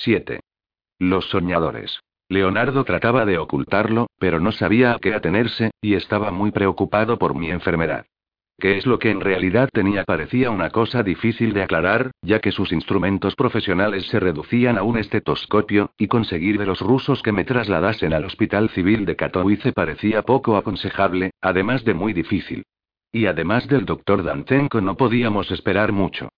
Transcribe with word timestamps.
7. 0.00 0.40
Los 0.98 1.28
soñadores. 1.30 2.00
Leonardo 2.28 2.84
trataba 2.84 3.24
de 3.24 3.38
ocultarlo, 3.38 4.08
pero 4.18 4.40
no 4.40 4.52
sabía 4.52 4.92
a 4.92 4.98
qué 4.98 5.14
atenerse, 5.14 5.70
y 5.80 5.94
estaba 5.94 6.30
muy 6.30 6.50
preocupado 6.50 7.18
por 7.18 7.34
mi 7.34 7.50
enfermedad. 7.50 8.06
¿Qué 8.58 8.78
es 8.78 8.86
lo 8.86 8.98
que 8.98 9.10
en 9.10 9.20
realidad 9.20 9.68
tenía? 9.72 10.04
Parecía 10.04 10.50
una 10.50 10.70
cosa 10.70 11.02
difícil 11.02 11.52
de 11.52 11.62
aclarar, 11.62 12.10
ya 12.22 12.40
que 12.40 12.52
sus 12.52 12.72
instrumentos 12.72 13.36
profesionales 13.36 14.06
se 14.06 14.18
reducían 14.18 14.78
a 14.78 14.82
un 14.82 14.98
estetoscopio, 14.98 15.90
y 15.98 16.08
conseguir 16.08 16.58
de 16.58 16.66
los 16.66 16.80
rusos 16.80 17.22
que 17.22 17.32
me 17.32 17.44
trasladasen 17.44 18.12
al 18.14 18.24
Hospital 18.24 18.70
Civil 18.70 19.04
de 19.04 19.16
Katowice 19.16 19.72
parecía 19.72 20.22
poco 20.22 20.56
aconsejable, 20.56 21.32
además 21.40 21.84
de 21.84 21.94
muy 21.94 22.12
difícil. 22.12 22.64
Y 23.12 23.26
además 23.26 23.68
del 23.68 23.84
doctor 23.84 24.22
Dantenko 24.22 24.80
no 24.80 24.96
podíamos 24.96 25.50
esperar 25.50 25.92
mucho. 25.92 26.30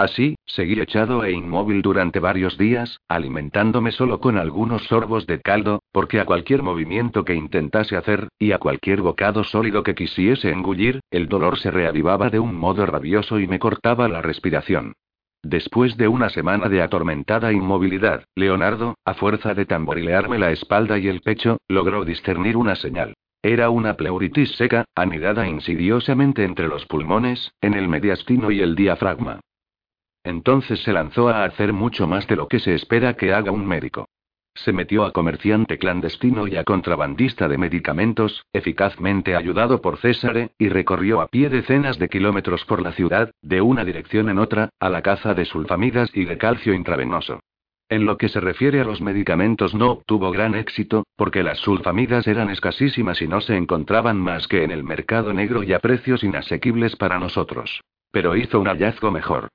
Así, 0.00 0.36
seguí 0.46 0.80
echado 0.80 1.24
e 1.24 1.30
inmóvil 1.30 1.82
durante 1.82 2.20
varios 2.20 2.56
días, 2.56 3.00
alimentándome 3.06 3.92
solo 3.92 4.18
con 4.18 4.38
algunos 4.38 4.84
sorbos 4.84 5.26
de 5.26 5.42
caldo, 5.42 5.82
porque 5.92 6.20
a 6.20 6.24
cualquier 6.24 6.62
movimiento 6.62 7.22
que 7.22 7.34
intentase 7.34 7.98
hacer, 7.98 8.28
y 8.38 8.52
a 8.52 8.58
cualquier 8.58 9.02
bocado 9.02 9.44
sólido 9.44 9.82
que 9.82 9.94
quisiese 9.94 10.52
engullir, 10.52 11.00
el 11.10 11.28
dolor 11.28 11.58
se 11.58 11.70
reavivaba 11.70 12.30
de 12.30 12.38
un 12.38 12.54
modo 12.54 12.86
rabioso 12.86 13.38
y 13.40 13.46
me 13.46 13.58
cortaba 13.58 14.08
la 14.08 14.22
respiración. 14.22 14.94
Después 15.42 15.98
de 15.98 16.08
una 16.08 16.30
semana 16.30 16.70
de 16.70 16.80
atormentada 16.80 17.52
inmovilidad, 17.52 18.24
Leonardo, 18.34 18.94
a 19.04 19.12
fuerza 19.12 19.52
de 19.52 19.66
tamborilearme 19.66 20.38
la 20.38 20.50
espalda 20.50 20.98
y 20.98 21.08
el 21.08 21.20
pecho, 21.20 21.58
logró 21.68 22.06
discernir 22.06 22.56
una 22.56 22.74
señal. 22.74 23.12
Era 23.42 23.68
una 23.68 23.98
pleuritis 23.98 24.52
seca, 24.52 24.86
anidada 24.94 25.46
insidiosamente 25.46 26.44
entre 26.44 26.68
los 26.68 26.86
pulmones, 26.86 27.52
en 27.60 27.74
el 27.74 27.86
mediastino 27.86 28.50
y 28.50 28.62
el 28.62 28.74
diafragma. 28.74 29.40
Entonces 30.24 30.82
se 30.82 30.92
lanzó 30.92 31.28
a 31.28 31.44
hacer 31.44 31.72
mucho 31.72 32.06
más 32.06 32.26
de 32.26 32.36
lo 32.36 32.48
que 32.48 32.60
se 32.60 32.74
espera 32.74 33.14
que 33.14 33.32
haga 33.32 33.52
un 33.52 33.66
médico. 33.66 34.06
Se 34.54 34.72
metió 34.72 35.04
a 35.04 35.12
comerciante 35.12 35.78
clandestino 35.78 36.46
y 36.46 36.56
a 36.56 36.64
contrabandista 36.64 37.48
de 37.48 37.56
medicamentos, 37.56 38.44
eficazmente 38.52 39.36
ayudado 39.36 39.80
por 39.80 39.98
Césare, 39.98 40.50
y 40.58 40.68
recorrió 40.68 41.20
a 41.20 41.28
pie 41.28 41.48
decenas 41.48 41.98
de 41.98 42.08
kilómetros 42.08 42.64
por 42.64 42.82
la 42.82 42.92
ciudad, 42.92 43.30
de 43.42 43.60
una 43.60 43.84
dirección 43.84 44.28
en 44.28 44.38
otra, 44.38 44.70
a 44.80 44.90
la 44.90 45.02
caza 45.02 45.34
de 45.34 45.44
sulfamidas 45.44 46.10
y 46.14 46.24
de 46.24 46.36
calcio 46.36 46.74
intravenoso. 46.74 47.40
En 47.88 48.06
lo 48.06 48.18
que 48.18 48.28
se 48.28 48.38
refiere 48.38 48.80
a 48.80 48.84
los 48.84 49.00
medicamentos 49.00 49.74
no 49.74 49.92
obtuvo 49.92 50.30
gran 50.30 50.54
éxito, 50.54 51.04
porque 51.16 51.42
las 51.42 51.58
sulfamidas 51.58 52.26
eran 52.26 52.50
escasísimas 52.50 53.22
y 53.22 53.28
no 53.28 53.40
se 53.40 53.56
encontraban 53.56 54.18
más 54.18 54.46
que 54.46 54.62
en 54.62 54.70
el 54.70 54.84
mercado 54.84 55.32
negro 55.32 55.62
y 55.62 55.72
a 55.72 55.80
precios 55.80 56.22
inasequibles 56.22 56.96
para 56.96 57.18
nosotros. 57.18 57.82
Pero 58.12 58.36
hizo 58.36 58.60
un 58.60 58.66
hallazgo 58.66 59.10
mejor. 59.10 59.48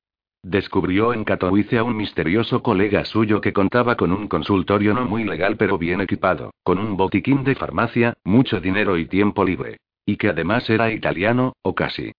Descubrió 0.47 1.11
en 1.11 1.23
Katowice 1.23 1.79
a 1.79 1.83
un 1.83 1.97
misterioso 1.97 2.61
colega 2.61 3.03
suyo 3.03 3.41
que 3.41 3.51
contaba 3.51 3.95
con 3.95 4.11
un 4.11 4.27
consultorio 4.27 4.93
no 4.93 5.05
muy 5.05 5.23
legal 5.23 5.57
pero 5.57 5.79
bien 5.79 6.01
equipado, 6.01 6.53
con 6.61 6.77
un 6.77 6.97
botiquín 6.97 7.43
de 7.43 7.55
farmacia, 7.55 8.13
mucho 8.23 8.61
dinero 8.61 8.95
y 8.99 9.07
tiempo 9.07 9.43
libre. 9.43 9.77
Y 10.05 10.17
que 10.17 10.29
además 10.29 10.69
era 10.69 10.91
italiano, 10.91 11.53
o 11.63 11.73
casi. 11.73 12.11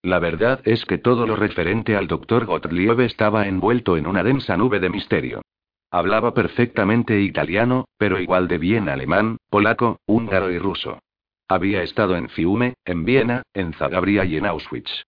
La 0.00 0.20
verdad 0.20 0.62
es 0.64 0.86
que 0.86 0.96
todo 0.96 1.26
lo 1.26 1.36
referente 1.36 1.96
al 1.96 2.06
doctor 2.06 2.46
Gottlieb 2.46 2.98
estaba 3.00 3.46
envuelto 3.46 3.98
en 3.98 4.06
una 4.06 4.22
densa 4.22 4.56
nube 4.56 4.80
de 4.80 4.88
misterio. 4.88 5.42
Hablaba 5.90 6.32
perfectamente 6.32 7.20
italiano, 7.20 7.84
pero 7.98 8.18
igual 8.18 8.48
de 8.48 8.56
bien 8.56 8.88
alemán, 8.88 9.36
polaco, 9.50 9.98
húngaro 10.06 10.50
y 10.50 10.58
ruso. 10.58 10.98
Había 11.46 11.82
estado 11.82 12.16
en 12.16 12.30
Fiume, 12.30 12.72
en 12.86 13.04
Viena, 13.04 13.42
en 13.52 13.74
Zagabria 13.74 14.24
y 14.24 14.38
en 14.38 14.46
Auschwitz. 14.46 15.04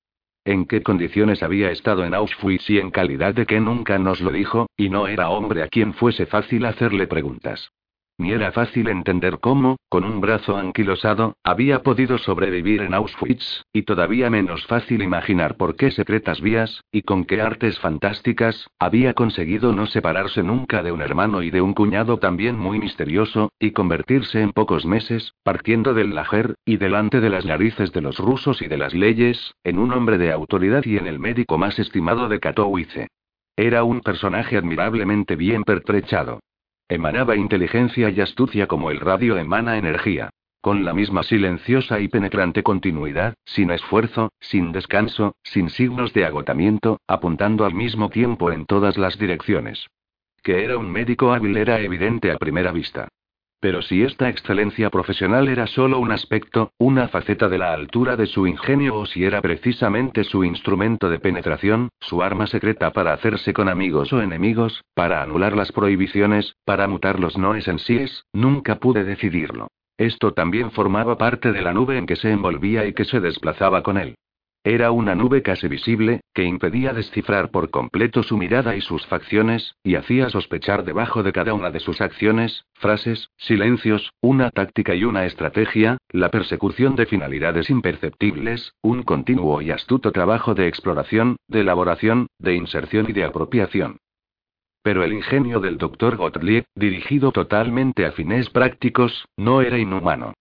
En 0.46 0.64
qué 0.64 0.80
condiciones 0.80 1.42
había 1.42 1.72
estado 1.72 2.04
en 2.04 2.14
Auschwitz 2.14 2.70
y 2.70 2.78
en 2.78 2.92
calidad 2.92 3.34
de 3.34 3.46
que 3.46 3.58
nunca 3.58 3.98
nos 3.98 4.20
lo 4.20 4.30
dijo, 4.30 4.68
y 4.76 4.90
no 4.90 5.08
era 5.08 5.28
hombre 5.28 5.64
a 5.64 5.68
quien 5.68 5.92
fuese 5.92 6.24
fácil 6.24 6.66
hacerle 6.66 7.08
preguntas. 7.08 7.72
Ni 8.18 8.32
era 8.32 8.50
fácil 8.50 8.88
entender 8.88 9.40
cómo, 9.40 9.76
con 9.90 10.02
un 10.04 10.22
brazo 10.22 10.56
anquilosado, 10.56 11.34
había 11.44 11.82
podido 11.82 12.16
sobrevivir 12.16 12.80
en 12.80 12.94
Auschwitz, 12.94 13.64
y 13.74 13.82
todavía 13.82 14.30
menos 14.30 14.66
fácil 14.66 15.02
imaginar 15.02 15.58
por 15.58 15.76
qué 15.76 15.90
secretas 15.90 16.40
vías, 16.40 16.80
y 16.90 17.02
con 17.02 17.26
qué 17.26 17.42
artes 17.42 17.78
fantásticas, 17.78 18.68
había 18.78 19.12
conseguido 19.12 19.74
no 19.74 19.86
separarse 19.86 20.42
nunca 20.42 20.82
de 20.82 20.92
un 20.92 21.02
hermano 21.02 21.42
y 21.42 21.50
de 21.50 21.60
un 21.60 21.74
cuñado 21.74 22.18
también 22.18 22.58
muy 22.58 22.78
misterioso, 22.78 23.50
y 23.58 23.72
convertirse 23.72 24.40
en 24.40 24.52
pocos 24.52 24.86
meses, 24.86 25.34
partiendo 25.42 25.92
del 25.92 26.14
lajer, 26.14 26.54
y 26.64 26.78
delante 26.78 27.20
de 27.20 27.28
las 27.28 27.44
narices 27.44 27.92
de 27.92 28.00
los 28.00 28.16
rusos 28.16 28.62
y 28.62 28.66
de 28.66 28.78
las 28.78 28.94
leyes, 28.94 29.52
en 29.62 29.78
un 29.78 29.92
hombre 29.92 30.16
de 30.16 30.32
autoridad 30.32 30.86
y 30.86 30.96
en 30.96 31.06
el 31.06 31.18
médico 31.18 31.58
más 31.58 31.78
estimado 31.78 32.30
de 32.30 32.40
Katowice. 32.40 33.08
Era 33.56 33.84
un 33.84 34.00
personaje 34.00 34.56
admirablemente 34.56 35.36
bien 35.36 35.64
pertrechado. 35.64 36.40
Emanaba 36.88 37.34
inteligencia 37.34 38.10
y 38.10 38.20
astucia 38.20 38.68
como 38.68 38.92
el 38.92 39.00
radio 39.00 39.36
emana 39.36 39.76
energía. 39.76 40.30
Con 40.60 40.84
la 40.84 40.94
misma 40.94 41.24
silenciosa 41.24 41.98
y 41.98 42.08
penetrante 42.08 42.62
continuidad, 42.62 43.34
sin 43.44 43.70
esfuerzo, 43.70 44.32
sin 44.40 44.70
descanso, 44.72 45.34
sin 45.42 45.68
signos 45.70 46.12
de 46.12 46.24
agotamiento, 46.24 47.00
apuntando 47.08 47.64
al 47.64 47.74
mismo 47.74 48.08
tiempo 48.08 48.52
en 48.52 48.66
todas 48.66 48.98
las 48.98 49.18
direcciones. 49.18 49.86
Que 50.42 50.64
era 50.64 50.78
un 50.78 50.90
médico 50.90 51.32
hábil 51.32 51.56
era 51.56 51.80
evidente 51.80 52.30
a 52.30 52.38
primera 52.38 52.70
vista. 52.70 53.08
Pero 53.60 53.80
si 53.82 54.02
esta 54.02 54.28
excelencia 54.28 54.90
profesional 54.90 55.48
era 55.48 55.66
solo 55.66 55.98
un 55.98 56.12
aspecto, 56.12 56.72
una 56.78 57.08
faceta 57.08 57.48
de 57.48 57.58
la 57.58 57.72
altura 57.72 58.16
de 58.16 58.26
su 58.26 58.46
ingenio 58.46 58.96
o 58.96 59.06
si 59.06 59.24
era 59.24 59.40
precisamente 59.40 60.24
su 60.24 60.44
instrumento 60.44 61.08
de 61.08 61.18
penetración, 61.18 61.88
su 62.00 62.22
arma 62.22 62.46
secreta 62.46 62.92
para 62.92 63.12
hacerse 63.12 63.54
con 63.54 63.68
amigos 63.68 64.12
o 64.12 64.20
enemigos, 64.20 64.82
para 64.94 65.22
anular 65.22 65.56
las 65.56 65.72
prohibiciones, 65.72 66.54
para 66.64 66.86
mutar 66.86 67.18
los 67.18 67.38
noes 67.38 67.66
en 67.68 67.78
síes, 67.78 68.24
nunca 68.32 68.76
pude 68.76 69.04
decidirlo. 69.04 69.68
Esto 69.98 70.34
también 70.34 70.70
formaba 70.72 71.16
parte 71.16 71.52
de 71.52 71.62
la 71.62 71.72
nube 71.72 71.96
en 71.96 72.06
que 72.06 72.16
se 72.16 72.30
envolvía 72.30 72.86
y 72.86 72.92
que 72.92 73.06
se 73.06 73.20
desplazaba 73.20 73.82
con 73.82 73.96
él. 73.96 74.16
Era 74.68 74.90
una 74.90 75.14
nube 75.14 75.42
casi 75.42 75.68
visible, 75.68 76.22
que 76.34 76.42
impedía 76.42 76.92
descifrar 76.92 77.52
por 77.52 77.70
completo 77.70 78.24
su 78.24 78.36
mirada 78.36 78.74
y 78.74 78.80
sus 78.80 79.06
facciones, 79.06 79.76
y 79.84 79.94
hacía 79.94 80.28
sospechar 80.28 80.82
debajo 80.82 81.22
de 81.22 81.32
cada 81.32 81.54
una 81.54 81.70
de 81.70 81.78
sus 81.78 82.00
acciones, 82.00 82.64
frases, 82.74 83.30
silencios, 83.36 84.10
una 84.20 84.50
táctica 84.50 84.96
y 84.96 85.04
una 85.04 85.24
estrategia, 85.24 85.98
la 86.10 86.32
persecución 86.32 86.96
de 86.96 87.06
finalidades 87.06 87.70
imperceptibles, 87.70 88.72
un 88.82 89.04
continuo 89.04 89.62
y 89.62 89.70
astuto 89.70 90.10
trabajo 90.10 90.56
de 90.56 90.66
exploración, 90.66 91.36
de 91.46 91.60
elaboración, 91.60 92.26
de 92.40 92.56
inserción 92.56 93.06
y 93.08 93.12
de 93.12 93.22
apropiación. 93.22 93.98
Pero 94.82 95.04
el 95.04 95.12
ingenio 95.12 95.60
del 95.60 95.78
Dr. 95.78 96.16
Gottlieb, 96.16 96.64
dirigido 96.74 97.30
totalmente 97.30 98.04
a 98.04 98.10
fines 98.10 98.50
prácticos, 98.50 99.26
no 99.36 99.62
era 99.62 99.78
inhumano. 99.78 100.34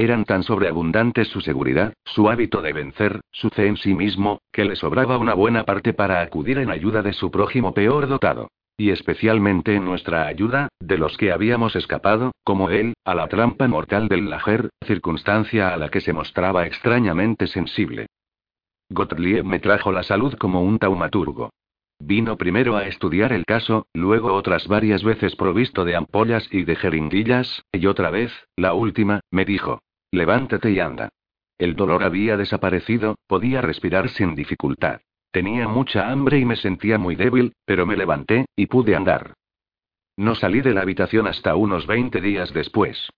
Eran 0.00 0.24
tan 0.24 0.44
sobreabundantes 0.44 1.28
su 1.28 1.42
seguridad, 1.42 1.92
su 2.06 2.30
hábito 2.30 2.62
de 2.62 2.72
vencer, 2.72 3.20
su 3.30 3.50
fe 3.50 3.66
en 3.66 3.76
sí 3.76 3.92
mismo, 3.92 4.40
que 4.50 4.64
le 4.64 4.74
sobraba 4.74 5.18
una 5.18 5.34
buena 5.34 5.64
parte 5.64 5.92
para 5.92 6.22
acudir 6.22 6.56
en 6.56 6.70
ayuda 6.70 7.02
de 7.02 7.12
su 7.12 7.30
prójimo 7.30 7.74
peor 7.74 8.08
dotado. 8.08 8.48
Y 8.78 8.92
especialmente 8.92 9.74
en 9.74 9.84
nuestra 9.84 10.26
ayuda, 10.26 10.70
de 10.80 10.96
los 10.96 11.18
que 11.18 11.32
habíamos 11.32 11.76
escapado, 11.76 12.32
como 12.44 12.70
él, 12.70 12.94
a 13.04 13.14
la 13.14 13.28
trampa 13.28 13.68
mortal 13.68 14.08
del 14.08 14.30
lajer, 14.30 14.70
circunstancia 14.86 15.74
a 15.74 15.76
la 15.76 15.90
que 15.90 16.00
se 16.00 16.14
mostraba 16.14 16.64
extrañamente 16.64 17.46
sensible. 17.46 18.06
Gottlieb 18.88 19.44
me 19.44 19.58
trajo 19.58 19.92
la 19.92 20.02
salud 20.02 20.32
como 20.38 20.62
un 20.62 20.78
taumaturgo. 20.78 21.50
Vino 22.02 22.38
primero 22.38 22.78
a 22.78 22.86
estudiar 22.86 23.34
el 23.34 23.44
caso, 23.44 23.84
luego 23.92 24.32
otras 24.32 24.66
varias 24.66 25.04
veces 25.04 25.36
provisto 25.36 25.84
de 25.84 25.96
ampollas 25.96 26.48
y 26.50 26.62
de 26.62 26.74
jeringuillas, 26.74 27.62
y 27.70 27.84
otra 27.84 28.08
vez, 28.08 28.32
la 28.56 28.72
última, 28.72 29.20
me 29.30 29.44
dijo, 29.44 29.82
Levántate 30.12 30.70
y 30.70 30.80
anda. 30.80 31.08
El 31.58 31.76
dolor 31.76 32.02
había 32.02 32.36
desaparecido, 32.36 33.16
podía 33.26 33.60
respirar 33.60 34.08
sin 34.08 34.34
dificultad. 34.34 35.00
Tenía 35.30 35.68
mucha 35.68 36.10
hambre 36.10 36.38
y 36.38 36.44
me 36.44 36.56
sentía 36.56 36.98
muy 36.98 37.14
débil, 37.14 37.52
pero 37.64 37.86
me 37.86 37.96
levanté, 37.96 38.46
y 38.56 38.66
pude 38.66 38.96
andar. 38.96 39.34
No 40.16 40.34
salí 40.34 40.60
de 40.60 40.74
la 40.74 40.82
habitación 40.82 41.26
hasta 41.26 41.54
unos 41.54 41.86
20 41.86 42.20
días 42.20 42.52
después. 42.52 43.10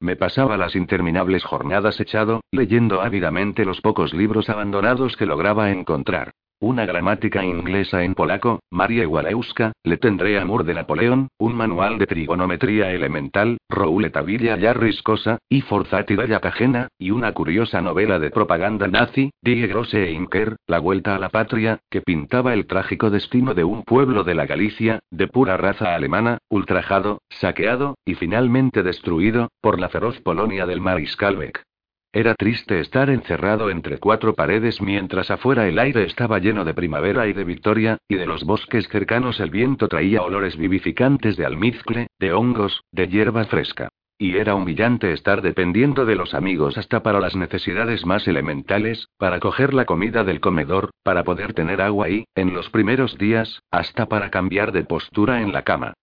Me 0.00 0.16
pasaba 0.16 0.56
las 0.56 0.74
interminables 0.74 1.44
jornadas 1.44 2.00
echado, 2.00 2.40
leyendo 2.50 3.02
ávidamente 3.02 3.64
los 3.64 3.80
pocos 3.80 4.14
libros 4.14 4.48
abandonados 4.48 5.16
que 5.16 5.26
lograba 5.26 5.70
encontrar. 5.70 6.32
Una 6.60 6.84
gramática 6.84 7.44
inglesa 7.44 8.04
en 8.04 8.14
polaco, 8.14 8.60
María 8.70 9.08
Walewska, 9.08 9.72
Le 9.82 9.96
tendré 9.96 10.38
amor 10.38 10.64
de 10.64 10.74
Napoleón, 10.74 11.28
un 11.38 11.54
manual 11.54 11.98
de 11.98 12.06
trigonometría 12.06 12.92
elemental, 12.92 13.58
Rouleta 13.68 14.22
Villa 14.22 14.56
Yarriscosa, 14.56 15.38
y 15.48 15.62
Forzati 15.62 16.16
de 16.16 16.38
Pagena, 16.38 16.88
y 16.98 17.10
una 17.10 17.32
curiosa 17.32 17.80
novela 17.80 18.18
de 18.18 18.30
propaganda 18.30 18.86
nazi, 18.88 19.30
Die 19.42 19.66
Grosse 19.66 20.10
Inker, 20.10 20.56
La 20.66 20.78
Vuelta 20.78 21.16
a 21.16 21.18
la 21.18 21.30
Patria, 21.30 21.80
que 21.90 22.02
pintaba 22.02 22.52
el 22.52 22.66
trágico 22.66 23.10
destino 23.10 23.54
de 23.54 23.64
un 23.64 23.82
pueblo 23.82 24.22
de 24.22 24.34
la 24.34 24.46
Galicia, 24.46 25.00
de 25.10 25.28
pura 25.28 25.56
raza 25.56 25.94
alemana, 25.94 26.38
ultrajado, 26.50 27.22
saqueado, 27.30 27.96
y 28.04 28.14
finalmente 28.14 28.82
destruido, 28.82 29.48
por 29.60 29.80
la 29.80 29.88
feroz 29.88 30.20
Polonia 30.20 30.66
del 30.66 30.80
Mariscal 30.80 31.36
Beck. 31.36 31.69
Era 32.12 32.34
triste 32.34 32.80
estar 32.80 33.08
encerrado 33.08 33.70
entre 33.70 33.98
cuatro 33.98 34.34
paredes 34.34 34.82
mientras 34.82 35.30
afuera 35.30 35.68
el 35.68 35.78
aire 35.78 36.02
estaba 36.02 36.40
lleno 36.40 36.64
de 36.64 36.74
primavera 36.74 37.28
y 37.28 37.32
de 37.32 37.44
victoria, 37.44 37.98
y 38.08 38.16
de 38.16 38.26
los 38.26 38.42
bosques 38.42 38.88
cercanos 38.88 39.38
el 39.38 39.50
viento 39.50 39.86
traía 39.86 40.22
olores 40.22 40.56
vivificantes 40.56 41.36
de 41.36 41.46
almizcle, 41.46 42.08
de 42.18 42.32
hongos, 42.32 42.82
de 42.90 43.06
hierba 43.06 43.44
fresca. 43.44 43.90
Y 44.18 44.36
era 44.38 44.56
humillante 44.56 45.12
estar 45.12 45.40
dependiendo 45.40 46.04
de 46.04 46.16
los 46.16 46.34
amigos 46.34 46.76
hasta 46.78 47.00
para 47.04 47.20
las 47.20 47.36
necesidades 47.36 48.04
más 48.04 48.26
elementales, 48.26 49.06
para 49.16 49.38
coger 49.38 49.72
la 49.72 49.84
comida 49.84 50.24
del 50.24 50.40
comedor, 50.40 50.90
para 51.04 51.22
poder 51.22 51.54
tener 51.54 51.80
agua 51.80 52.08
y, 52.08 52.24
en 52.34 52.52
los 52.52 52.70
primeros 52.70 53.18
días, 53.18 53.62
hasta 53.70 54.06
para 54.06 54.30
cambiar 54.30 54.72
de 54.72 54.82
postura 54.82 55.42
en 55.42 55.52
la 55.52 55.62
cama. 55.62 55.94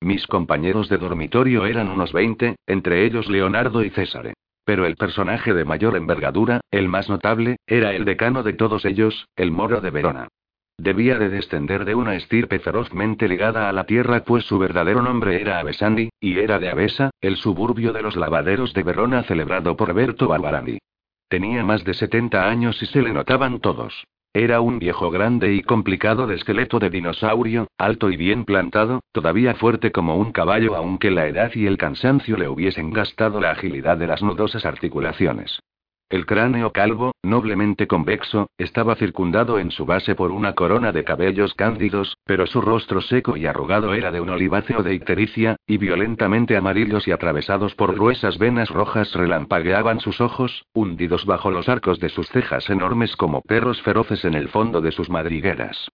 Mis 0.00 0.28
compañeros 0.28 0.88
de 0.88 0.98
dormitorio 0.98 1.66
eran 1.66 1.88
unos 1.88 2.12
20, 2.12 2.54
entre 2.68 3.04
ellos 3.04 3.28
Leonardo 3.28 3.82
y 3.82 3.90
César. 3.90 4.32
Pero 4.64 4.86
el 4.86 4.96
personaje 4.96 5.52
de 5.52 5.64
mayor 5.64 5.96
envergadura, 5.96 6.60
el 6.70 6.88
más 6.88 7.08
notable, 7.08 7.56
era 7.66 7.92
el 7.94 8.04
decano 8.04 8.42
de 8.42 8.54
todos 8.54 8.84
ellos, 8.84 9.28
el 9.36 9.50
moro 9.50 9.80
de 9.80 9.90
Verona. 9.90 10.28
Debía 10.76 11.18
de 11.18 11.28
descender 11.28 11.84
de 11.84 11.94
una 11.94 12.16
estirpe 12.16 12.58
ferozmente 12.58 13.28
ligada 13.28 13.68
a 13.68 13.72
la 13.72 13.84
tierra, 13.84 14.24
pues 14.24 14.44
su 14.44 14.58
verdadero 14.58 15.02
nombre 15.02 15.40
era 15.40 15.60
Avesandi, 15.60 16.10
y 16.18 16.38
era 16.38 16.58
de 16.58 16.68
Avesa, 16.68 17.10
el 17.20 17.36
suburbio 17.36 17.92
de 17.92 18.02
los 18.02 18.16
lavaderos 18.16 18.74
de 18.74 18.82
Verona 18.82 19.22
celebrado 19.22 19.76
por 19.76 19.94
Berto 19.94 20.26
Barbarani. 20.26 20.78
Tenía 21.28 21.62
más 21.62 21.84
de 21.84 21.94
70 21.94 22.48
años 22.48 22.82
y 22.82 22.86
se 22.86 23.02
le 23.02 23.12
notaban 23.12 23.60
todos. 23.60 24.04
Era 24.36 24.60
un 24.60 24.80
viejo 24.80 25.12
grande 25.12 25.54
y 25.54 25.62
complicado 25.62 26.26
de 26.26 26.34
esqueleto 26.34 26.80
de 26.80 26.90
dinosaurio, 26.90 27.68
alto 27.78 28.10
y 28.10 28.16
bien 28.16 28.44
plantado, 28.44 28.98
todavía 29.12 29.54
fuerte 29.54 29.92
como 29.92 30.16
un 30.16 30.32
caballo 30.32 30.74
aunque 30.74 31.12
la 31.12 31.28
edad 31.28 31.52
y 31.54 31.66
el 31.66 31.78
cansancio 31.78 32.36
le 32.36 32.48
hubiesen 32.48 32.92
gastado 32.92 33.40
la 33.40 33.52
agilidad 33.52 33.96
de 33.96 34.08
las 34.08 34.24
nudosas 34.24 34.66
articulaciones. 34.66 35.60
El 36.14 36.26
cráneo 36.26 36.70
calvo, 36.70 37.16
noblemente 37.24 37.88
convexo, 37.88 38.48
estaba 38.56 38.94
circundado 38.94 39.58
en 39.58 39.72
su 39.72 39.84
base 39.84 40.14
por 40.14 40.30
una 40.30 40.54
corona 40.54 40.92
de 40.92 41.02
cabellos 41.02 41.54
cándidos, 41.54 42.18
pero 42.24 42.46
su 42.46 42.60
rostro 42.60 43.00
seco 43.00 43.36
y 43.36 43.46
arrugado 43.46 43.94
era 43.94 44.12
de 44.12 44.20
un 44.20 44.30
oliváceo 44.30 44.84
de 44.84 44.94
ictericia, 44.94 45.56
y 45.66 45.76
violentamente 45.76 46.56
amarillos 46.56 47.08
y 47.08 47.10
atravesados 47.10 47.74
por 47.74 47.94
gruesas 47.94 48.38
venas 48.38 48.70
rojas 48.70 49.12
relampagueaban 49.12 49.98
sus 49.98 50.20
ojos, 50.20 50.64
hundidos 50.72 51.26
bajo 51.26 51.50
los 51.50 51.68
arcos 51.68 51.98
de 51.98 52.10
sus 52.10 52.28
cejas 52.28 52.70
enormes 52.70 53.16
como 53.16 53.40
perros 53.40 53.82
feroces 53.82 54.24
en 54.24 54.34
el 54.34 54.46
fondo 54.46 54.80
de 54.80 54.92
sus 54.92 55.10
madrigueras. 55.10 55.88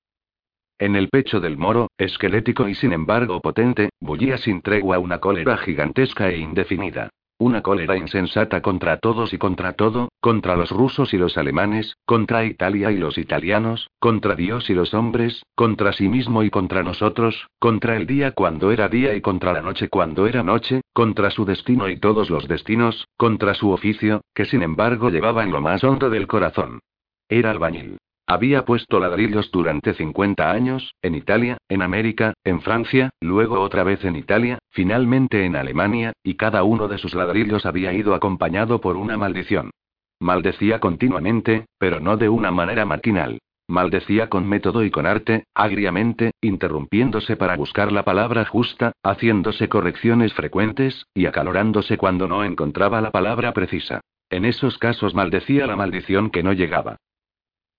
En 0.78 0.96
el 0.96 1.08
pecho 1.08 1.40
del 1.40 1.56
moro, 1.56 1.88
esquelético 1.96 2.69
y 2.69 2.75
sin 2.75 2.93
embargo 2.93 3.40
potente, 3.40 3.88
bullía 4.00 4.37
sin 4.37 4.61
tregua 4.61 4.99
una 4.99 5.19
cólera 5.19 5.56
gigantesca 5.56 6.28
e 6.28 6.37
indefinida. 6.37 7.08
Una 7.40 7.62
cólera 7.62 7.96
insensata 7.96 8.60
contra 8.60 8.98
todos 8.98 9.32
y 9.32 9.38
contra 9.38 9.72
todo, 9.72 10.10
contra 10.20 10.56
los 10.56 10.70
rusos 10.70 11.14
y 11.14 11.16
los 11.16 11.38
alemanes, 11.38 11.96
contra 12.04 12.44
Italia 12.44 12.92
y 12.92 12.98
los 12.98 13.16
italianos, 13.16 13.88
contra 13.98 14.34
Dios 14.34 14.69
y 14.69 14.75
los 14.75 14.92
hombres, 14.92 15.42
contra 15.54 15.94
sí 15.94 16.10
mismo 16.10 16.42
y 16.42 16.50
contra 16.50 16.82
nosotros, 16.82 17.48
contra 17.58 17.96
el 17.96 18.06
día 18.06 18.32
cuando 18.32 18.72
era 18.72 18.90
día 18.90 19.14
y 19.14 19.22
contra 19.22 19.54
la 19.54 19.62
noche 19.62 19.88
cuando 19.88 20.26
era 20.26 20.42
noche, 20.42 20.82
contra 20.92 21.31
su 21.31 21.46
destino 21.46 21.88
y 21.88 21.96
todos 21.96 22.28
los 22.28 22.46
destinos, 22.46 23.08
contra 23.16 23.54
su 23.54 23.70
oficio, 23.70 24.20
que 24.34 24.44
sin 24.44 24.62
embargo 24.62 25.08
llevaba 25.08 25.42
en 25.42 25.50
lo 25.50 25.62
más 25.62 25.82
hondo 25.82 26.10
del 26.10 26.26
corazón. 26.26 26.81
Era 27.26 27.52
albañil. 27.52 27.96
Había 28.31 28.65
puesto 28.65 29.00
ladrillos 29.00 29.50
durante 29.50 29.93
50 29.93 30.53
años, 30.53 30.94
en 31.03 31.17
Italia, 31.17 31.59
en 31.69 31.82
América, 31.82 32.35
en 32.44 32.61
Francia, 32.61 33.11
luego 33.21 33.61
otra 33.61 33.82
vez 33.82 34.05
en 34.05 34.15
Italia, 34.15 34.61
finalmente 34.71 35.44
en 35.44 35.56
Alemania, 35.56 36.12
y 36.23 36.35
cada 36.35 36.62
uno 36.62 36.87
de 36.87 36.99
sus 36.99 37.12
ladrillos 37.17 37.67
había 37.67 37.93
ido 37.93 38.15
acompañado 38.15 38.81
por 38.81 38.97
una 38.97 39.17
maldición. 39.17 39.73
Maldecía 40.21 40.79
continuamente, 40.79 41.67
pero 41.77 41.99
no 41.99 42.17
de 42.17 42.29
una 42.29 42.53
manera 42.53 42.87
maquinal. 42.87 43.41
Maldecía 43.67 44.29
con 44.29 44.49
método 44.49 44.85
y 44.85 44.93
con 44.93 45.06
arte, 45.06 45.43
agriamente, 45.53 46.31
interrumpiéndose 46.41 47.35
para 47.37 47.56
buscar 47.56 47.91
la 47.91 48.05
palabra 48.05 48.44
justa, 48.44 48.93
haciéndose 49.03 49.69
correcciones 49.69 50.35
frecuentes, 50.35 51.05
y 51.15 51.26
acalorándose 51.26 51.99
cuando 51.99 52.29
no 52.29 52.44
encontraba 52.44 53.00
la 53.00 53.11
palabra 53.11 53.53
precisa. 53.53 54.03
En 54.31 54.44
esos 54.44 54.79
casos 54.79 55.17
maldecía 55.17 55.67
la 55.67 55.75
maldición 55.75 56.31
que 56.31 56.44
no 56.44 56.53
llegaba. 56.53 56.99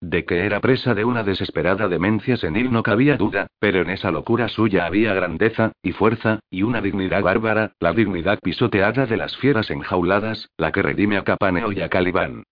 De 0.01 0.25
que 0.25 0.45
era 0.47 0.59
presa 0.59 0.95
de 0.95 1.05
una 1.05 1.23
desesperada 1.23 1.87
demencia 1.87 2.35
senil 2.35 2.71
no 2.71 2.81
cabía 2.81 3.17
duda, 3.17 3.45
pero 3.59 3.81
en 3.81 3.91
esa 3.91 4.09
locura 4.09 4.47
suya 4.47 4.87
había 4.87 5.13
grandeza, 5.13 5.73
y 5.83 5.91
fuerza, 5.91 6.39
y 6.49 6.63
una 6.63 6.81
dignidad 6.81 7.21
bárbara, 7.21 7.73
la 7.79 7.93
dignidad 7.93 8.39
pisoteada 8.41 9.05
de 9.05 9.15
las 9.15 9.37
fieras 9.37 9.69
enjauladas, 9.69 10.49
la 10.57 10.71
que 10.71 10.81
redime 10.81 11.17
a 11.17 11.23
Capaneo 11.23 11.71
y 11.71 11.81
a 11.81 11.89
Calibán. 11.89 12.43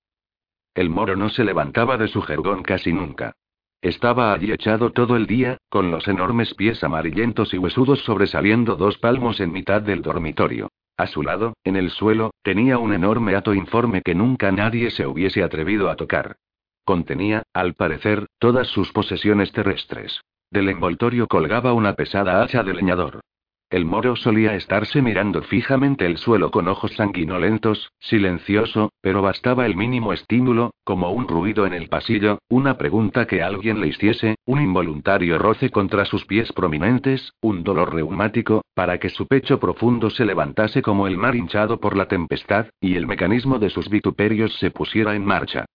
El 0.75 0.91
moro 0.91 1.15
no 1.15 1.29
se 1.29 1.43
levantaba 1.43 1.97
de 1.97 2.07
su 2.07 2.21
jergón 2.21 2.61
casi 2.61 2.93
nunca. 2.93 3.33
Estaba 3.81 4.31
allí 4.31 4.51
echado 4.51 4.91
todo 4.91 5.15
el 5.15 5.25
día, 5.25 5.57
con 5.69 5.89
los 5.89 6.07
enormes 6.07 6.53
pies 6.53 6.83
amarillentos 6.83 7.55
y 7.55 7.57
huesudos 7.57 8.01
sobresaliendo 8.03 8.75
dos 8.75 8.99
palmos 8.99 9.39
en 9.39 9.51
mitad 9.51 9.81
del 9.81 10.03
dormitorio. 10.03 10.69
A 10.97 11.07
su 11.07 11.23
lado, 11.23 11.53
en 11.63 11.77
el 11.77 11.89
suelo, 11.89 12.29
tenía 12.43 12.77
un 12.77 12.93
enorme 12.93 13.35
hato 13.35 13.55
informe 13.55 14.03
que 14.03 14.13
nunca 14.13 14.51
nadie 14.51 14.91
se 14.91 15.07
hubiese 15.07 15.41
atrevido 15.41 15.89
a 15.89 15.95
tocar. 15.95 16.35
Contenía, 16.89 17.43
al 17.53 17.75
parecer, 17.75 18.25
todas 18.39 18.65
sus 18.65 18.91
posesiones 18.91 19.51
terrestres. 19.51 20.21
Del 20.49 20.69
envoltorio 20.69 21.27
colgaba 21.27 21.71
una 21.73 21.93
pesada 21.93 22.41
hacha 22.41 22.63
de 22.63 22.73
leñador. 22.73 23.19
El 23.69 23.85
moro 23.85 24.15
solía 24.15 24.55
estarse 24.55 25.03
mirando 25.03 25.43
fijamente 25.43 26.07
el 26.07 26.17
suelo 26.17 26.49
con 26.49 26.67
ojos 26.67 26.95
sanguinolentos, 26.95 27.91
silencioso, 27.99 28.91
pero 29.01 29.21
bastaba 29.21 29.67
el 29.67 29.75
mínimo 29.75 30.13
estímulo, 30.13 30.71
como 30.83 31.11
un 31.11 31.27
ruido 31.27 31.67
en 31.67 31.75
el 31.75 31.89
pasillo, 31.89 32.39
una 32.49 32.79
pregunta 32.79 33.27
que 33.27 33.43
alguien 33.43 33.81
le 33.81 33.89
hiciese, 33.89 34.37
un 34.47 34.59
involuntario 34.59 35.37
roce 35.37 35.69
contra 35.69 36.05
sus 36.05 36.25
pies 36.25 36.51
prominentes, 36.53 37.33
un 37.39 37.63
dolor 37.63 37.93
reumático, 37.93 38.63
para 38.73 38.97
que 38.97 39.09
su 39.09 39.27
pecho 39.27 39.59
profundo 39.59 40.09
se 40.09 40.25
levantase 40.25 40.81
como 40.81 41.05
el 41.05 41.17
mar 41.17 41.35
hinchado 41.35 41.79
por 41.79 41.95
la 41.95 42.07
tempestad, 42.07 42.65
y 42.81 42.95
el 42.95 43.05
mecanismo 43.05 43.59
de 43.59 43.69
sus 43.69 43.89
vituperios 43.89 44.57
se 44.57 44.71
pusiera 44.71 45.13
en 45.13 45.23
marcha. 45.23 45.65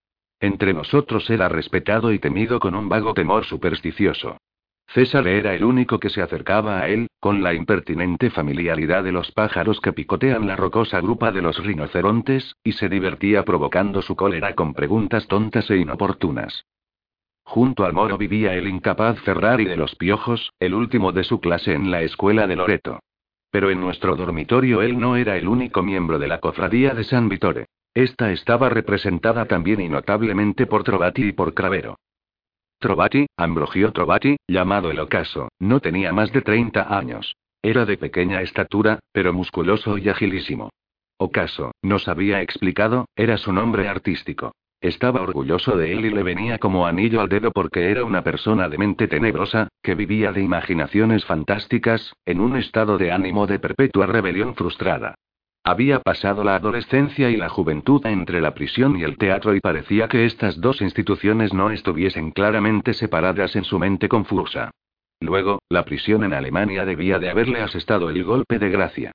Entre 0.40 0.74
nosotros 0.74 1.28
era 1.30 1.48
respetado 1.48 2.12
y 2.12 2.18
temido 2.18 2.60
con 2.60 2.74
un 2.74 2.88
vago 2.88 3.14
temor 3.14 3.44
supersticioso. 3.44 4.38
César 4.88 5.26
era 5.26 5.54
el 5.54 5.64
único 5.64 5.98
que 5.98 6.10
se 6.10 6.22
acercaba 6.22 6.80
a 6.80 6.88
él, 6.88 7.08
con 7.18 7.42
la 7.42 7.54
impertinente 7.54 8.30
familiaridad 8.30 9.02
de 9.02 9.12
los 9.12 9.32
pájaros 9.32 9.80
que 9.80 9.92
picotean 9.92 10.46
la 10.46 10.56
rocosa 10.56 11.00
grupa 11.00 11.32
de 11.32 11.42
los 11.42 11.58
rinocerontes, 11.64 12.54
y 12.62 12.72
se 12.72 12.88
divertía 12.88 13.44
provocando 13.44 14.02
su 14.02 14.14
cólera 14.14 14.54
con 14.54 14.74
preguntas 14.74 15.26
tontas 15.26 15.70
e 15.70 15.78
inoportunas. 15.78 16.66
Junto 17.44 17.84
al 17.84 17.92
moro 17.92 18.16
vivía 18.16 18.54
el 18.54 18.68
incapaz 18.68 19.20
Ferrari 19.20 19.64
de 19.64 19.76
los 19.76 19.96
Piojos, 19.96 20.52
el 20.60 20.74
último 20.74 21.12
de 21.12 21.24
su 21.24 21.40
clase 21.40 21.74
en 21.74 21.90
la 21.90 22.02
escuela 22.02 22.46
de 22.46 22.56
Loreto. 22.56 23.00
Pero 23.50 23.70
en 23.70 23.80
nuestro 23.80 24.16
dormitorio 24.16 24.82
él 24.82 24.98
no 24.98 25.16
era 25.16 25.36
el 25.36 25.46
único 25.46 25.82
miembro 25.82 26.18
de 26.18 26.28
la 26.28 26.40
cofradía 26.40 26.94
de 26.94 27.04
San 27.04 27.28
Vitore. 27.28 27.66
Esta 27.94 28.32
estaba 28.32 28.68
representada 28.68 29.46
también 29.46 29.80
y 29.80 29.88
notablemente 29.88 30.66
por 30.66 30.82
Trovati 30.82 31.28
y 31.28 31.32
por 31.32 31.54
Cravero. 31.54 31.96
Trovati, 32.80 33.26
Ambrogio 33.36 33.92
Trovati, 33.92 34.36
llamado 34.48 34.90
el 34.90 34.98
ocaso, 34.98 35.48
no 35.60 35.78
tenía 35.78 36.12
más 36.12 36.32
de 36.32 36.42
30 36.42 36.96
años. 36.96 37.36
Era 37.62 37.86
de 37.86 37.96
pequeña 37.96 38.42
estatura, 38.42 38.98
pero 39.12 39.32
musculoso 39.32 39.96
y 39.96 40.08
agilísimo. 40.08 40.70
Ocaso, 41.18 41.70
nos 41.82 42.08
había 42.08 42.42
explicado, 42.42 43.06
era 43.14 43.38
su 43.38 43.52
nombre 43.52 43.88
artístico. 43.88 44.52
Estaba 44.80 45.22
orgulloso 45.22 45.76
de 45.76 45.92
él 45.92 46.04
y 46.04 46.10
le 46.10 46.24
venía 46.24 46.58
como 46.58 46.86
anillo 46.86 47.20
al 47.20 47.28
dedo 47.28 47.52
porque 47.52 47.90
era 47.90 48.04
una 48.04 48.22
persona 48.22 48.68
de 48.68 48.76
mente 48.76 49.06
tenebrosa, 49.06 49.68
que 49.82 49.94
vivía 49.94 50.32
de 50.32 50.42
imaginaciones 50.42 51.24
fantásticas, 51.24 52.12
en 52.26 52.40
un 52.40 52.56
estado 52.56 52.98
de 52.98 53.12
ánimo 53.12 53.46
de 53.46 53.60
perpetua 53.60 54.06
rebelión 54.06 54.56
frustrada. 54.56 55.14
Había 55.66 56.00
pasado 56.00 56.44
la 56.44 56.56
adolescencia 56.56 57.30
y 57.30 57.38
la 57.38 57.49
juventud 57.49 58.04
entre 58.04 58.42
la 58.42 58.52
prisión 58.52 58.99
y 58.99 59.02
el 59.02 59.16
teatro 59.16 59.54
y 59.54 59.61
parecía 59.61 60.09
que 60.09 60.26
estas 60.26 60.61
dos 60.61 60.83
instituciones 60.83 61.54
no 61.54 61.71
estuviesen 61.71 62.33
claramente 62.33 62.92
separadas 62.92 63.56
en 63.56 63.64
su 63.64 63.78
mente 63.78 64.06
confusa. 64.06 64.71
Luego, 65.21 65.62
la 65.71 65.87
prisión 65.87 66.23
en 66.23 66.35
Alemania 66.35 66.85
debía 66.85 67.18
de 67.18 67.30
haberle 67.30 67.62
asestado 67.62 68.11
el 68.11 68.23
golpe 68.25 68.59
de 68.59 68.68
gracia. 68.68 69.12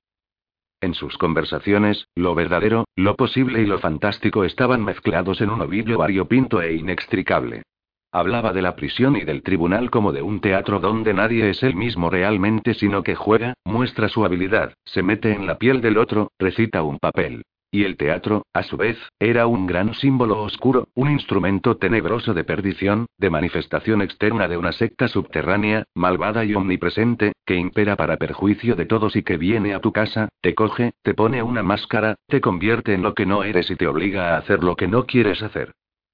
En 0.80 0.94
sus 0.94 1.16
conversaciones, 1.18 2.08
lo 2.16 2.34
verdadero, 2.34 2.84
lo 2.96 3.14
posible 3.14 3.62
y 3.62 3.66
lo 3.66 3.78
fantástico 3.78 4.44
estaban 4.44 4.84
mezclados 4.84 5.40
en 5.40 5.50
un 5.50 5.60
ovillo 5.60 5.98
variopinto 5.98 6.60
e 6.62 6.74
inextricable. 6.74 7.62
Hablaba 8.12 8.52
de 8.52 8.60
la 8.60 8.74
prisión 8.74 9.14
y 9.16 9.20
del 9.20 9.44
tribunal 9.44 9.88
como 9.88 10.12
de 10.12 10.22
un 10.22 10.40
teatro 10.40 10.80
donde 10.80 11.14
nadie 11.14 11.48
es 11.48 11.62
él 11.62 11.76
mismo 11.76 12.10
realmente, 12.10 12.74
sino 12.74 13.04
que 13.04 13.14
juega, 13.14 13.54
muestra 13.64 14.08
su 14.08 14.24
habilidad, 14.24 14.74
se 14.84 15.04
mete 15.04 15.32
en 15.32 15.46
la 15.46 15.58
piel 15.58 15.80
del 15.80 15.96
otro, 15.96 16.32
recita 16.36 16.82
un 16.82 16.98
papel. 16.98 17.42
Y 17.70 17.84
el 17.84 17.96
teatro, 17.96 18.46
a 18.52 18.64
su 18.64 18.76
vez, 18.76 18.98
era 19.20 19.46
un 19.46 19.68
gran 19.68 19.94
símbolo 19.94 20.42
oscuro, 20.42 20.88
un 20.94 21.08
instrumento 21.08 21.76
tenebroso 21.76 22.34
de 22.34 22.42
perdición, 22.42 23.06
de 23.16 23.30
manifestación 23.30 24.02
externa 24.02 24.48
de 24.48 24.56
una 24.56 24.72
secta 24.72 25.06
subterránea, 25.06 25.84
malvada 25.94 26.44
y 26.44 26.56
omnipresente, 26.56 27.32
que 27.46 27.54
impera 27.54 27.94
para 27.94 28.16
perjuicio 28.16 28.74
de 28.74 28.86
todos 28.86 29.14
y 29.14 29.22
que 29.22 29.36
viene 29.36 29.72
a 29.72 29.80
tu 29.80 29.92
casa, 29.92 30.30
te 30.40 30.56
coge, 30.56 30.94
te 31.02 31.14
pone 31.14 31.44
una 31.44 31.62
máscara, 31.62 32.16
te 32.26 32.40
convierte 32.40 32.92
en 32.92 33.02
lo 33.02 33.14
que 33.14 33.24
no 33.24 33.44
eres 33.44 33.70
y 33.70 33.76
te 33.76 33.86
obliga 33.86 34.34
a 34.34 34.38
hacer 34.38 34.64
lo 34.64 34.74
que 34.74 34.88
no 34.88 35.06
quieres 35.06 35.40
hacer. 35.40 35.70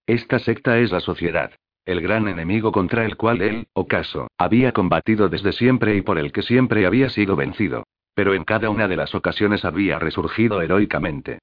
Esta 0.07 0.39
secta 0.39 0.79
es 0.79 0.93
la 0.93 1.01
sociedad. 1.01 1.53
El 1.87 2.01
gran 2.01 2.27
enemigo 2.27 2.73
contra 2.73 3.05
el 3.05 3.17
cual 3.17 3.41
él, 3.41 3.69
ocaso, 3.73 4.27
había 4.37 4.73
combatido 4.73 5.29
desde 5.29 5.53
siempre 5.53 5.97
y 5.97 6.03
por 6.03 6.19
el 6.19 6.33
que 6.33 6.43
siempre 6.43 6.85
había 6.85 7.09
sido 7.11 7.37
vencido. 7.37 7.85
Pero 8.13 8.35
en 8.35 8.43
cada 8.43 8.71
una 8.71 8.89
de 8.89 8.97
las 8.97 9.15
ocasiones 9.15 9.65
había 9.65 10.01
resurgido 10.01 10.61
heroicamente. 10.61 11.39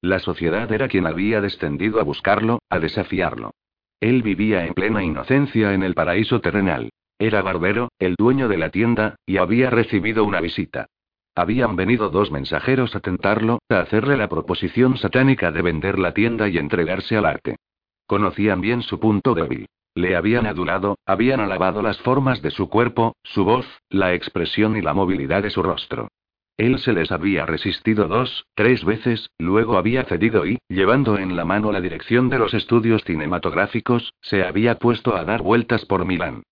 La 0.00 0.20
sociedad 0.20 0.70
era 0.70 0.86
quien 0.86 1.04
había 1.04 1.40
descendido 1.40 2.00
a 2.00 2.04
buscarlo, 2.04 2.60
a 2.70 2.78
desafiarlo. 2.78 3.50
Él 3.98 4.22
vivía 4.22 4.64
en 4.66 4.74
plena 4.74 5.02
inocencia 5.02 5.74
en 5.74 5.82
el 5.82 5.94
paraíso 5.94 6.40
terrenal. 6.40 6.90
Era 7.18 7.42
barbero, 7.42 7.88
el 7.98 8.14
dueño 8.16 8.46
de 8.46 8.58
la 8.58 8.70
tienda, 8.70 9.16
y 9.26 9.38
había 9.38 9.70
recibido 9.70 10.22
una 10.22 10.40
visita. 10.40 10.86
Habían 11.34 11.74
venido 11.74 12.10
dos 12.10 12.30
mensajeros 12.30 12.94
a 12.94 13.00
tentarlo, 13.00 13.58
a 13.68 13.80
hacerle 13.80 14.16
la 14.16 14.28
proposición 14.28 14.96
satánica 14.96 15.50
de 15.50 15.62
vender 15.62 15.98
la 15.98 16.14
tienda 16.14 16.48
y 16.48 16.58
entregarse 16.58 17.16
al 17.16 17.26
arte. 17.26 17.56
Conocían 18.06 18.60
bien 18.60 18.82
su 18.82 19.00
punto 19.00 19.34
débil. 19.34 19.66
Le 19.94 20.14
habían 20.14 20.46
adulado, 20.46 20.98
habían 21.06 21.40
alabado 21.40 21.82
las 21.82 21.98
formas 21.98 22.42
de 22.42 22.50
su 22.50 22.68
cuerpo, 22.68 23.16
su 23.22 23.44
voz, 23.44 23.66
la 23.88 24.14
expresión 24.14 24.76
y 24.76 24.82
la 24.82 24.94
movilidad 24.94 25.42
de 25.42 25.50
su 25.50 25.62
rostro. 25.62 26.08
Él 26.58 26.78
se 26.78 26.92
les 26.92 27.12
había 27.12 27.44
resistido 27.44 28.08
dos, 28.08 28.46
tres 28.54 28.84
veces, 28.84 29.30
luego 29.38 29.76
había 29.76 30.04
cedido 30.04 30.46
y, 30.46 30.58
llevando 30.68 31.18
en 31.18 31.36
la 31.36 31.44
mano 31.44 31.70
la 31.72 31.80
dirección 31.80 32.30
de 32.30 32.38
los 32.38 32.54
estudios 32.54 33.02
cinematográficos, 33.04 34.14
se 34.22 34.42
había 34.42 34.78
puesto 34.78 35.16
a 35.16 35.24
dar 35.24 35.42
vueltas 35.42 35.84
por 35.84 36.06
Milán. 36.06 36.44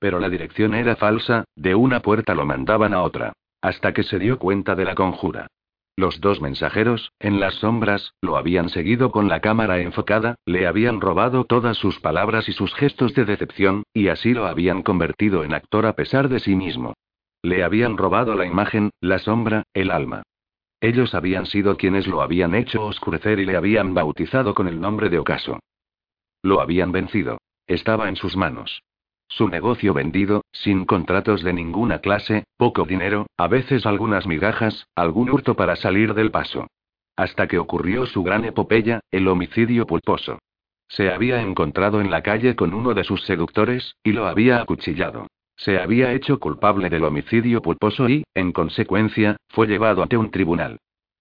Pero 0.00 0.18
la 0.18 0.28
dirección 0.28 0.74
era 0.74 0.96
falsa, 0.96 1.44
de 1.54 1.76
una 1.76 2.00
puerta 2.00 2.34
lo 2.34 2.44
mandaban 2.44 2.92
a 2.94 3.02
otra. 3.02 3.32
Hasta 3.60 3.92
que 3.92 4.02
se 4.02 4.18
dio 4.18 4.38
cuenta 4.38 4.74
de 4.74 4.84
la 4.84 4.96
conjura. 4.96 5.46
Los 5.96 6.20
dos 6.20 6.40
mensajeros, 6.40 7.12
en 7.20 7.38
las 7.38 7.54
sombras, 7.56 8.14
lo 8.22 8.36
habían 8.36 8.70
seguido 8.70 9.12
con 9.12 9.28
la 9.28 9.40
cámara 9.40 9.80
enfocada, 9.80 10.36
le 10.46 10.66
habían 10.66 11.00
robado 11.00 11.44
todas 11.44 11.76
sus 11.76 12.00
palabras 12.00 12.48
y 12.48 12.52
sus 12.52 12.74
gestos 12.74 13.14
de 13.14 13.26
decepción, 13.26 13.82
y 13.92 14.08
así 14.08 14.32
lo 14.32 14.46
habían 14.46 14.82
convertido 14.82 15.44
en 15.44 15.52
actor 15.52 15.84
a 15.84 15.94
pesar 15.94 16.28
de 16.28 16.40
sí 16.40 16.56
mismo. 16.56 16.94
Le 17.42 17.62
habían 17.62 17.98
robado 17.98 18.34
la 18.34 18.46
imagen, 18.46 18.90
la 19.00 19.18
sombra, 19.18 19.64
el 19.74 19.90
alma. 19.90 20.22
Ellos 20.80 21.14
habían 21.14 21.46
sido 21.46 21.76
quienes 21.76 22.06
lo 22.06 22.22
habían 22.22 22.54
hecho 22.54 22.84
oscurecer 22.84 23.38
y 23.38 23.46
le 23.46 23.56
habían 23.56 23.94
bautizado 23.94 24.54
con 24.54 24.68
el 24.68 24.80
nombre 24.80 25.10
de 25.10 25.18
ocaso. 25.18 25.60
Lo 26.42 26.60
habían 26.60 26.90
vencido. 26.90 27.38
Estaba 27.66 28.08
en 28.08 28.16
sus 28.16 28.36
manos. 28.36 28.82
Su 29.34 29.48
negocio 29.48 29.94
vendido, 29.94 30.42
sin 30.52 30.84
contratos 30.84 31.42
de 31.42 31.54
ninguna 31.54 32.00
clase, 32.00 32.44
poco 32.58 32.84
dinero, 32.84 33.28
a 33.38 33.48
veces 33.48 33.86
algunas 33.86 34.26
migajas, 34.26 34.86
algún 34.94 35.30
hurto 35.30 35.56
para 35.56 35.74
salir 35.74 36.12
del 36.12 36.30
paso. 36.30 36.66
Hasta 37.16 37.46
que 37.46 37.58
ocurrió 37.58 38.04
su 38.04 38.22
gran 38.22 38.44
epopeya, 38.44 39.00
el 39.10 39.26
homicidio 39.28 39.86
pulposo. 39.86 40.38
Se 40.86 41.10
había 41.10 41.40
encontrado 41.40 42.02
en 42.02 42.10
la 42.10 42.22
calle 42.22 42.54
con 42.54 42.74
uno 42.74 42.92
de 42.92 43.04
sus 43.04 43.22
seductores, 43.22 43.96
y 44.04 44.12
lo 44.12 44.26
había 44.26 44.60
acuchillado. 44.60 45.28
Se 45.56 45.78
había 45.78 46.12
hecho 46.12 46.38
culpable 46.38 46.90
del 46.90 47.04
homicidio 47.04 47.62
pulposo 47.62 48.10
y, 48.10 48.24
en 48.34 48.52
consecuencia, 48.52 49.38
fue 49.48 49.66
llevado 49.66 50.02
ante 50.02 50.18
un 50.18 50.30
tribunal. 50.30 50.78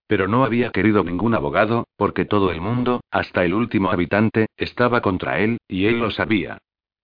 Pero 0.08 0.28
no 0.28 0.44
había 0.44 0.72
querido 0.72 1.02
ningún 1.06 1.34
abogado, 1.34 1.88
porque 1.96 2.26
todo 2.26 2.52
el 2.52 2.60
mundo, 2.60 3.00
hasta 3.10 3.46
el 3.46 3.54
último 3.54 3.90
habitante, 3.90 4.48
estaba 4.58 5.00
contra 5.00 5.40
él, 5.40 5.60
y 5.70 5.86
él 5.86 6.00
lo 6.00 6.12
sabía. 6.12 6.58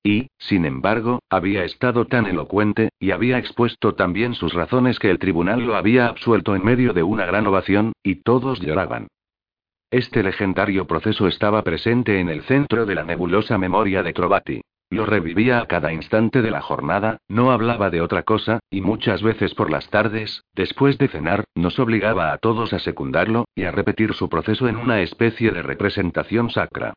Y, 0.08 0.30
sin 0.38 0.64
embargo, 0.64 1.20
había 1.30 1.66
estado 1.66 2.06
tan 2.06 2.28
elocuente, 2.28 2.92
y 2.98 3.12
había 3.12 3.38
expuesto 3.40 3.96
también 3.96 4.36
sus 4.36 4.54
razones 4.54 5.00
que 5.00 5.10
el 5.10 5.20
tribunal 5.20 5.66
lo 5.66 5.76
había 5.76 6.08
absuelto 6.08 6.56
en 6.56 6.64
medio 6.64 6.94
de 6.94 7.04
una 7.04 7.26
gran 7.26 7.46
ovación, 7.46 7.92
y 8.04 8.16
todos 8.16 8.62
lloraban. 8.62 9.10
Este 9.92 10.24
legendario 10.24 10.88
proceso 10.88 11.28
estaba 11.28 11.62
presente 11.62 12.22
en 12.22 12.30
el 12.30 12.44
centro 12.44 12.86
de 12.86 12.96
la 12.96 13.04
nebulosa 13.04 13.58
memoria 13.58 14.02
de 14.02 14.14
Trovati. 14.14 14.62
Lo 14.90 15.06
revivía 15.06 15.60
a 15.60 15.66
cada 15.66 15.92
instante 15.92 16.42
de 16.42 16.52
la 16.52 16.62
jornada, 16.62 17.18
no 17.28 17.52
hablaba 17.52 17.90
de 17.90 18.00
otra 18.00 18.24
cosa, 18.24 18.60
y 18.70 18.80
muchas 18.80 19.22
veces 19.22 19.56
por 19.56 19.70
las 19.70 19.90
tardes, 19.90 20.46
después 20.54 20.98
de 20.98 21.10
cenar, 21.10 21.44
nos 21.54 21.80
obligaba 21.80 22.32
a 22.32 22.38
todos 22.38 22.72
a 22.72 22.80
secundarlo, 22.80 23.44
y 23.56 23.66
a 23.66 23.72
repetir 23.72 24.14
su 24.14 24.30
proceso 24.30 24.70
en 24.70 24.78
una 24.78 25.02
especie 25.02 25.52
de 25.52 25.64
representación 25.64 26.50
sacra. 26.50 26.94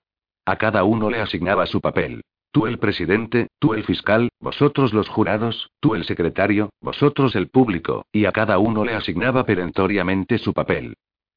A 0.47 0.55
cada 0.59 0.85
uno 0.85 1.11
le 1.11 1.21
asignaba 1.21 1.67
su 1.67 1.81
papel. 1.81 2.23
Tú 2.53 2.67
el 2.67 2.79
presidente, 2.79 3.47
tú 3.61 3.75
el 3.75 3.85
fiscal, 3.85 4.29
vosotros 4.41 4.93
los 4.93 5.09
jurados, 5.09 5.71
tú 5.79 5.95
el 5.95 6.05
secretario, 6.05 6.71
vosotros 6.81 7.37
el 7.37 7.49
público, 7.49 8.07
y 8.13 8.25
a 8.25 8.33
cada 8.33 8.59
uno 8.59 8.85
le 8.85 8.95
asignaba 8.95 9.45
perentoriamente 9.45 10.39
su 10.39 10.53
papel. 10.53 10.95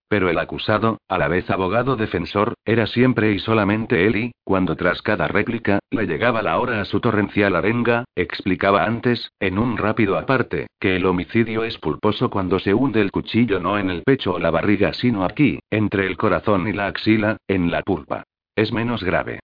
Pero 0.08 0.30
el 0.30 0.40
acusado, 0.40 0.98
a 1.08 1.18
la 1.20 1.28
vez 1.28 1.50
abogado 1.52 1.96
defensor, 1.96 2.56
era 2.66 2.88
siempre 2.88 3.32
y 3.32 3.40
solamente 3.40 4.06
él 4.08 4.16
y, 4.16 4.32
cuando 4.44 4.76
tras 4.76 5.02
cada 5.04 5.28
réplica, 5.28 5.80
le 5.92 6.08
llegaba 6.08 6.42
la 6.42 6.60
hora 6.60 6.82
a 6.82 6.86
su 6.86 7.00
torrencial 7.00 7.56
arenga, 7.56 8.06
explicaba 8.16 8.86
antes, 8.86 9.32
en 9.40 9.60
un 9.60 9.78
rápido 9.78 10.18
aparte, 10.18 10.68
que 10.80 10.96
el 10.96 11.06
homicidio 11.06 11.64
es 11.64 11.78
pulposo 11.78 12.30
cuando 12.30 12.60
se 12.60 12.74
hunde 12.74 13.02
el 13.02 13.12
cuchillo 13.12 13.60
no 13.60 13.78
en 13.78 13.90
el 13.90 14.02
pecho 14.04 14.34
o 14.34 14.40
la 14.40 14.52
barriga 14.52 14.94
sino 14.94 15.24
aquí, 15.24 15.60
entre 15.70 16.08
el 16.08 16.18
corazón 16.18 16.68
y 16.68 16.74
la 16.74 16.88
axila, 16.88 17.38
en 17.48 17.70
la 17.70 17.82
pulpa. 17.84 18.24
Es 18.56 18.72
menos 18.72 19.04
grave. 19.04 19.40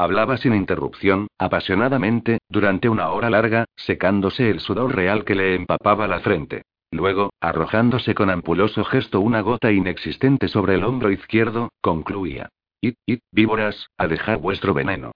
Hablaba 0.00 0.38
sin 0.38 0.54
interrupción, 0.54 1.26
apasionadamente, 1.38 2.38
durante 2.48 2.88
una 2.88 3.10
hora 3.10 3.28
larga, 3.28 3.66
secándose 3.76 4.48
el 4.48 4.60
sudor 4.60 4.96
real 4.96 5.26
que 5.26 5.34
le 5.34 5.54
empapaba 5.54 6.08
la 6.08 6.20
frente. 6.20 6.62
Luego, 6.90 7.34
arrojándose 7.38 8.14
con 8.14 8.30
ampuloso 8.30 8.82
gesto 8.84 9.20
una 9.20 9.42
gota 9.42 9.70
inexistente 9.70 10.48
sobre 10.48 10.76
el 10.76 10.84
hombro 10.84 11.10
izquierdo, 11.10 11.68
concluía. 11.82 12.48
Id, 12.80 12.94
id, 13.04 13.18
víboras, 13.30 13.88
a 13.98 14.08
dejar 14.08 14.38
vuestro 14.38 14.72
veneno. 14.72 15.12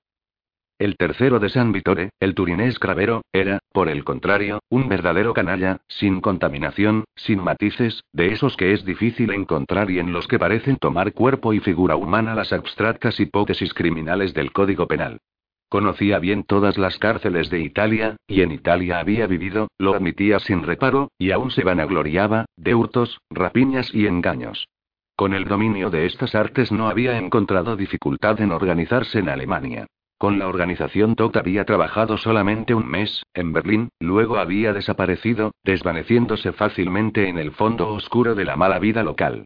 El 0.77 0.97
tercero 0.97 1.39
de 1.39 1.51
San 1.51 1.71
Vitore, 1.71 2.11
el 2.19 2.35
turinés 2.35 2.81
Cravero, 2.81 3.23
era, 3.33 3.61
por 3.73 3.89
el 3.89 4.03
contrario, 4.03 4.59
un 4.69 4.89
verdadero 4.89 5.33
canalla, 5.33 5.79
sin 5.87 6.21
contaminación, 6.21 7.05
sin 7.15 7.41
matices, 7.41 8.03
de 8.13 8.33
esos 8.33 8.57
que 8.57 8.73
es 8.73 8.85
difícil 8.85 9.31
encontrar 9.31 9.89
y 9.93 10.01
en 10.01 10.13
los 10.13 10.27
que 10.27 10.41
parecen 10.41 10.77
tomar 10.77 11.13
cuerpo 11.13 11.53
y 11.53 11.61
figura 11.61 11.95
humana 11.95 12.35
las 12.35 12.53
abstractas 12.53 13.21
hipótesis 13.21 13.73
criminales 13.73 14.35
del 14.35 14.53
Código 14.53 14.89
Penal. 14.89 15.21
Conocía 15.69 16.19
bien 16.19 16.43
todas 16.43 16.77
las 16.77 16.99
cárceles 16.99 17.51
de 17.51 17.61
Italia, 17.61 18.17
y 18.27 18.41
en 18.43 18.51
Italia 18.51 18.99
había 18.99 19.29
vivido, 19.29 19.69
lo 19.79 19.95
admitía 19.95 20.41
sin 20.41 20.65
reparo, 20.65 21.13
y 21.19 21.31
aún 21.31 21.53
se 21.53 21.63
vanagloriaba, 21.63 22.47
de 22.57 22.75
hurtos, 22.75 23.21
rapiñas 23.31 23.95
y 23.95 24.09
engaños. 24.09 24.67
Con 25.15 25.35
el 25.35 25.45
dominio 25.45 25.91
de 25.91 26.07
estas 26.07 26.35
artes 26.35 26.73
no 26.73 26.89
había 26.89 27.17
encontrado 27.17 27.77
dificultad 27.77 28.41
en 28.41 28.51
organizarse 28.51 29.21
en 29.21 29.29
Alemania. 29.29 29.87
Con 30.25 30.39
la 30.39 30.49
organización 30.49 31.17
TOT 31.17 31.37
había 31.37 31.67
trabajado 31.67 32.17
solamente 32.17 32.75
un 32.75 32.89
mes, 32.89 33.25
en 33.35 33.53
Berlín, 33.53 33.91
luego 34.01 34.39
había 34.39 34.73
desaparecido, 34.73 35.53
desvaneciéndose 35.65 36.53
fácilmente 36.53 37.29
en 37.29 37.37
el 37.37 37.53
fondo 37.53 37.91
oscuro 37.91 38.35
de 38.35 38.47
la 38.47 38.57
mala 38.57 38.79
vida 38.79 39.03
local. 39.03 39.45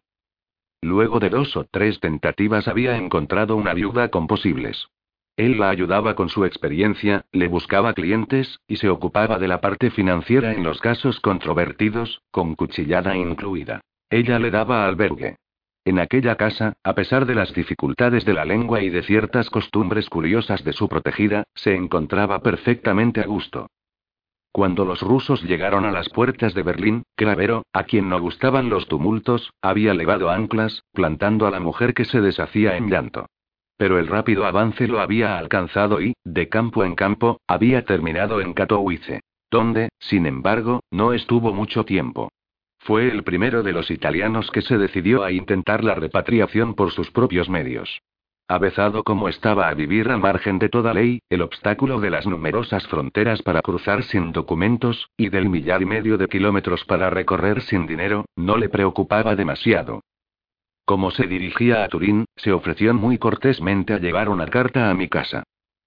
Luego 0.80 1.18
de 1.18 1.30
dos 1.30 1.56
o 1.56 1.64
tres 1.64 1.98
tentativas 1.98 2.68
había 2.68 2.96
encontrado 2.96 3.56
una 3.56 3.74
viuda 3.74 4.10
con 4.10 4.28
posibles. 4.28 4.86
Él 5.36 5.58
la 5.58 5.68
ayudaba 5.68 6.14
con 6.14 6.28
su 6.28 6.44
experiencia, 6.44 7.24
le 7.32 7.48
buscaba 7.48 7.92
clientes, 7.92 8.60
y 8.68 8.76
se 8.76 8.88
ocupaba 8.88 9.40
de 9.40 9.48
la 9.48 9.60
parte 9.60 9.90
financiera 9.90 10.52
en 10.52 10.62
los 10.62 10.80
casos 10.80 11.18
controvertidos, 11.18 12.22
con 12.30 12.54
cuchillada 12.54 13.16
incluida. 13.16 13.80
Ella 14.10 14.38
le 14.38 14.52
daba 14.52 14.86
albergue. 14.86 15.38
En 15.88 15.98
aquella 15.98 16.36
casa, 16.36 16.74
a 16.84 16.94
pesar 16.94 17.24
de 17.24 17.34
las 17.34 17.54
dificultades 17.54 18.26
de 18.26 18.34
la 18.34 18.44
lengua 18.44 18.82
y 18.82 18.90
de 18.90 19.02
ciertas 19.02 19.48
costumbres 19.48 20.10
curiosas 20.10 20.62
de 20.62 20.74
su 20.74 20.86
protegida, 20.86 21.44
se 21.54 21.74
encontraba 21.74 22.40
perfectamente 22.40 23.22
a 23.22 23.26
gusto. 23.26 23.68
Cuando 24.52 24.84
los 24.84 25.00
rusos 25.00 25.42
llegaron 25.42 25.86
a 25.86 25.90
las 25.90 26.10
puertas 26.10 26.52
de 26.52 26.62
Berlín, 26.62 27.04
Cravero, 27.16 27.62
a 27.72 27.84
quien 27.84 28.10
no 28.10 28.20
gustaban 28.20 28.68
los 28.68 28.86
tumultos, 28.86 29.54
había 29.62 29.94
levado 29.94 30.28
anclas, 30.28 30.82
plantando 30.92 31.46
a 31.46 31.50
la 31.50 31.58
mujer 31.58 31.94
que 31.94 32.04
se 32.04 32.20
deshacía 32.20 32.76
en 32.76 32.90
llanto. 32.90 33.24
Pero 33.78 33.98
el 33.98 34.08
rápido 34.08 34.44
avance 34.44 34.88
lo 34.88 35.00
había 35.00 35.38
alcanzado 35.38 36.02
y, 36.02 36.12
de 36.22 36.50
campo 36.50 36.84
en 36.84 36.96
campo, 36.96 37.40
había 37.46 37.86
terminado 37.86 38.42
en 38.42 38.52
Katowice. 38.52 39.22
Donde, 39.50 39.88
sin 39.98 40.26
embargo, 40.26 40.80
no 40.90 41.14
estuvo 41.14 41.54
mucho 41.54 41.86
tiempo. 41.86 42.28
Fue 42.78 43.08
el 43.08 43.22
primero 43.22 43.62
de 43.62 43.72
los 43.72 43.90
italianos 43.90 44.50
que 44.50 44.62
se 44.62 44.78
decidió 44.78 45.24
a 45.24 45.32
intentar 45.32 45.84
la 45.84 45.94
repatriación 45.94 46.74
por 46.74 46.90
sus 46.92 47.10
propios 47.10 47.48
medios. 47.48 48.00
Avezado 48.50 49.04
como 49.04 49.28
estaba 49.28 49.68
a 49.68 49.74
vivir 49.74 50.08
al 50.08 50.20
margen 50.20 50.58
de 50.58 50.70
toda 50.70 50.94
ley, 50.94 51.20
el 51.28 51.42
obstáculo 51.42 52.00
de 52.00 52.08
las 52.08 52.26
numerosas 52.26 52.86
fronteras 52.88 53.42
para 53.42 53.60
cruzar 53.60 54.02
sin 54.04 54.32
documentos, 54.32 55.10
y 55.18 55.28
del 55.28 55.50
millar 55.50 55.82
y 55.82 55.84
medio 55.84 56.16
de 56.16 56.28
kilómetros 56.28 56.86
para 56.86 57.10
recorrer 57.10 57.60
sin 57.60 57.86
dinero, 57.86 58.24
no 58.36 58.56
le 58.56 58.70
preocupaba 58.70 59.36
demasiado. 59.36 60.00
Como 60.86 61.10
se 61.10 61.26
dirigía 61.26 61.84
a 61.84 61.88
Turín, 61.88 62.24
se 62.36 62.50
ofreció 62.52 62.94
muy 62.94 63.18
cortésmente 63.18 63.92
a 63.92 63.98
llevar 63.98 64.30
una 64.30 64.46
carta 64.46 64.88
a 64.88 64.94
mi 64.94 65.08
casa. 65.08 65.42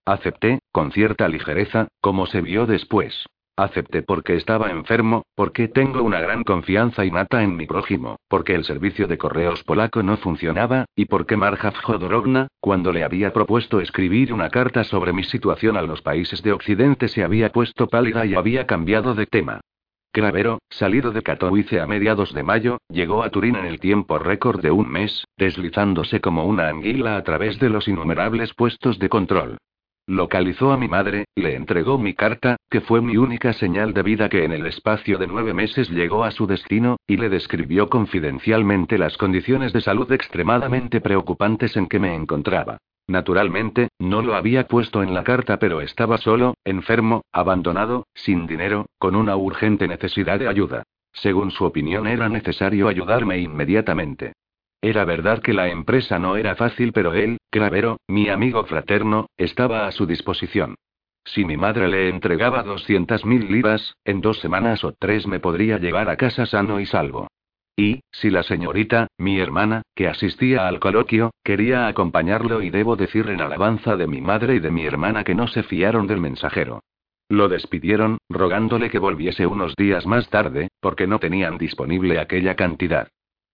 Acepté, 0.05 0.59
con 0.71 0.91
cierta 0.91 1.27
ligereza, 1.27 1.87
como 1.99 2.27
se 2.27 2.41
vio 2.41 2.67
después. 2.67 3.25
Acepté 3.57 4.01
porque 4.01 4.37
estaba 4.37 4.71
enfermo, 4.71 5.23
porque 5.35 5.67
tengo 5.67 6.03
una 6.03 6.19
gran 6.19 6.43
confianza 6.43 7.05
innata 7.05 7.43
en 7.43 7.55
mi 7.55 7.67
prójimo, 7.67 8.17
porque 8.27 8.55
el 8.55 8.63
servicio 8.63 9.07
de 9.07 9.17
correos 9.17 9.63
polaco 9.63 10.01
no 10.03 10.17
funcionaba, 10.17 10.85
y 10.95 11.05
porque 11.05 11.37
Marja 11.37 11.71
Jodorovna, 11.83 12.47
cuando 12.59 12.91
le 12.91 13.03
había 13.03 13.33
propuesto 13.33 13.81
escribir 13.81 14.33
una 14.33 14.49
carta 14.49 14.83
sobre 14.83 15.13
mi 15.13 15.23
situación 15.23 15.77
a 15.77 15.81
los 15.81 16.01
países 16.01 16.41
de 16.41 16.53
Occidente, 16.53 17.07
se 17.07 17.23
había 17.23 17.51
puesto 17.51 17.87
pálida 17.87 18.25
y 18.25 18.35
había 18.35 18.65
cambiado 18.65 19.15
de 19.15 19.25
tema. 19.25 19.59
Cravero, 20.13 20.59
salido 20.69 21.11
de 21.11 21.21
Katowice 21.21 21.79
a 21.79 21.87
mediados 21.87 22.33
de 22.33 22.43
mayo, 22.43 22.79
llegó 22.89 23.23
a 23.23 23.29
Turín 23.29 23.55
en 23.55 23.65
el 23.65 23.79
tiempo 23.79 24.19
récord 24.19 24.61
de 24.61 24.71
un 24.71 24.89
mes, 24.89 25.25
deslizándose 25.37 26.19
como 26.19 26.45
una 26.45 26.67
anguila 26.67 27.15
a 27.15 27.23
través 27.23 27.59
de 27.59 27.69
los 27.69 27.87
innumerables 27.87 28.53
puestos 28.53 28.99
de 28.99 29.07
control. 29.07 29.57
Localizó 30.07 30.71
a 30.71 30.77
mi 30.77 30.87
madre, 30.87 31.25
le 31.35 31.55
entregó 31.55 31.97
mi 31.97 32.13
carta, 32.13 32.57
que 32.69 32.81
fue 32.81 33.01
mi 33.01 33.17
única 33.17 33.53
señal 33.53 33.93
de 33.93 34.03
vida 34.03 34.29
que 34.29 34.43
en 34.43 34.51
el 34.51 34.65
espacio 34.65 35.17
de 35.17 35.27
nueve 35.27 35.53
meses 35.53 35.89
llegó 35.89 36.23
a 36.23 36.31
su 36.31 36.47
destino, 36.47 36.97
y 37.07 37.17
le 37.17 37.29
describió 37.29 37.87
confidencialmente 37.87 38.97
las 38.97 39.17
condiciones 39.17 39.73
de 39.73 39.81
salud 39.81 40.11
extremadamente 40.11 41.01
preocupantes 41.01 41.77
en 41.77 41.87
que 41.87 41.99
me 41.99 42.15
encontraba. 42.15 42.77
Naturalmente, 43.07 43.89
no 43.99 44.21
lo 44.21 44.35
había 44.35 44.67
puesto 44.67 45.03
en 45.03 45.13
la 45.13 45.23
carta, 45.23 45.57
pero 45.59 45.81
estaba 45.81 46.17
solo, 46.17 46.55
enfermo, 46.63 47.23
abandonado, 47.31 48.07
sin 48.13 48.47
dinero, 48.47 48.85
con 48.97 49.15
una 49.15 49.35
urgente 49.35 49.87
necesidad 49.87 50.39
de 50.39 50.47
ayuda. 50.47 50.83
Según 51.13 51.51
su 51.51 51.65
opinión 51.65 52.07
era 52.07 52.29
necesario 52.29 52.87
ayudarme 52.87 53.39
inmediatamente. 53.39 54.33
Era 54.81 55.05
verdad 55.05 55.41
que 55.43 55.53
la 55.53 55.69
empresa 55.69 56.17
no 56.17 56.37
era 56.37 56.55
fácil, 56.55 56.91
pero 56.91 57.13
él, 57.13 57.37
Cravero, 57.51 57.99
mi 58.07 58.29
amigo 58.29 58.63
fraterno, 58.65 59.27
estaba 59.37 59.85
a 59.85 59.91
su 59.91 60.07
disposición. 60.07 60.75
Si 61.23 61.45
mi 61.45 61.55
madre 61.55 61.87
le 61.87 62.09
entregaba 62.09 62.65
200.000 62.65 63.47
libras, 63.47 63.95
en 64.03 64.21
dos 64.21 64.39
semanas 64.39 64.83
o 64.83 64.93
tres 64.97 65.27
me 65.27 65.39
podría 65.39 65.77
llevar 65.77 66.09
a 66.09 66.17
casa 66.17 66.47
sano 66.47 66.79
y 66.79 66.87
salvo. 66.87 67.27
Y, 67.75 68.01
si 68.11 68.31
la 68.31 68.41
señorita, 68.41 69.07
mi 69.19 69.39
hermana, 69.39 69.83
que 69.95 70.07
asistía 70.07 70.67
al 70.67 70.79
coloquio, 70.79 71.31
quería 71.43 71.87
acompañarlo 71.87 72.63
y 72.63 72.71
debo 72.71 72.95
decir 72.95 73.29
en 73.29 73.39
alabanza 73.39 73.95
de 73.95 74.07
mi 74.07 74.19
madre 74.19 74.55
y 74.55 74.59
de 74.59 74.71
mi 74.71 74.85
hermana 74.85 75.23
que 75.23 75.35
no 75.35 75.47
se 75.47 75.61
fiaron 75.61 76.07
del 76.07 76.19
mensajero. 76.19 76.81
Lo 77.29 77.47
despidieron, 77.47 78.17
rogándole 78.29 78.89
que 78.89 78.99
volviese 78.99 79.45
unos 79.45 79.75
días 79.75 80.05
más 80.05 80.27
tarde, 80.29 80.69
porque 80.81 81.07
no 81.07 81.19
tenían 81.19 81.57
disponible 81.57 82.19
aquella 82.19 82.55
cantidad. 82.55 83.07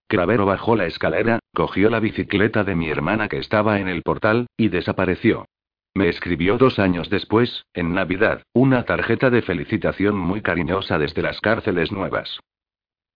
Cravero 0.07 0.45
bajó 0.45 0.75
la 0.75 0.85
escalera, 0.85 1.39
cogió 1.53 1.89
la 1.89 1.99
bicicleta 1.99 2.63
de 2.63 2.75
mi 2.75 2.89
hermana 2.89 3.27
que 3.27 3.37
estaba 3.37 3.79
en 3.79 3.89
el 3.89 4.03
portal, 4.03 4.47
y 4.55 4.69
desapareció. 4.69 5.45
Me 5.93 6.09
escribió 6.09 6.57
dos 6.57 6.79
años 6.79 7.09
después, 7.09 7.65
en 7.73 7.93
Navidad, 7.93 8.43
una 8.53 8.83
tarjeta 8.83 9.29
de 9.29 9.41
felicitación 9.41 10.17
muy 10.17 10.41
cariñosa 10.41 10.97
desde 10.97 11.21
las 11.21 11.41
cárceles 11.41 11.91
nuevas. 11.91 12.39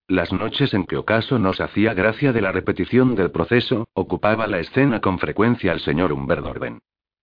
Las 0.08 0.34
noches 0.34 0.74
en 0.74 0.86
que 0.86 0.98
ocaso 0.98 1.40
nos 1.40 1.62
hacía 1.62 1.94
gracia 1.94 2.34
de 2.34 2.42
la 2.42 2.52
repetición 2.52 3.16
del 3.16 3.32
proceso, 3.32 3.88
ocupaba 3.94 4.48
la 4.48 4.60
escena 4.60 5.00
con 5.00 5.20
frecuencia 5.20 5.72
el 5.72 5.80
señor 5.80 6.12
Humberdorben. 6.12 6.80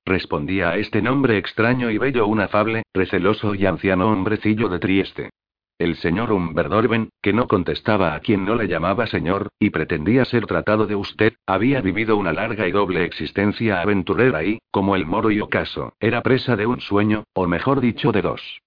Respondía 0.07 0.71
a 0.71 0.77
este 0.79 1.03
nombre 1.03 1.37
extraño 1.37 1.91
y 1.91 1.99
bello 1.99 2.27
un 2.27 2.41
afable, 2.41 2.85
receloso 2.95 3.55
y 3.55 3.67
anciano 3.67 4.11
hombrecillo 4.11 4.71
de 4.71 4.79
Trieste. 4.79 5.31
El 5.79 5.95
señor 5.95 6.33
Humberdorben, 6.33 7.11
que 7.23 7.33
no 7.33 7.47
contestaba 7.47 8.15
a 8.15 8.21
quien 8.21 8.45
no 8.45 8.57
le 8.57 8.67
llamaba 8.67 9.07
señor, 9.07 9.51
y 9.61 9.71
pretendía 9.71 10.25
ser 10.25 10.45
tratado 10.47 10.89
de 10.89 10.97
usted, 10.97 11.35
había 11.47 11.81
vivido 11.81 12.17
una 12.17 12.33
larga 12.33 12.67
y 12.67 12.73
doble 12.73 13.05
existencia 13.05 13.81
aventurera 13.81 14.43
y, 14.43 14.59
como 14.73 14.97
el 14.97 15.07
moro 15.07 15.31
y 15.31 15.41
ocaso, 15.41 15.93
era 16.01 16.21
presa 16.23 16.57
de 16.57 16.67
un 16.67 16.81
sueño, 16.81 17.23
o 17.33 17.47
mejor 17.47 17.81
dicho 17.81 18.11
de 18.11 18.23
dos. 18.23 18.61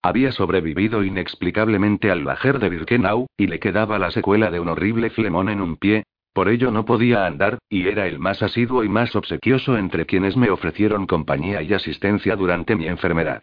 Había 0.00 0.30
sobrevivido 0.30 1.02
inexplicablemente 1.02 2.12
al 2.12 2.22
bajer 2.22 2.60
de 2.60 2.68
Birkenau, 2.68 3.26
y 3.36 3.48
le 3.48 3.58
quedaba 3.58 3.98
la 3.98 4.12
secuela 4.12 4.52
de 4.52 4.60
un 4.60 4.68
horrible 4.68 5.10
flemón 5.10 5.48
en 5.48 5.60
un 5.60 5.76
pie, 5.76 6.04
por 6.32 6.48
ello 6.48 6.70
no 6.70 6.84
podía 6.84 7.26
andar, 7.26 7.58
y 7.68 7.88
era 7.88 8.06
el 8.06 8.20
más 8.20 8.44
asiduo 8.44 8.84
y 8.84 8.88
más 8.88 9.16
obsequioso 9.16 9.76
entre 9.76 10.06
quienes 10.06 10.36
me 10.36 10.50
ofrecieron 10.50 11.08
compañía 11.08 11.62
y 11.62 11.74
asistencia 11.74 12.36
durante 12.36 12.76
mi 12.76 12.86
enfermedad. 12.86 13.42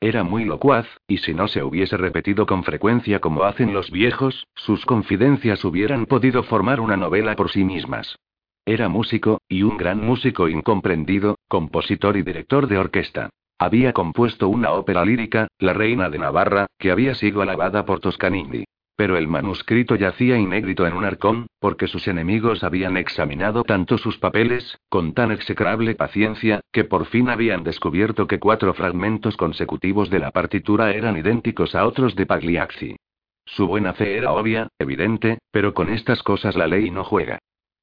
Era 0.00 0.24
muy 0.24 0.44
locuaz, 0.44 0.86
y 1.08 1.18
si 1.18 1.32
no 1.32 1.48
se 1.48 1.62
hubiese 1.62 1.96
repetido 1.96 2.46
con 2.46 2.64
frecuencia 2.64 3.20
como 3.20 3.44
hacen 3.44 3.72
los 3.72 3.90
viejos, 3.90 4.46
sus 4.54 4.84
confidencias 4.84 5.64
hubieran 5.64 6.06
podido 6.06 6.42
formar 6.42 6.80
una 6.80 6.96
novela 6.96 7.34
por 7.34 7.50
sí 7.50 7.64
mismas. 7.64 8.18
Era 8.66 8.88
músico, 8.88 9.40
y 9.48 9.62
un 9.62 9.76
gran 9.76 10.04
músico 10.04 10.48
incomprendido, 10.48 11.36
compositor 11.48 12.16
y 12.16 12.22
director 12.22 12.66
de 12.66 12.78
orquesta. 12.78 13.30
Había 13.58 13.94
compuesto 13.94 14.48
una 14.48 14.72
ópera 14.72 15.04
lírica, 15.04 15.48
La 15.58 15.72
Reina 15.72 16.10
de 16.10 16.18
Navarra, 16.18 16.66
que 16.78 16.90
había 16.90 17.14
sido 17.14 17.40
alabada 17.40 17.86
por 17.86 18.00
Toscanini. 18.00 18.64
Pero 18.96 19.18
el 19.18 19.28
manuscrito 19.28 19.94
yacía 19.94 20.38
inédito 20.38 20.86
en 20.86 20.94
un 20.94 21.04
arcón, 21.04 21.48
porque 21.60 21.86
sus 21.86 22.08
enemigos 22.08 22.64
habían 22.64 22.96
examinado 22.96 23.62
tanto 23.62 23.98
sus 23.98 24.16
papeles, 24.16 24.78
con 24.88 25.12
tan 25.12 25.30
execrable 25.30 25.94
paciencia, 25.94 26.62
que 26.72 26.84
por 26.84 27.04
fin 27.04 27.28
habían 27.28 27.62
descubierto 27.62 28.26
que 28.26 28.40
cuatro 28.40 28.72
fragmentos 28.72 29.36
consecutivos 29.36 30.08
de 30.08 30.20
la 30.20 30.30
partitura 30.30 30.92
eran 30.92 31.18
idénticos 31.18 31.74
a 31.74 31.86
otros 31.86 32.16
de 32.16 32.24
Pagliacci. 32.24 32.96
Su 33.44 33.66
buena 33.66 33.92
fe 33.92 34.16
era 34.16 34.32
obvia, 34.32 34.68
evidente, 34.78 35.38
pero 35.52 35.74
con 35.74 35.90
estas 35.90 36.22
cosas 36.22 36.56
la 36.56 36.66
ley 36.66 36.90
no 36.90 37.04
juega. 37.04 37.38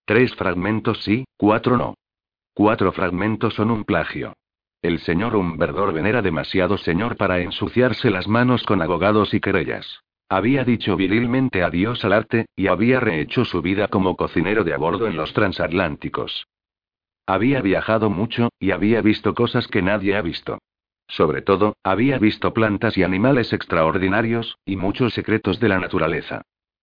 Tres 0.05 0.35
fragmentos 0.35 1.03
sí, 1.03 1.25
cuatro 1.37 1.77
no. 1.77 1.93
Cuatro 2.55 2.91
fragmentos 2.91 3.53
son 3.53 3.71
un 3.71 3.85
plagio. 3.85 4.33
El 4.81 4.99
señor 4.99 5.35
Humberdorben 5.35 6.05
era 6.05 6.21
demasiado 6.21 6.77
señor 6.77 7.17
para 7.17 7.39
ensuciarse 7.39 8.09
las 8.09 8.27
manos 8.27 8.63
con 8.63 8.81
abogados 8.81 9.33
y 9.33 9.39
querellas. 9.39 10.01
Había 10.33 10.63
dicho 10.63 10.95
virilmente 10.95 11.61
adiós 11.61 12.03
al 12.03 12.11
arte, 12.11 12.47
y 12.55 12.65
había 12.65 12.99
rehecho 12.99 13.45
su 13.45 13.61
vida 13.61 13.87
como 13.87 14.15
cocinero 14.15 14.63
de 14.63 14.73
a 14.73 14.77
bordo 14.77 15.05
en 15.05 15.15
los 15.15 15.31
transatlánticos. 15.31 16.47
Había 17.27 17.61
viajado 17.61 18.09
mucho, 18.09 18.49
y 18.59 18.71
había 18.71 19.03
visto 19.03 19.35
cosas 19.35 19.67
que 19.67 19.83
nadie 19.83 20.15
ha 20.15 20.23
visto. 20.23 20.57
Sobre 21.07 21.43
todo, 21.43 21.75
había 21.83 22.17
visto 22.17 22.51
plantas 22.51 22.97
y 22.97 23.03
animales 23.03 23.53
extraordinarios, 23.53 24.57
y 24.65 24.75
muchos 24.75 25.13
secretos 25.13 25.59
de 25.59 25.69
la 25.69 25.77
naturaleza. 25.77 26.41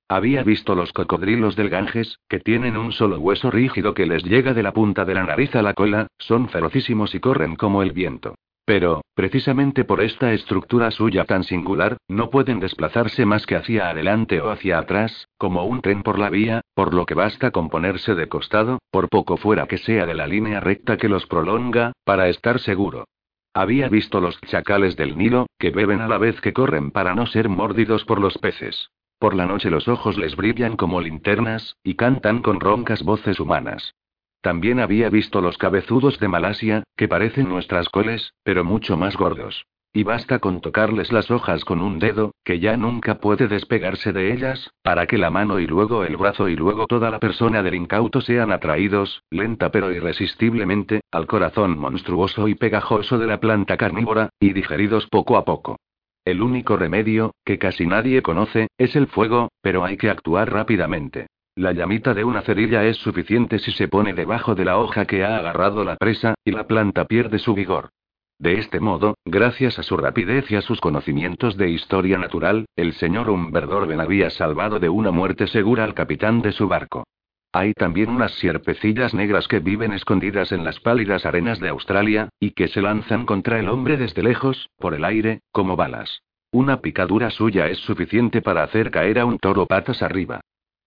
Había 0.08 0.44
visto 0.44 0.76
los 0.76 0.92
cocodrilos 0.92 1.56
del 1.56 1.70
Ganges, 1.70 2.20
que 2.28 2.38
tienen 2.38 2.76
un 2.76 2.92
solo 2.92 3.18
hueso 3.18 3.50
rígido 3.50 3.94
que 3.94 4.06
les 4.06 4.22
llega 4.22 4.54
de 4.54 4.62
la 4.62 4.72
punta 4.72 5.04
de 5.04 5.14
la 5.14 5.24
nariz 5.24 5.56
a 5.56 5.62
la 5.62 5.74
cola, 5.74 6.06
son 6.18 6.50
ferocísimos 6.50 7.16
y 7.16 7.18
corren 7.18 7.56
como 7.56 7.82
el 7.82 7.90
viento. 7.90 8.36
Pero, 8.64 9.02
precisamente 9.14 9.84
por 9.84 10.00
esta 10.00 10.32
estructura 10.32 10.90
suya 10.90 11.24
tan 11.24 11.44
singular, 11.44 11.96
no 12.08 12.30
pueden 12.30 12.60
desplazarse 12.60 13.26
más 13.26 13.46
que 13.46 13.56
hacia 13.56 13.90
adelante 13.90 14.40
o 14.40 14.50
hacia 14.50 14.78
atrás, 14.78 15.28
como 15.38 15.64
un 15.64 15.80
tren 15.80 16.02
por 16.02 16.18
la 16.18 16.30
vía, 16.30 16.60
por 16.74 16.94
lo 16.94 17.06
que 17.06 17.14
basta 17.14 17.50
con 17.50 17.68
ponerse 17.68 18.14
de 18.14 18.28
costado, 18.28 18.78
por 18.90 19.08
poco 19.08 19.36
fuera 19.36 19.66
que 19.66 19.78
sea 19.78 20.06
de 20.06 20.14
la 20.14 20.26
línea 20.26 20.60
recta 20.60 20.96
que 20.96 21.08
los 21.08 21.26
prolonga, 21.26 21.92
para 22.04 22.28
estar 22.28 22.60
seguro. 22.60 23.04
Había 23.52 23.88
visto 23.88 24.20
los 24.20 24.40
chacales 24.42 24.96
del 24.96 25.18
Nilo, 25.18 25.46
que 25.58 25.70
beben 25.70 26.00
a 26.00 26.08
la 26.08 26.18
vez 26.18 26.40
que 26.40 26.52
corren 26.52 26.92
para 26.92 27.14
no 27.14 27.26
ser 27.26 27.48
mordidos 27.48 28.04
por 28.04 28.20
los 28.20 28.38
peces. 28.38 28.90
Por 29.18 29.34
la 29.34 29.46
noche 29.46 29.70
los 29.70 29.88
ojos 29.88 30.16
les 30.16 30.36
brillan 30.36 30.76
como 30.76 31.00
linternas, 31.00 31.76
y 31.82 31.94
cantan 31.94 32.42
con 32.42 32.60
roncas 32.60 33.02
voces 33.02 33.40
humanas. 33.40 33.94
También 34.40 34.80
había 34.80 35.10
visto 35.10 35.40
los 35.40 35.58
cabezudos 35.58 36.18
de 36.18 36.28
Malasia, 36.28 36.84
que 36.96 37.08
parecen 37.08 37.48
nuestras 37.48 37.88
coles, 37.88 38.32
pero 38.42 38.64
mucho 38.64 38.96
más 38.96 39.16
gordos. 39.16 39.66
Y 39.92 40.04
basta 40.04 40.38
con 40.38 40.60
tocarles 40.60 41.10
las 41.10 41.32
hojas 41.32 41.64
con 41.64 41.80
un 41.80 41.98
dedo, 41.98 42.32
que 42.44 42.60
ya 42.60 42.76
nunca 42.76 43.16
puede 43.18 43.48
despegarse 43.48 44.12
de 44.12 44.32
ellas, 44.32 44.70
para 44.82 45.06
que 45.06 45.18
la 45.18 45.30
mano 45.30 45.58
y 45.58 45.66
luego 45.66 46.04
el 46.04 46.16
brazo 46.16 46.48
y 46.48 46.54
luego 46.54 46.86
toda 46.86 47.10
la 47.10 47.18
persona 47.18 47.62
del 47.62 47.74
incauto 47.74 48.20
sean 48.20 48.52
atraídos, 48.52 49.24
lenta 49.30 49.72
pero 49.72 49.90
irresistiblemente, 49.90 51.00
al 51.10 51.26
corazón 51.26 51.76
monstruoso 51.76 52.46
y 52.46 52.54
pegajoso 52.54 53.18
de 53.18 53.26
la 53.26 53.40
planta 53.40 53.76
carnívora, 53.76 54.30
y 54.38 54.52
digeridos 54.52 55.08
poco 55.08 55.36
a 55.36 55.44
poco. 55.44 55.76
El 56.24 56.40
único 56.40 56.76
remedio, 56.76 57.34
que 57.44 57.58
casi 57.58 57.84
nadie 57.84 58.22
conoce, 58.22 58.68
es 58.78 58.94
el 58.94 59.08
fuego, 59.08 59.48
pero 59.60 59.84
hay 59.84 59.96
que 59.96 60.08
actuar 60.08 60.52
rápidamente. 60.52 61.26
La 61.56 61.72
llamita 61.72 62.14
de 62.14 62.24
una 62.24 62.42
cerilla 62.42 62.84
es 62.84 62.96
suficiente 62.98 63.58
si 63.58 63.72
se 63.72 63.88
pone 63.88 64.14
debajo 64.14 64.54
de 64.54 64.64
la 64.64 64.78
hoja 64.78 65.06
que 65.06 65.24
ha 65.24 65.36
agarrado 65.36 65.84
la 65.84 65.96
presa, 65.96 66.34
y 66.44 66.52
la 66.52 66.66
planta 66.66 67.04
pierde 67.04 67.38
su 67.38 67.54
vigor. 67.54 67.90
De 68.38 68.54
este 68.54 68.80
modo, 68.80 69.16
gracias 69.26 69.78
a 69.78 69.82
su 69.82 69.96
rapidez 69.98 70.50
y 70.50 70.56
a 70.56 70.62
sus 70.62 70.80
conocimientos 70.80 71.58
de 71.58 71.68
historia 71.68 72.16
natural, 72.16 72.64
el 72.76 72.94
señor 72.94 73.28
Humberdorben 73.28 74.00
había 74.00 74.30
salvado 74.30 74.78
de 74.78 74.88
una 74.88 75.10
muerte 75.10 75.46
segura 75.46 75.84
al 75.84 75.92
capitán 75.92 76.40
de 76.40 76.52
su 76.52 76.66
barco. 76.66 77.04
Hay 77.52 77.74
también 77.74 78.10
unas 78.10 78.32
sierpecillas 78.36 79.12
negras 79.12 79.48
que 79.48 79.58
viven 79.58 79.92
escondidas 79.92 80.52
en 80.52 80.64
las 80.64 80.78
pálidas 80.78 81.26
arenas 81.26 81.58
de 81.58 81.68
Australia, 81.68 82.28
y 82.38 82.52
que 82.52 82.68
se 82.68 82.80
lanzan 82.80 83.26
contra 83.26 83.58
el 83.58 83.68
hombre 83.68 83.96
desde 83.96 84.22
lejos, 84.22 84.70
por 84.78 84.94
el 84.94 85.04
aire, 85.04 85.40
como 85.50 85.76
balas. 85.76 86.22
Una 86.52 86.80
picadura 86.80 87.30
suya 87.30 87.66
es 87.66 87.78
suficiente 87.78 88.40
para 88.40 88.62
hacer 88.62 88.90
caer 88.90 89.18
a 89.18 89.26
un 89.26 89.38
toro 89.38 89.66
patas 89.66 90.00
arriba. 90.02 90.40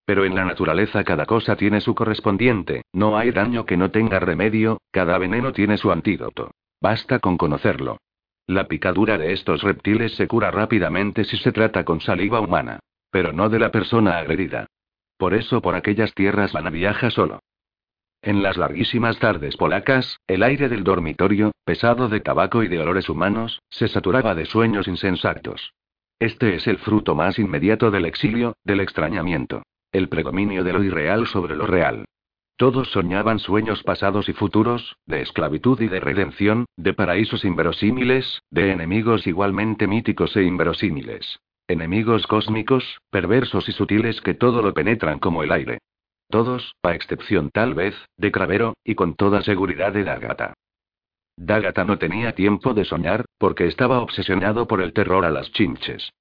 Pero 0.06 0.26
en 0.26 0.36
la 0.36 0.46
naturaleza 0.46 1.04
cada 1.04 1.26
cosa 1.26 1.56
tiene 1.56 1.80
su 1.80 1.96
correspondiente, 1.96 2.84
no 2.92 3.18
hay 3.18 3.32
daño 3.32 3.66
que 3.66 3.78
no 3.78 3.92
tenga 3.92 4.20
remedio, 4.20 4.82
cada 4.92 5.18
veneno 5.18 5.54
tiene 5.54 5.78
su 5.78 5.92
antídoto. 5.92 6.52
Basta 6.82 7.20
con 7.20 7.38
conocerlo. 7.38 7.98
La 8.46 8.68
picadura 8.68 9.18
de 9.18 9.32
estos 9.32 9.64
reptiles 9.64 10.16
se 10.16 10.28
cura 10.28 10.52
rápidamente 10.52 11.24
si 11.24 11.38
se 11.38 11.54
trata 11.54 11.86
con 11.86 12.02
saliva 12.02 12.42
humana. 12.42 12.80
Pero 13.10 13.32
no 13.32 13.48
de 13.48 13.60
la 13.60 13.72
persona 13.72 14.18
agredida. 14.18 14.68
Por 15.18 15.34
eso 15.34 15.62
por 15.62 15.76
aquellas 15.76 16.14
tierras 16.14 16.52
van 16.52 16.68
a 16.68 16.70
viaja 16.70 17.10
solo. 17.10 17.40
En 18.22 18.44
las 18.44 18.58
larguísimas 18.58 19.20
tardes 19.20 19.56
polacas, 19.56 20.18
el 20.28 20.44
aire 20.44 20.68
del 20.68 20.84
dormitorio, 20.84 21.52
pesado 21.64 22.10
de 22.10 22.20
tabaco 22.20 22.64
y 22.64 22.68
de 22.68 22.80
olores 22.80 23.08
humanos, 23.10 23.62
se 23.70 23.88
saturaba 23.88 24.36
de 24.36 24.46
sueños 24.46 24.88
insensatos. 24.88 25.74
Este 26.20 26.56
es 26.56 26.68
el 26.68 26.78
fruto 26.78 27.16
más 27.16 27.40
inmediato 27.40 27.92
del 27.92 28.06
exilio, 28.06 28.56
del 28.64 28.80
extrañamiento. 28.80 29.64
El 29.94 30.10
predominio 30.10 30.64
de 30.64 30.74
lo 30.74 30.84
irreal 30.84 31.28
sobre 31.28 31.56
lo 31.56 31.68
real. 31.68 32.06
Todos 32.58 32.90
soñaban 32.92 33.38
sueños 33.38 33.84
pasados 33.84 34.28
y 34.28 34.34
futuros, 34.34 34.96
de 35.06 35.22
esclavitud 35.22 35.80
y 35.82 35.88
de 35.88 36.00
redención, 36.00 36.66
de 36.78 36.96
paraísos 36.96 37.46
inverosímiles, 37.46 38.42
de 38.50 38.72
enemigos 38.72 39.28
igualmente 39.28 39.86
míticos 39.86 40.36
e 40.36 40.44
inverosímiles. 40.44 41.40
Enemigos 41.68 42.26
cósmicos, 42.26 42.98
perversos 43.12 43.70
y 43.70 43.72
sutiles 43.72 44.20
que 44.22 44.34
todo 44.34 44.64
lo 44.64 44.74
penetran 44.74 45.20
como 45.20 45.44
el 45.44 45.52
aire. 45.52 45.78
Todos, 46.28 46.76
a 46.82 46.96
excepción 46.96 47.52
tal 47.52 47.76
vez, 47.76 47.96
de 48.18 48.32
Cravero, 48.32 48.74
y 48.84 48.96
con 48.96 49.14
toda 49.14 49.44
seguridad 49.44 49.94
de 49.94 50.04
Dagata. 50.04 50.56
Dagata 51.38 51.86
no 51.86 52.00
tenía 52.00 52.34
tiempo 52.34 52.74
de 52.74 52.86
soñar, 52.86 53.26
porque 53.38 53.68
estaba 53.68 54.02
obsesionado 54.02 54.68
por 54.68 54.82
el 54.82 54.92
terror 54.92 55.24
a 55.24 55.30
las 55.30 55.52
chinches. 55.52 56.12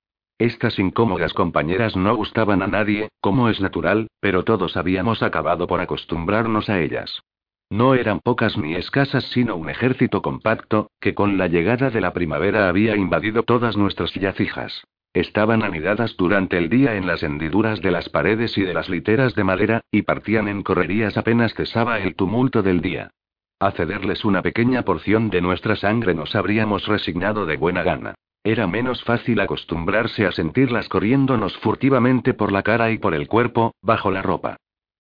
Estas 0.43 0.81
incómodas 0.81 1.35
compañeras 1.35 1.95
no 1.95 2.17
gustaban 2.17 2.63
a 2.63 2.67
nadie, 2.67 3.11
como 3.21 3.49
es 3.49 3.61
natural, 3.61 4.09
pero 4.19 4.43
todos 4.43 4.77
habíamos 4.77 5.23
acabado 5.23 5.69
por 5.69 5.81
acostumbrarnos 5.81 6.69
a 6.69 6.81
ellas. 6.81 7.23
No 7.71 7.95
eran 7.95 8.19
pocas 8.19 8.59
ni 8.59 8.75
escasas, 8.75 9.23
sino 9.31 9.55
un 9.55 9.71
ejército 9.71 10.21
compacto, 10.21 10.91
que 10.99 11.15
con 11.15 11.39
la 11.39 11.47
llegada 11.47 11.91
de 11.91 12.01
la 12.01 12.13
primavera 12.13 12.69
había 12.69 12.97
invadido 12.97 13.45
todas 13.45 13.77
nuestras 13.77 14.13
yacijas. 14.15 14.83
Estaban 15.15 15.63
anidadas 15.63 16.17
durante 16.17 16.59
el 16.59 16.69
día 16.69 16.97
en 16.97 17.07
las 17.07 17.23
hendiduras 17.23 17.81
de 17.81 17.93
las 17.93 18.09
paredes 18.09 18.59
y 18.59 18.63
de 18.63 18.75
las 18.75 18.89
literas 18.89 19.37
de 19.37 19.45
madera, 19.45 19.83
y 19.93 20.03
partían 20.03 20.49
en 20.49 20.65
correrías 20.65 21.17
apenas 21.17 21.55
cesaba 21.55 22.01
el 22.01 22.17
tumulto 22.17 22.65
del 22.65 22.81
día. 22.81 23.13
A 23.61 23.71
cederles 23.71 24.25
una 24.25 24.43
pequeña 24.43 24.83
porción 24.83 25.31
de 25.31 25.41
nuestra 25.41 25.77
sangre 25.77 26.15
nos 26.15 26.35
habríamos 26.35 26.89
resignado 26.89 27.47
de 27.47 27.57
buena 27.57 27.85
gana. 27.85 28.17
Era 28.45 28.67
menos 28.67 29.05
fácil 29.05 29.41
acostumbrarse 29.41 30.27
a 30.27 30.33
sentirlas 30.33 30.89
corriéndonos 30.89 31.57
furtivamente 31.59 32.35
por 32.35 32.51
la 32.51 32.63
cara 32.63 32.91
y 32.91 32.99
por 32.99 33.15
el 33.15 33.29
cuerpo, 33.29 33.75
bajo 33.83 34.11
la 34.11 34.21
ropa. 34.21 34.57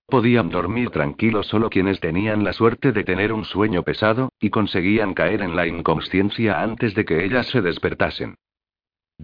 Podían 0.07 0.51
dormir 0.51 0.91
tranquilos 0.91 1.49
solo 1.49 1.69
quienes 1.69 1.99
tenían 1.99 2.45
la 2.45 2.53
suerte 2.53 2.93
de 2.93 3.03
tener 3.03 3.33
un 3.33 3.45
sueño 3.45 3.83
pesado, 3.83 4.31
y 4.41 4.51
conseguían 4.51 5.15
caer 5.15 5.43
en 5.43 5.57
la 5.57 5.67
inconsciencia 5.67 6.63
antes 6.63 6.95
de 6.95 7.05
que 7.05 7.25
ellas 7.25 7.49
se 7.49 7.63
despertasen. 7.63 8.37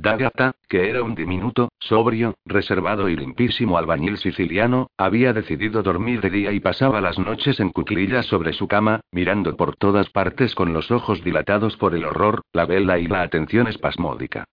Dagata, 0.00 0.52
que 0.68 0.88
era 0.88 1.02
un 1.02 1.16
diminuto, 1.16 1.70
sobrio, 1.80 2.36
reservado 2.44 3.08
y 3.08 3.16
limpísimo 3.16 3.78
albañil 3.78 4.16
siciliano, 4.16 4.92
había 4.96 5.32
decidido 5.32 5.82
dormir 5.82 6.20
de 6.20 6.30
día 6.30 6.52
y 6.52 6.60
pasaba 6.60 7.00
las 7.00 7.18
noches 7.18 7.58
en 7.58 7.70
cuclillas 7.70 8.26
sobre 8.26 8.52
su 8.52 8.68
cama, 8.68 9.00
mirando 9.10 9.56
por 9.56 9.74
todas 9.74 10.08
partes 10.08 10.54
con 10.54 10.72
los 10.72 10.92
ojos 10.92 11.24
dilatados 11.24 11.76
por 11.76 11.96
el 11.96 12.04
horror, 12.04 12.42
la 12.52 12.64
vela 12.64 13.00
y 13.00 13.08
la 13.08 13.22
atención 13.22 13.66
espasmódica. 13.66 14.44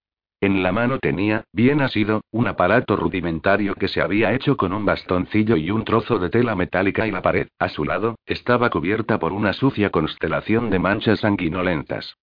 En 0.42 0.64
la 0.64 0.72
mano 0.72 0.98
tenía, 0.98 1.44
bien 1.54 1.80
asido, 1.80 2.22
un 2.32 2.48
aparato 2.48 2.96
rudimentario 2.96 3.76
que 3.76 3.88
se 3.88 4.02
había 4.02 4.34
hecho 4.34 4.58
con 4.58 4.74
un 4.74 4.84
bastoncillo 4.84 5.58
y 5.58 5.70
un 5.70 5.86
trozo 5.86 6.18
de 6.18 6.32
tela 6.32 6.56
metálica 6.56 7.06
y 7.06 7.12
la 7.12 7.22
pared, 7.22 7.50
a 7.60 7.70
su 7.70 7.86
lado, 7.86 8.16
estaba 8.26 8.72
cubierta 8.72 9.20
por 9.20 9.32
una 9.32 9.54
sucia 9.54 9.92
constelación 9.92 10.72
de 10.72 10.80
manchas 10.80 11.20
sanguinolentas. 11.20 12.16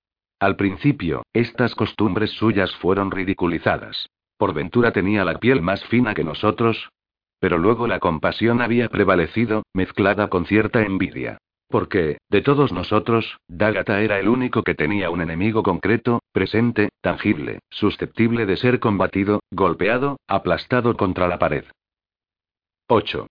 Al 0.43 0.57
principio, 0.57 1.23
estas 1.33 1.77
costumbres 1.77 2.33
suyas 2.33 2.75
fueron 2.75 3.13
ridiculizadas. 3.13 4.09
Por 4.37 4.53
ventura 4.53 4.91
tenía 4.91 5.25
la 5.25 5.39
piel 5.39 5.63
más 5.63 5.85
fina 5.85 6.15
que 6.15 6.25
nosotros. 6.25 6.91
Pero 7.39 7.59
luego 7.59 7.87
la 7.87 8.01
compasión 8.01 8.61
había 8.61 8.89
prevalecido, 8.89 9.63
mezclada 9.73 10.27
con 10.27 10.45
cierta 10.47 10.83
envidia. 10.83 11.39
Porque, 11.69 12.19
de 12.29 12.43
todos 12.43 12.73
nosotros, 12.73 13.39
Dagata 13.47 14.01
era 14.01 14.19
el 14.19 14.29
único 14.29 14.65
que 14.65 14.75
tenía 14.75 15.11
un 15.11 15.21
enemigo 15.21 15.63
concreto, 15.63 16.19
presente, 16.33 16.89
tangible, 17.01 17.61
susceptible 17.71 18.45
de 18.45 18.57
ser 18.57 18.81
combatido, 18.81 19.45
golpeado, 19.53 20.17
aplastado 20.27 20.97
contra 20.97 21.29
la 21.29 21.39
pared. 21.39 21.67
8. 22.89 23.29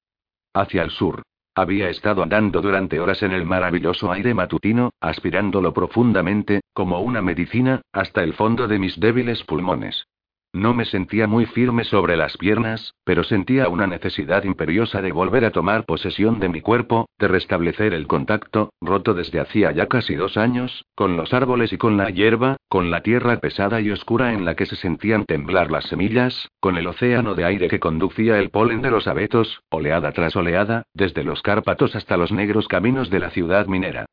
Hacia 0.54 0.82
el 0.82 0.92
sur. 0.92 1.24
Había 1.54 1.90
estado 1.90 2.24
andando 2.24 2.62
durante 2.62 3.00
horas 3.00 3.22
en 3.24 3.34
el 3.34 3.46
maravilloso 3.46 4.12
aire 4.12 4.34
matutino, 4.34 4.92
aspirándolo 5.02 5.74
profundamente, 5.74 6.62
como 6.74 7.02
una 7.02 7.22
medicina, 7.22 7.82
hasta 7.92 8.24
el 8.24 8.34
fondo 8.34 8.68
de 8.68 8.80
mis 8.80 8.98
débiles 9.00 9.44
pulmones. 9.44 10.06
No 10.54 10.74
me 10.74 10.84
sentía 10.84 11.28
muy 11.28 11.46
firme 11.46 11.86
sobre 11.86 12.18
las 12.18 12.36
piernas, 12.36 12.94
pero 13.06 13.24
sentía 13.24 13.70
una 13.70 13.88
necesidad 13.88 14.44
imperiosa 14.44 15.02
de 15.02 15.14
volver 15.14 15.46
a 15.46 15.52
tomar 15.52 15.86
posesión 15.86 16.42
de 16.42 16.50
mi 16.50 16.60
cuerpo, 16.60 17.08
de 17.18 17.30
restablecer 17.30 17.94
el 17.94 18.06
contacto, 18.06 18.74
roto 18.82 19.14
desde 19.14 19.40
hacía 19.40 19.72
ya 19.72 19.88
casi 19.88 20.16
dos 20.16 20.36
años, 20.36 20.84
con 20.94 21.16
los 21.16 21.34
árboles 21.34 21.72
y 21.72 21.78
con 21.78 21.96
la 21.96 22.10
hierba, 22.10 22.58
con 22.68 22.92
la 22.92 23.02
tierra 23.02 23.40
pesada 23.40 23.80
y 23.80 23.92
oscura 23.92 24.34
en 24.34 24.44
la 24.44 24.56
que 24.56 24.66
se 24.66 24.76
sentían 24.76 25.24
temblar 25.24 25.72
las 25.72 25.86
semillas, 25.86 26.50
con 26.60 26.78
el 26.78 26.86
océano 26.86 27.34
de 27.34 27.46
aire 27.46 27.70
que 27.70 27.80
conducía 27.80 28.38
el 28.38 28.50
polen 28.50 28.82
de 28.82 28.92
los 28.92 29.08
abetos, 29.08 29.62
oleada 29.70 30.12
tras 30.12 30.36
oleada, 30.36 30.84
desde 30.94 31.24
los 31.24 31.42
Cárpatos 31.42 31.96
hasta 31.96 32.18
los 32.18 32.34
negros 32.34 32.68
caminos 32.68 33.10
de 33.10 33.20
la 33.20 33.30
ciudad 33.30 33.68
minera. 33.68 34.06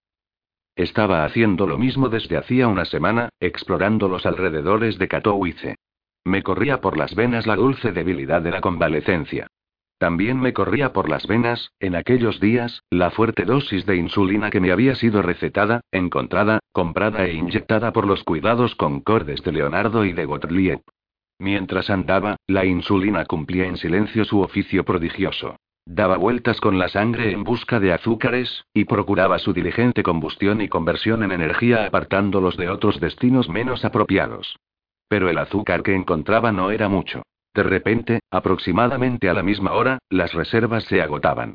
Estaba 0.76 1.24
haciendo 1.24 1.66
lo 1.66 1.78
mismo 1.78 2.08
desde 2.08 2.36
hacía 2.36 2.68
una 2.68 2.84
semana, 2.84 3.30
explorando 3.40 4.06
los 4.08 4.24
alrededores 4.24 4.98
de 4.98 5.08
Katowice. 5.08 5.74
Me 6.28 6.42
corría 6.42 6.82
por 6.82 6.98
las 6.98 7.14
venas 7.14 7.46
la 7.46 7.56
dulce 7.56 7.90
debilidad 7.90 8.42
de 8.42 8.50
la 8.50 8.60
convalecencia. 8.60 9.46
También 9.96 10.38
me 10.38 10.52
corría 10.52 10.92
por 10.92 11.08
las 11.08 11.26
venas, 11.26 11.72
en 11.80 11.96
aquellos 11.96 12.38
días, 12.38 12.82
la 12.90 13.10
fuerte 13.10 13.46
dosis 13.46 13.86
de 13.86 13.96
insulina 13.96 14.50
que 14.50 14.60
me 14.60 14.70
había 14.70 14.94
sido 14.94 15.22
recetada, 15.22 15.80
encontrada, 15.90 16.58
comprada 16.70 17.24
e 17.24 17.32
inyectada 17.32 17.94
por 17.94 18.06
los 18.06 18.24
cuidados 18.24 18.74
concordes 18.74 19.42
de 19.42 19.52
Leonardo 19.52 20.04
y 20.04 20.12
de 20.12 20.26
Gottlieb. 20.26 20.82
Mientras 21.38 21.88
andaba, 21.88 22.36
la 22.46 22.66
insulina 22.66 23.24
cumplía 23.24 23.66
en 23.66 23.78
silencio 23.78 24.26
su 24.26 24.42
oficio 24.42 24.84
prodigioso. 24.84 25.56
Daba 25.86 26.18
vueltas 26.18 26.60
con 26.60 26.78
la 26.78 26.90
sangre 26.90 27.32
en 27.32 27.42
busca 27.42 27.80
de 27.80 27.94
azúcares, 27.94 28.66
y 28.74 28.84
procuraba 28.84 29.38
su 29.38 29.54
diligente 29.54 30.02
combustión 30.02 30.60
y 30.60 30.68
conversión 30.68 31.22
en 31.22 31.32
energía 31.32 31.86
apartándolos 31.86 32.58
de 32.58 32.68
otros 32.68 33.00
destinos 33.00 33.48
menos 33.48 33.82
apropiados. 33.86 34.58
Pero 35.08 35.28
el 35.28 35.38
azúcar 35.38 35.82
que 35.82 35.94
encontraba 35.94 36.52
no 36.52 36.70
era 36.70 36.88
mucho. 36.88 37.22
De 37.54 37.62
repente, 37.62 38.20
aproximadamente 38.30 39.28
a 39.28 39.34
la 39.34 39.42
misma 39.42 39.72
hora, 39.72 39.98
las 40.10 40.32
reservas 40.32 40.84
se 40.84 41.02
agotaban. 41.02 41.54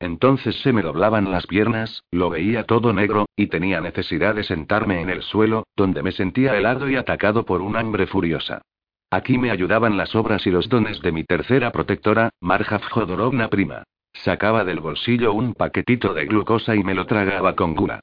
Entonces 0.00 0.56
se 0.60 0.72
me 0.72 0.82
doblaban 0.82 1.30
las 1.30 1.46
piernas, 1.46 2.02
lo 2.10 2.28
veía 2.28 2.64
todo 2.64 2.92
negro, 2.92 3.26
y 3.36 3.46
tenía 3.46 3.80
necesidad 3.80 4.34
de 4.34 4.44
sentarme 4.44 5.00
en 5.00 5.10
el 5.10 5.22
suelo, 5.22 5.64
donde 5.76 6.02
me 6.02 6.12
sentía 6.12 6.56
helado 6.56 6.88
y 6.90 6.96
atacado 6.96 7.44
por 7.44 7.62
un 7.62 7.76
hambre 7.76 8.06
furiosa. 8.06 8.62
Aquí 9.10 9.38
me 9.38 9.50
ayudaban 9.50 9.96
las 9.96 10.14
obras 10.14 10.46
y 10.46 10.50
los 10.50 10.68
dones 10.68 11.00
de 11.00 11.12
mi 11.12 11.24
tercera 11.24 11.70
protectora, 11.70 12.30
Marja 12.40 12.80
Jodorovna 12.90 13.48
prima. 13.48 13.84
Sacaba 14.12 14.64
del 14.64 14.80
bolsillo 14.80 15.32
un 15.32 15.54
paquetito 15.54 16.14
de 16.14 16.26
glucosa 16.26 16.74
y 16.74 16.82
me 16.82 16.94
lo 16.94 17.06
tragaba 17.06 17.54
con 17.54 17.74
gula. 17.74 18.00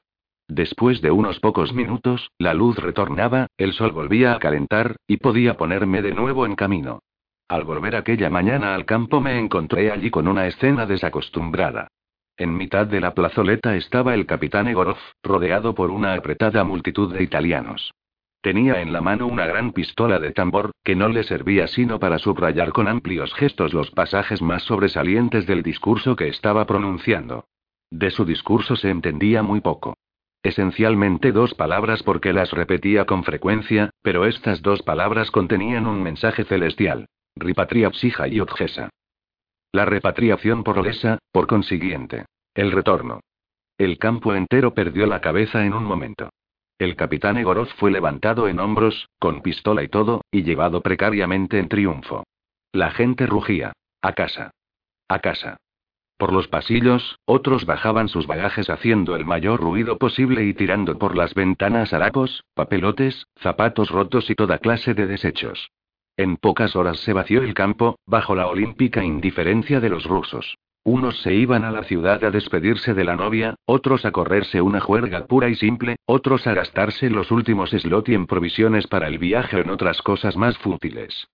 Después 0.54 1.00
de 1.00 1.10
unos 1.10 1.40
pocos 1.40 1.72
minutos, 1.72 2.30
la 2.36 2.52
luz 2.52 2.76
retornaba, 2.76 3.46
el 3.56 3.72
sol 3.72 3.92
volvía 3.92 4.34
a 4.34 4.38
calentar, 4.38 4.96
y 5.06 5.16
podía 5.16 5.56
ponerme 5.56 6.02
de 6.02 6.12
nuevo 6.12 6.44
en 6.44 6.56
camino. 6.56 6.98
Al 7.48 7.64
volver 7.64 7.96
aquella 7.96 8.28
mañana 8.28 8.74
al 8.74 8.84
campo 8.84 9.22
me 9.22 9.38
encontré 9.38 9.90
allí 9.90 10.10
con 10.10 10.28
una 10.28 10.46
escena 10.46 10.84
desacostumbrada. 10.84 11.88
En 12.36 12.54
mitad 12.54 12.86
de 12.86 13.00
la 13.00 13.14
plazoleta 13.14 13.76
estaba 13.76 14.12
el 14.12 14.26
capitán 14.26 14.68
Egorov, 14.68 14.98
rodeado 15.22 15.74
por 15.74 15.90
una 15.90 16.12
apretada 16.12 16.64
multitud 16.64 17.14
de 17.14 17.22
italianos. 17.22 17.90
Tenía 18.42 18.82
en 18.82 18.92
la 18.92 19.00
mano 19.00 19.28
una 19.28 19.46
gran 19.46 19.72
pistola 19.72 20.18
de 20.18 20.32
tambor, 20.32 20.72
que 20.84 20.94
no 20.94 21.08
le 21.08 21.22
servía 21.24 21.66
sino 21.66 21.98
para 21.98 22.18
subrayar 22.18 22.72
con 22.72 22.88
amplios 22.88 23.32
gestos 23.32 23.72
los 23.72 23.90
pasajes 23.90 24.42
más 24.42 24.64
sobresalientes 24.64 25.46
del 25.46 25.62
discurso 25.62 26.14
que 26.14 26.28
estaba 26.28 26.66
pronunciando. 26.66 27.46
De 27.90 28.10
su 28.10 28.26
discurso 28.26 28.76
se 28.76 28.90
entendía 28.90 29.42
muy 29.42 29.62
poco. 29.62 29.94
Esencialmente 30.42 31.30
dos 31.30 31.54
palabras 31.54 32.02
porque 32.02 32.32
las 32.32 32.50
repetía 32.50 33.04
con 33.04 33.22
frecuencia, 33.22 33.90
pero 34.02 34.26
estas 34.26 34.60
dos 34.60 34.82
palabras 34.82 35.30
contenían 35.30 35.86
un 35.86 36.02
mensaje 36.02 36.44
celestial. 36.44 37.06
Ripatria 37.36 37.90
psija 37.90 38.26
y 38.28 38.40
odgesa. 38.40 38.90
La 39.72 39.84
repatriación 39.84 40.64
progresa, 40.64 41.18
por 41.30 41.46
consiguiente. 41.46 42.26
El 42.54 42.72
retorno. 42.72 43.20
El 43.78 43.98
campo 43.98 44.34
entero 44.34 44.74
perdió 44.74 45.06
la 45.06 45.20
cabeza 45.20 45.64
en 45.64 45.74
un 45.74 45.84
momento. 45.84 46.28
El 46.78 46.96
capitán 46.96 47.36
Egorov 47.38 47.68
fue 47.76 47.90
levantado 47.90 48.48
en 48.48 48.58
hombros, 48.58 49.08
con 49.18 49.40
pistola 49.40 49.82
y 49.82 49.88
todo, 49.88 50.22
y 50.30 50.42
llevado 50.42 50.82
precariamente 50.82 51.58
en 51.58 51.68
triunfo. 51.68 52.24
La 52.72 52.90
gente 52.90 53.26
rugía. 53.26 53.72
A 54.02 54.12
casa. 54.14 54.50
A 55.08 55.20
casa. 55.20 55.56
Por 56.22 56.32
los 56.32 56.46
pasillos, 56.46 57.18
otros 57.24 57.66
bajaban 57.66 58.06
sus 58.06 58.28
bagajes 58.28 58.70
haciendo 58.70 59.16
el 59.16 59.24
mayor 59.24 59.58
ruido 59.58 59.98
posible 59.98 60.44
y 60.44 60.54
tirando 60.54 60.96
por 60.96 61.16
las 61.16 61.34
ventanas 61.34 61.92
harapos, 61.92 62.44
papelotes, 62.54 63.26
zapatos 63.40 63.90
rotos 63.90 64.30
y 64.30 64.36
toda 64.36 64.58
clase 64.58 64.94
de 64.94 65.08
desechos. 65.08 65.72
En 66.16 66.36
pocas 66.36 66.76
horas 66.76 67.00
se 67.00 67.12
vació 67.12 67.42
el 67.42 67.54
campo, 67.54 67.98
bajo 68.06 68.36
la 68.36 68.46
olímpica 68.46 69.02
indiferencia 69.02 69.80
de 69.80 69.88
los 69.88 70.04
rusos. 70.04 70.58
Unos 70.84 71.20
se 71.22 71.34
iban 71.34 71.64
a 71.64 71.72
la 71.72 71.82
ciudad 71.82 72.22
a 72.22 72.30
despedirse 72.30 72.94
de 72.94 73.02
la 73.02 73.16
novia, 73.16 73.56
otros 73.66 74.04
a 74.04 74.12
correrse 74.12 74.62
una 74.62 74.78
juerga 74.78 75.26
pura 75.26 75.48
y 75.48 75.56
simple, 75.56 75.96
otros 76.06 76.46
a 76.46 76.54
gastarse 76.54 77.10
los 77.10 77.32
últimos 77.32 77.70
slot 77.70 78.10
en 78.10 78.28
provisiones 78.28 78.86
para 78.86 79.08
el 79.08 79.18
viaje 79.18 79.56
o 79.56 79.60
en 79.62 79.70
otras 79.70 80.00
cosas 80.02 80.36
más 80.36 80.56
fútiles. 80.58 81.26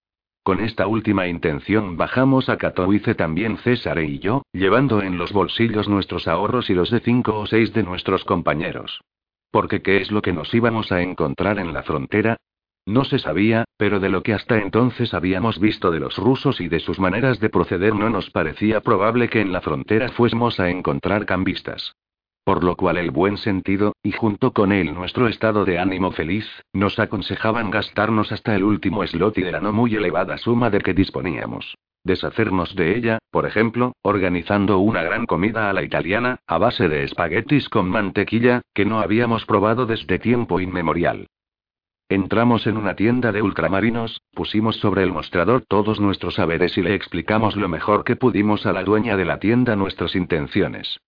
Con 0.42 0.60
esta 0.60 0.86
última 0.86 1.26
intención 1.26 1.96
bajamos 1.96 2.48
a 2.48 2.56
Katowice 2.56 3.14
también 3.14 3.58
César 3.58 3.98
y 3.98 4.18
yo, 4.18 4.42
llevando 4.52 5.02
en 5.02 5.18
los 5.18 5.32
bolsillos 5.32 5.88
nuestros 5.88 6.26
ahorros 6.26 6.70
y 6.70 6.74
los 6.74 6.90
de 6.90 7.00
cinco 7.00 7.38
o 7.38 7.46
seis 7.46 7.72
de 7.74 7.82
nuestros 7.82 8.24
compañeros. 8.24 9.00
Porque 9.50 9.82
¿qué 9.82 9.98
es 9.98 10.10
lo 10.10 10.22
que 10.22 10.32
nos 10.32 10.52
íbamos 10.54 10.92
a 10.92 11.02
encontrar 11.02 11.58
en 11.58 11.72
la 11.72 11.82
frontera? 11.82 12.36
No 12.86 13.04
se 13.04 13.18
sabía, 13.18 13.64
pero 13.76 14.00
de 14.00 14.08
lo 14.08 14.22
que 14.22 14.32
hasta 14.32 14.58
entonces 14.58 15.12
habíamos 15.12 15.58
visto 15.58 15.90
de 15.90 16.00
los 16.00 16.16
rusos 16.16 16.60
y 16.60 16.68
de 16.68 16.80
sus 16.80 16.98
maneras 16.98 17.38
de 17.38 17.50
proceder 17.50 17.94
no 17.94 18.08
nos 18.08 18.30
parecía 18.30 18.80
probable 18.80 19.28
que 19.28 19.42
en 19.42 19.52
la 19.52 19.60
frontera 19.60 20.08
fuésemos 20.08 20.58
a 20.58 20.70
encontrar 20.70 21.26
cambistas. 21.26 21.94
Por 22.48 22.64
lo 22.64 22.76
cual 22.76 22.96
el 22.96 23.10
buen 23.10 23.36
sentido, 23.36 23.92
y 24.02 24.12
junto 24.12 24.54
con 24.54 24.72
él 24.72 24.94
nuestro 24.94 25.28
estado 25.28 25.66
de 25.66 25.78
ánimo 25.78 26.12
feliz, 26.12 26.46
nos 26.72 26.98
aconsejaban 26.98 27.70
gastarnos 27.70 28.32
hasta 28.32 28.56
el 28.56 28.64
último 28.64 29.06
slot 29.06 29.36
y 29.36 29.42
de 29.42 29.52
la 29.52 29.60
no 29.60 29.70
muy 29.70 29.94
elevada 29.94 30.38
suma 30.38 30.70
de 30.70 30.80
que 30.80 30.94
disponíamos. 30.94 31.76
Deshacernos 32.04 32.74
de 32.74 32.96
ella, 32.96 33.18
por 33.30 33.44
ejemplo, 33.44 33.92
organizando 34.00 34.78
una 34.78 35.02
gran 35.02 35.26
comida 35.26 35.68
a 35.68 35.74
la 35.74 35.82
italiana, 35.82 36.38
a 36.46 36.56
base 36.56 36.88
de 36.88 37.04
espaguetis 37.04 37.68
con 37.68 37.90
mantequilla, 37.90 38.62
que 38.72 38.86
no 38.86 39.00
habíamos 39.00 39.44
probado 39.44 39.84
desde 39.84 40.18
tiempo 40.18 40.58
inmemorial. 40.58 41.26
Entramos 42.08 42.66
en 42.66 42.78
una 42.78 42.96
tienda 42.96 43.30
de 43.30 43.42
ultramarinos, 43.42 44.22
pusimos 44.32 44.76
sobre 44.76 45.02
el 45.02 45.12
mostrador 45.12 45.64
todos 45.68 46.00
nuestros 46.00 46.36
saberes 46.36 46.78
y 46.78 46.82
le 46.82 46.94
explicamos 46.94 47.56
lo 47.56 47.68
mejor 47.68 48.04
que 48.04 48.16
pudimos 48.16 48.64
a 48.64 48.72
la 48.72 48.84
dueña 48.84 49.18
de 49.18 49.26
la 49.26 49.38
tienda 49.38 49.76
nuestras 49.76 50.16
intenciones. 50.16 50.98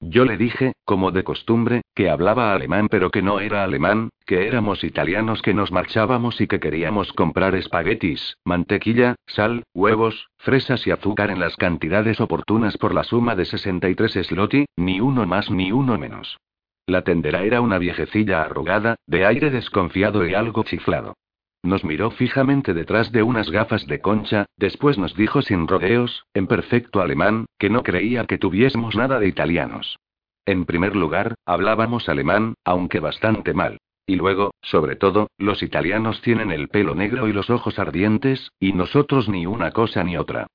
Yo 0.00 0.24
le 0.24 0.38
dije, 0.38 0.72
como 0.86 1.10
de 1.12 1.24
costumbre, 1.24 1.82
que 1.94 2.08
hablaba 2.08 2.54
alemán 2.54 2.88
pero 2.88 3.10
que 3.10 3.20
no 3.20 3.38
era 3.38 3.64
alemán, 3.64 4.08
que 4.24 4.46
éramos 4.46 4.82
italianos 4.82 5.42
que 5.42 5.52
nos 5.52 5.72
marchábamos 5.72 6.40
y 6.40 6.46
que 6.46 6.58
queríamos 6.58 7.12
comprar 7.12 7.54
espaguetis, 7.54 8.38
mantequilla, 8.44 9.16
sal, 9.26 9.64
huevos, 9.74 10.28
fresas 10.38 10.86
y 10.86 10.90
azúcar 10.90 11.30
en 11.30 11.38
las 11.38 11.54
cantidades 11.56 12.18
oportunas 12.20 12.78
por 12.78 12.94
la 12.94 13.04
suma 13.04 13.36
de 13.36 13.44
63 13.44 14.26
sloti, 14.26 14.64
ni 14.76 15.00
uno 15.00 15.26
más 15.26 15.50
ni 15.50 15.70
uno 15.70 15.98
menos. 15.98 16.38
La 16.86 17.02
tendera 17.02 17.42
era 17.42 17.60
una 17.60 17.78
viejecilla 17.78 18.42
arrugada, 18.42 18.96
de 19.06 19.26
aire 19.26 19.50
desconfiado 19.50 20.26
y 20.26 20.34
algo 20.34 20.64
chiflado. 20.64 21.14
Nos 21.62 21.84
miró 21.84 22.10
fijamente 22.10 22.72
detrás 22.72 23.12
de 23.12 23.22
unas 23.22 23.50
gafas 23.50 23.86
de 23.86 24.00
concha, 24.00 24.46
después 24.56 24.96
nos 24.96 25.14
dijo 25.14 25.42
sin 25.42 25.68
rodeos, 25.68 26.24
en 26.32 26.46
perfecto 26.46 27.00
alemán, 27.02 27.46
que 27.58 27.68
no 27.68 27.82
creía 27.82 28.24
que 28.24 28.38
tuviésemos 28.38 28.96
nada 28.96 29.18
de 29.18 29.28
italianos. 29.28 29.98
En 30.46 30.64
primer 30.64 30.96
lugar, 30.96 31.34
hablábamos 31.44 32.08
alemán, 32.08 32.54
aunque 32.64 32.98
bastante 32.98 33.52
mal. 33.52 33.78
Y 34.06 34.16
luego, 34.16 34.52
sobre 34.62 34.96
todo, 34.96 35.28
los 35.38 35.62
italianos 35.62 36.22
tienen 36.22 36.50
el 36.50 36.68
pelo 36.68 36.94
negro 36.94 37.28
y 37.28 37.32
los 37.32 37.50
ojos 37.50 37.78
ardientes, 37.78 38.50
y 38.58 38.72
nosotros 38.72 39.28
ni 39.28 39.46
una 39.46 39.70
cosa 39.70 40.02
ni 40.02 40.16
otra. 40.16 40.46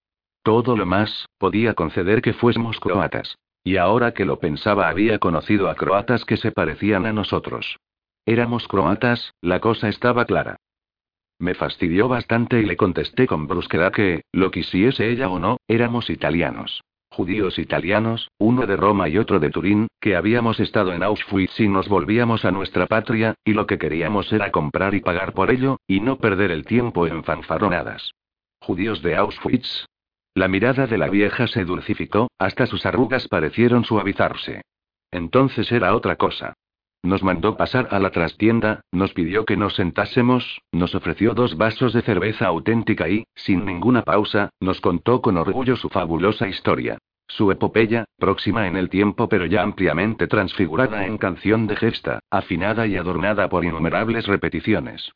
Todo 0.43 0.75
lo 0.75 0.85
más, 0.85 1.27
podía 1.37 1.73
conceder 1.73 2.21
que 2.21 2.33
fuésemos 2.33 2.79
croatas. 2.79 3.37
Y 3.63 3.77
ahora 3.77 4.13
que 4.13 4.25
lo 4.25 4.39
pensaba 4.39 4.89
había 4.89 5.19
conocido 5.19 5.69
a 5.69 5.75
croatas 5.75 6.25
que 6.25 6.37
se 6.37 6.51
parecían 6.51 7.05
a 7.05 7.13
nosotros. 7.13 7.77
Éramos 8.25 8.67
croatas, 8.67 9.33
la 9.41 9.59
cosa 9.59 9.87
estaba 9.87 10.25
clara. 10.25 10.57
Me 11.39 11.53
fastidió 11.53 12.07
bastante 12.07 12.61
y 12.61 12.65
le 12.65 12.77
contesté 12.77 13.27
con 13.27 13.47
brusquedad 13.47 13.91
que, 13.91 14.23
lo 14.31 14.51
quisiese 14.51 15.09
ella 15.09 15.29
o 15.29 15.39
no, 15.39 15.57
éramos 15.67 16.09
italianos. 16.09 16.81
Judíos 17.09 17.59
italianos, 17.59 18.29
uno 18.37 18.65
de 18.65 18.75
Roma 18.75 19.07
y 19.07 19.17
otro 19.17 19.39
de 19.39 19.49
Turín, 19.49 19.87
que 20.01 20.15
habíamos 20.15 20.59
estado 20.59 20.93
en 20.93 21.03
Auschwitz 21.03 21.59
y 21.59 21.67
nos 21.67 21.87
volvíamos 21.87 22.45
a 22.45 22.51
nuestra 22.51 22.87
patria, 22.87 23.35
y 23.45 23.53
lo 23.53 23.67
que 23.67 23.77
queríamos 23.77 24.31
era 24.33 24.51
comprar 24.51 24.95
y 24.95 25.01
pagar 25.01 25.33
por 25.33 25.51
ello, 25.51 25.77
y 25.87 26.01
no 26.01 26.17
perder 26.17 26.51
el 26.51 26.65
tiempo 26.65 27.07
en 27.07 27.23
fanfaronadas. 27.23 28.11
Judíos 28.59 29.01
de 29.01 29.15
Auschwitz, 29.15 29.85
la 30.37 30.49
mirada 30.49 30.85
de 30.85 30.97
la 30.97 31.07
vieja 31.07 31.47
se 31.47 31.63
dulcificó, 31.63 32.27
hasta 32.37 32.67
sus 32.67 32.85
arrugas 32.85 33.29
parecieron 33.29 33.85
suavizarse. 33.85 34.63
Entonces 35.09 35.71
era 35.71 35.95
otra 35.95 36.17
cosa. 36.17 36.55
Nos 37.05 37.21
mandó 37.21 37.55
pasar 37.55 37.89
a 37.91 37.99
la 37.99 38.09
trastienda, 38.09 38.81
nos 38.91 39.13
pidió 39.13 39.45
que 39.45 39.55
nos 39.55 39.75
sentásemos, 39.75 40.63
nos 40.71 40.95
ofreció 40.95 41.35
dos 41.35 41.55
vasos 41.55 41.93
de 41.93 42.01
cerveza 42.01 42.47
auténtica 42.47 43.07
y, 43.07 43.25
sin 43.35 43.63
ninguna 43.63 44.01
pausa, 44.01 44.49
nos 44.59 44.81
contó 44.81 45.21
con 45.21 45.37
orgullo 45.37 45.75
su 45.75 45.89
fabulosa 45.89 46.47
historia. 46.47 46.97
Su 47.27 47.51
epopeya, 47.51 48.05
próxima 48.17 48.65
en 48.65 48.75
el 48.75 48.89
tiempo 48.89 49.29
pero 49.29 49.45
ya 49.45 49.61
ampliamente 49.61 50.25
transfigurada 50.25 51.05
en 51.05 51.19
canción 51.19 51.67
de 51.67 51.75
gesta, 51.75 52.21
afinada 52.31 52.87
y 52.87 52.97
adornada 52.97 53.49
por 53.49 53.63
innumerables 53.63 54.25
repeticiones. 54.25 55.11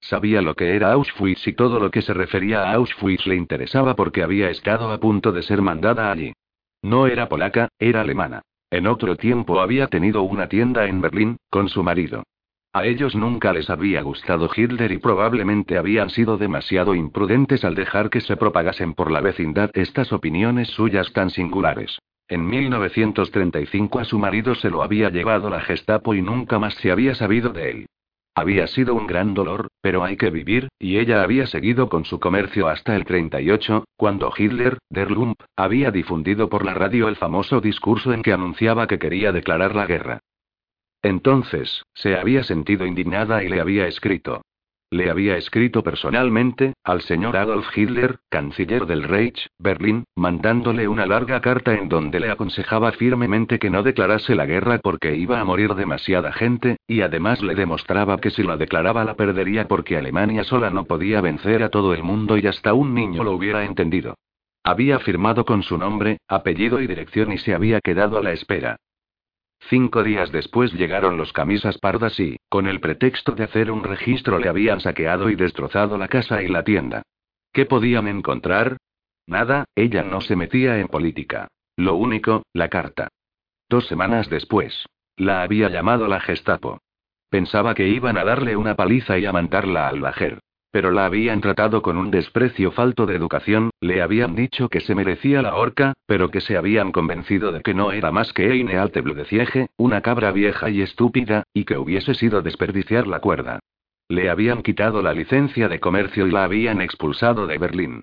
Sabía 0.00 0.40
lo 0.40 0.54
que 0.54 0.74
era 0.74 0.92
Auschwitz 0.92 1.46
y 1.46 1.52
todo 1.52 1.78
lo 1.78 1.90
que 1.90 2.00
se 2.00 2.14
refería 2.14 2.62
a 2.62 2.72
Auschwitz 2.72 3.26
le 3.26 3.36
interesaba 3.36 3.94
porque 3.94 4.22
había 4.22 4.48
estado 4.48 4.90
a 4.90 4.98
punto 4.98 5.30
de 5.30 5.42
ser 5.42 5.60
mandada 5.60 6.10
allí. 6.10 6.32
No 6.80 7.06
era 7.06 7.28
polaca, 7.28 7.68
era 7.78 8.00
alemana. 8.00 8.40
En 8.74 8.88
otro 8.88 9.14
tiempo 9.14 9.60
había 9.60 9.86
tenido 9.86 10.22
una 10.22 10.48
tienda 10.48 10.86
en 10.86 11.00
Berlín, 11.00 11.36
con 11.48 11.68
su 11.68 11.84
marido. 11.84 12.24
A 12.72 12.84
ellos 12.84 13.14
nunca 13.14 13.52
les 13.52 13.70
había 13.70 14.02
gustado 14.02 14.50
Hitler 14.52 14.90
y 14.90 14.98
probablemente 14.98 15.78
habían 15.78 16.10
sido 16.10 16.38
demasiado 16.38 16.96
imprudentes 16.96 17.64
al 17.64 17.76
dejar 17.76 18.10
que 18.10 18.20
se 18.20 18.36
propagasen 18.36 18.94
por 18.94 19.12
la 19.12 19.20
vecindad 19.20 19.70
estas 19.74 20.12
opiniones 20.12 20.70
suyas 20.70 21.12
tan 21.12 21.30
singulares. 21.30 22.00
En 22.26 22.48
1935 22.48 24.00
a 24.00 24.04
su 24.04 24.18
marido 24.18 24.56
se 24.56 24.70
lo 24.70 24.82
había 24.82 25.08
llevado 25.08 25.50
la 25.50 25.60
Gestapo 25.60 26.12
y 26.12 26.20
nunca 26.20 26.58
más 26.58 26.74
se 26.74 26.90
había 26.90 27.14
sabido 27.14 27.50
de 27.50 27.70
él. 27.70 27.86
Había 28.36 28.66
sido 28.66 28.94
un 28.94 29.06
gran 29.06 29.32
dolor, 29.32 29.68
pero 29.80 30.02
hay 30.02 30.16
que 30.16 30.30
vivir, 30.30 30.68
y 30.78 30.98
ella 30.98 31.22
había 31.22 31.46
seguido 31.46 31.88
con 31.88 32.04
su 32.04 32.18
comercio 32.18 32.68
hasta 32.68 32.96
el 32.96 33.04
38, 33.04 33.84
cuando 33.96 34.32
Hitler, 34.36 34.78
der 34.90 35.10
Lump, 35.10 35.40
había 35.56 35.92
difundido 35.92 36.48
por 36.48 36.64
la 36.64 36.74
radio 36.74 37.08
el 37.08 37.14
famoso 37.14 37.60
discurso 37.60 38.12
en 38.12 38.22
que 38.22 38.32
anunciaba 38.32 38.88
que 38.88 38.98
quería 38.98 39.30
declarar 39.30 39.76
la 39.76 39.86
guerra. 39.86 40.20
Entonces, 41.02 41.84
se 41.94 42.16
había 42.16 42.42
sentido 42.42 42.86
indignada 42.86 43.44
y 43.44 43.48
le 43.48 43.60
había 43.60 43.86
escrito. 43.86 44.42
Le 44.90 45.10
había 45.10 45.36
escrito 45.36 45.82
personalmente, 45.82 46.74
al 46.84 47.00
señor 47.02 47.36
Adolf 47.36 47.66
Hitler, 47.76 48.18
canciller 48.28 48.86
del 48.86 49.02
Reich, 49.02 49.48
Berlín, 49.58 50.04
mandándole 50.14 50.86
una 50.86 51.04
larga 51.04 51.40
carta 51.40 51.74
en 51.74 51.88
donde 51.88 52.20
le 52.20 52.30
aconsejaba 52.30 52.92
firmemente 52.92 53.58
que 53.58 53.70
no 53.70 53.82
declarase 53.82 54.34
la 54.34 54.46
guerra 54.46 54.78
porque 54.78 55.16
iba 55.16 55.40
a 55.40 55.44
morir 55.44 55.74
demasiada 55.74 56.32
gente, 56.32 56.76
y 56.86 57.00
además 57.00 57.42
le 57.42 57.54
demostraba 57.54 58.18
que 58.18 58.30
si 58.30 58.42
la 58.42 58.56
declaraba 58.56 59.04
la 59.04 59.14
perdería 59.14 59.66
porque 59.66 59.96
Alemania 59.96 60.44
sola 60.44 60.70
no 60.70 60.84
podía 60.84 61.20
vencer 61.20 61.62
a 61.62 61.70
todo 61.70 61.92
el 61.92 62.02
mundo 62.02 62.38
y 62.38 62.46
hasta 62.46 62.74
un 62.74 62.94
niño 62.94 63.24
lo 63.24 63.32
hubiera 63.32 63.64
entendido. 63.64 64.14
Había 64.62 64.98
firmado 65.00 65.44
con 65.44 65.62
su 65.62 65.76
nombre, 65.76 66.18
apellido 66.28 66.80
y 66.80 66.86
dirección 66.86 67.32
y 67.32 67.38
se 67.38 67.52
había 67.52 67.80
quedado 67.80 68.16
a 68.16 68.22
la 68.22 68.32
espera. 68.32 68.76
Cinco 69.60 70.02
días 70.02 70.30
después 70.30 70.72
llegaron 70.72 71.16
los 71.16 71.32
camisas 71.32 71.78
pardas 71.78 72.18
y, 72.20 72.36
con 72.48 72.66
el 72.66 72.80
pretexto 72.80 73.32
de 73.32 73.44
hacer 73.44 73.70
un 73.70 73.82
registro, 73.82 74.38
le 74.38 74.48
habían 74.48 74.80
saqueado 74.80 75.30
y 75.30 75.36
destrozado 75.36 75.96
la 75.96 76.08
casa 76.08 76.42
y 76.42 76.48
la 76.48 76.64
tienda. 76.64 77.02
¿Qué 77.52 77.66
podían 77.66 78.08
encontrar? 78.08 78.76
Nada, 79.26 79.64
ella 79.74 80.02
no 80.02 80.20
se 80.20 80.36
metía 80.36 80.78
en 80.78 80.88
política. 80.88 81.48
Lo 81.76 81.94
único, 81.94 82.42
la 82.52 82.68
carta. 82.68 83.08
Dos 83.68 83.86
semanas 83.86 84.28
después. 84.28 84.86
La 85.16 85.42
había 85.42 85.68
llamado 85.68 86.08
la 86.08 86.20
Gestapo. 86.20 86.78
Pensaba 87.30 87.74
que 87.74 87.88
iban 87.88 88.18
a 88.18 88.24
darle 88.24 88.56
una 88.56 88.76
paliza 88.76 89.18
y 89.18 89.26
a 89.26 89.32
mandarla 89.32 89.88
al 89.88 90.00
bajer. 90.00 90.40
Pero 90.74 90.90
la 90.90 91.06
habían 91.06 91.40
tratado 91.40 91.82
con 91.82 91.96
un 91.96 92.10
desprecio 92.10 92.72
falto 92.72 93.06
de 93.06 93.14
educación, 93.14 93.70
le 93.80 94.02
habían 94.02 94.34
dicho 94.34 94.68
que 94.68 94.80
se 94.80 94.96
merecía 94.96 95.40
la 95.40 95.54
horca, 95.54 95.92
pero 96.04 96.32
que 96.32 96.40
se 96.40 96.56
habían 96.56 96.90
convencido 96.90 97.52
de 97.52 97.60
que 97.60 97.74
no 97.74 97.92
era 97.92 98.10
más 98.10 98.32
que 98.32 98.50
Eine 98.50 98.76
alte 98.76 99.00
Bludeciege, 99.00 99.68
una 99.76 100.00
cabra 100.00 100.32
vieja 100.32 100.70
y 100.70 100.82
estúpida, 100.82 101.44
y 101.54 101.64
que 101.64 101.78
hubiese 101.78 102.14
sido 102.14 102.42
desperdiciar 102.42 103.06
la 103.06 103.20
cuerda. 103.20 103.60
Le 104.08 104.28
habían 104.28 104.64
quitado 104.64 105.00
la 105.00 105.12
licencia 105.12 105.68
de 105.68 105.78
comercio 105.78 106.26
y 106.26 106.32
la 106.32 106.42
habían 106.42 106.80
expulsado 106.80 107.46
de 107.46 107.56
Berlín. 107.56 108.02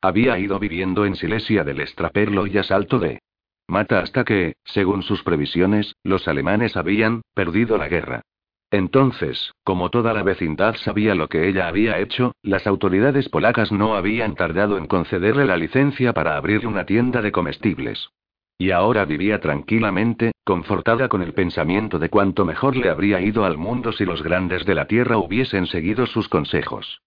Había 0.00 0.38
ido 0.38 0.60
viviendo 0.60 1.04
en 1.06 1.16
Silesia 1.16 1.64
del 1.64 1.80
Estraperlo 1.80 2.46
y 2.46 2.56
asalto 2.56 3.00
de 3.00 3.18
Mata 3.66 3.98
hasta 3.98 4.22
que, 4.22 4.52
según 4.62 5.02
sus 5.02 5.24
previsiones, 5.24 5.96
los 6.04 6.28
alemanes 6.28 6.76
habían 6.76 7.22
perdido 7.34 7.78
la 7.78 7.88
guerra. 7.88 8.22
Entonces, 8.70 9.52
como 9.64 9.90
toda 9.90 10.14
la 10.14 10.22
vecindad 10.22 10.76
sabía 10.76 11.16
lo 11.16 11.28
que 11.28 11.48
ella 11.48 11.66
había 11.66 11.98
hecho, 11.98 12.32
las 12.42 12.66
autoridades 12.68 13.28
polacas 13.28 13.72
no 13.72 13.96
habían 13.96 14.36
tardado 14.36 14.78
en 14.78 14.86
concederle 14.86 15.44
la 15.44 15.56
licencia 15.56 16.12
para 16.12 16.36
abrir 16.36 16.66
una 16.66 16.86
tienda 16.86 17.20
de 17.20 17.32
comestibles. 17.32 18.10
Y 18.58 18.70
ahora 18.70 19.04
vivía 19.06 19.40
tranquilamente, 19.40 20.32
confortada 20.44 21.08
con 21.08 21.22
el 21.22 21.32
pensamiento 21.32 21.98
de 21.98 22.10
cuánto 22.10 22.44
mejor 22.44 22.76
le 22.76 22.90
habría 22.90 23.20
ido 23.20 23.44
al 23.44 23.56
mundo 23.56 23.90
si 23.90 24.04
los 24.04 24.22
grandes 24.22 24.64
de 24.66 24.74
la 24.74 24.86
tierra 24.86 25.18
hubiesen 25.18 25.66
seguido 25.66 26.06
sus 26.06 26.28
consejos. 26.28 27.00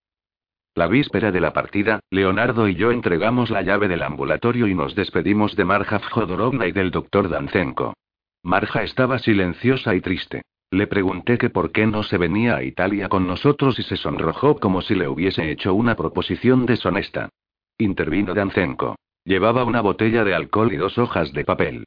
La 0.76 0.88
víspera 0.88 1.32
de 1.32 1.40
la 1.40 1.54
partida, 1.54 2.00
Leonardo 2.10 2.68
y 2.68 2.76
yo 2.76 2.92
entregamos 2.92 3.52
la 3.52 3.62
llave 3.62 3.88
del 3.88 4.02
ambulatorio 4.02 4.68
y 4.68 4.74
nos 4.74 4.96
despedimos 4.96 5.56
de 5.56 5.64
Marja 5.64 6.00
Fjodorovna 6.00 6.66
y 6.66 6.72
del 6.72 6.90
doctor 6.90 7.30
Dancenko. 7.30 7.94
Marja 8.42 8.82
estaba 8.82 9.20
silenciosa 9.20 9.94
y 9.94 10.02
triste. 10.02 10.42
Le 10.74 10.88
pregunté 10.88 11.38
que 11.38 11.52
por 11.52 11.72
qué 11.72 11.86
no 11.86 12.02
se 12.02 12.18
venía 12.18 12.56
a 12.56 12.64
Italia 12.64 13.08
con 13.08 13.28
nosotros 13.28 13.78
y 13.78 13.84
se 13.84 13.96
sonrojó 13.96 14.56
como 14.56 14.82
si 14.82 14.96
le 14.96 15.08
hubiese 15.08 15.52
hecho 15.52 15.76
una 15.76 15.96
proposición 15.96 16.66
deshonesta. 16.66 17.30
Intervino 17.78 18.34
Dancenko. 18.34 18.96
Llevaba 19.24 19.66
una 19.66 19.82
botella 19.82 20.24
de 20.24 20.34
alcohol 20.34 20.74
y 20.74 20.78
dos 20.78 20.98
hojas 20.98 21.32
de 21.32 21.46
papel. 21.46 21.86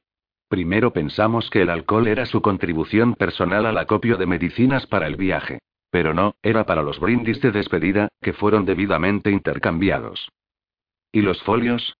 Primero 0.49 0.92
pensamos 0.92 1.51
que 1.51 1.62
el 1.62 1.70
alcohol 1.70 2.07
era 2.07 2.27
su 2.27 2.40
contribución 2.40 3.16
personal 3.16 3.66
al 3.66 3.77
acopio 3.79 4.18
de 4.18 4.27
medicinas 4.27 4.87
para 4.87 5.09
el 5.09 5.16
viaje. 5.16 5.59
Pero 5.90 6.14
no, 6.14 6.37
era 6.40 6.64
para 6.64 6.85
los 6.85 7.01
brindis 7.01 7.40
de 7.40 7.51
despedida, 7.51 8.07
que 8.22 8.35
fueron 8.35 8.66
debidamente 8.66 9.33
intercambiados. 9.33 10.29
¿Y 11.11 11.22
los 11.22 11.42
folios? 11.42 11.96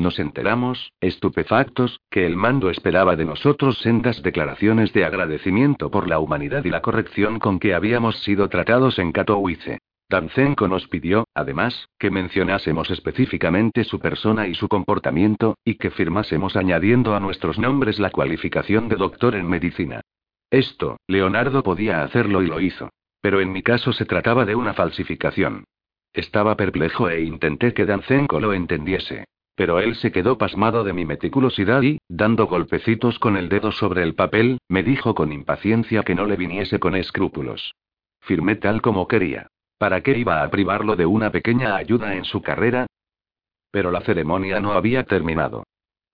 Nos 0.00 0.18
enteramos, 0.18 0.94
estupefactos, 1.02 2.00
que 2.10 2.24
el 2.24 2.34
mando 2.34 2.70
esperaba 2.70 3.16
de 3.16 3.26
nosotros 3.26 3.80
sendas 3.80 4.22
declaraciones 4.22 4.94
de 4.94 5.04
agradecimiento 5.04 5.90
por 5.90 6.08
la 6.08 6.20
humanidad 6.20 6.64
y 6.64 6.70
la 6.70 6.80
corrección 6.80 7.38
con 7.38 7.58
que 7.58 7.74
habíamos 7.74 8.16
sido 8.22 8.48
tratados 8.48 8.98
en 8.98 9.12
Katowice. 9.12 9.80
Dancenko 10.08 10.68
nos 10.68 10.88
pidió, 10.88 11.26
además, 11.34 11.90
que 11.98 12.10
mencionásemos 12.10 12.90
específicamente 12.90 13.84
su 13.84 14.00
persona 14.00 14.46
y 14.46 14.54
su 14.54 14.68
comportamiento, 14.68 15.58
y 15.66 15.74
que 15.74 15.90
firmásemos 15.90 16.56
añadiendo 16.56 17.14
a 17.14 17.20
nuestros 17.20 17.58
nombres 17.58 17.98
la 17.98 18.08
cualificación 18.08 18.88
de 18.88 18.96
doctor 18.96 19.34
en 19.34 19.50
medicina. 19.50 20.00
Esto, 20.50 20.96
Leonardo 21.08 21.62
podía 21.62 22.04
hacerlo 22.04 22.42
y 22.42 22.46
lo 22.46 22.58
hizo. 22.62 22.88
Pero 23.20 23.42
en 23.42 23.52
mi 23.52 23.62
caso 23.62 23.92
se 23.92 24.06
trataba 24.06 24.46
de 24.46 24.54
una 24.54 24.72
falsificación. 24.72 25.64
Estaba 26.14 26.56
perplejo 26.56 27.10
e 27.10 27.20
intenté 27.20 27.74
que 27.74 27.84
Dancenko 27.84 28.40
lo 28.40 28.54
entendiese. 28.54 29.26
Pero 29.60 29.78
él 29.78 29.94
se 29.96 30.10
quedó 30.10 30.38
pasmado 30.38 30.84
de 30.84 30.94
mi 30.94 31.04
meticulosidad 31.04 31.82
y, 31.82 31.98
dando 32.08 32.46
golpecitos 32.46 33.18
con 33.18 33.36
el 33.36 33.50
dedo 33.50 33.72
sobre 33.72 34.02
el 34.02 34.14
papel, 34.14 34.56
me 34.70 34.82
dijo 34.82 35.14
con 35.14 35.32
impaciencia 35.32 36.02
que 36.02 36.14
no 36.14 36.24
le 36.24 36.36
viniese 36.36 36.78
con 36.78 36.96
escrúpulos. 36.96 37.74
Firmé 38.22 38.56
tal 38.56 38.80
como 38.80 39.06
quería. 39.06 39.48
¿Para 39.76 40.00
qué 40.00 40.16
iba 40.16 40.42
a 40.42 40.48
privarlo 40.48 40.96
de 40.96 41.04
una 41.04 41.30
pequeña 41.30 41.76
ayuda 41.76 42.14
en 42.14 42.24
su 42.24 42.40
carrera? 42.40 42.86
Pero 43.70 43.90
la 43.90 44.00
ceremonia 44.00 44.60
no 44.60 44.72
había 44.72 45.04
terminado. 45.04 45.64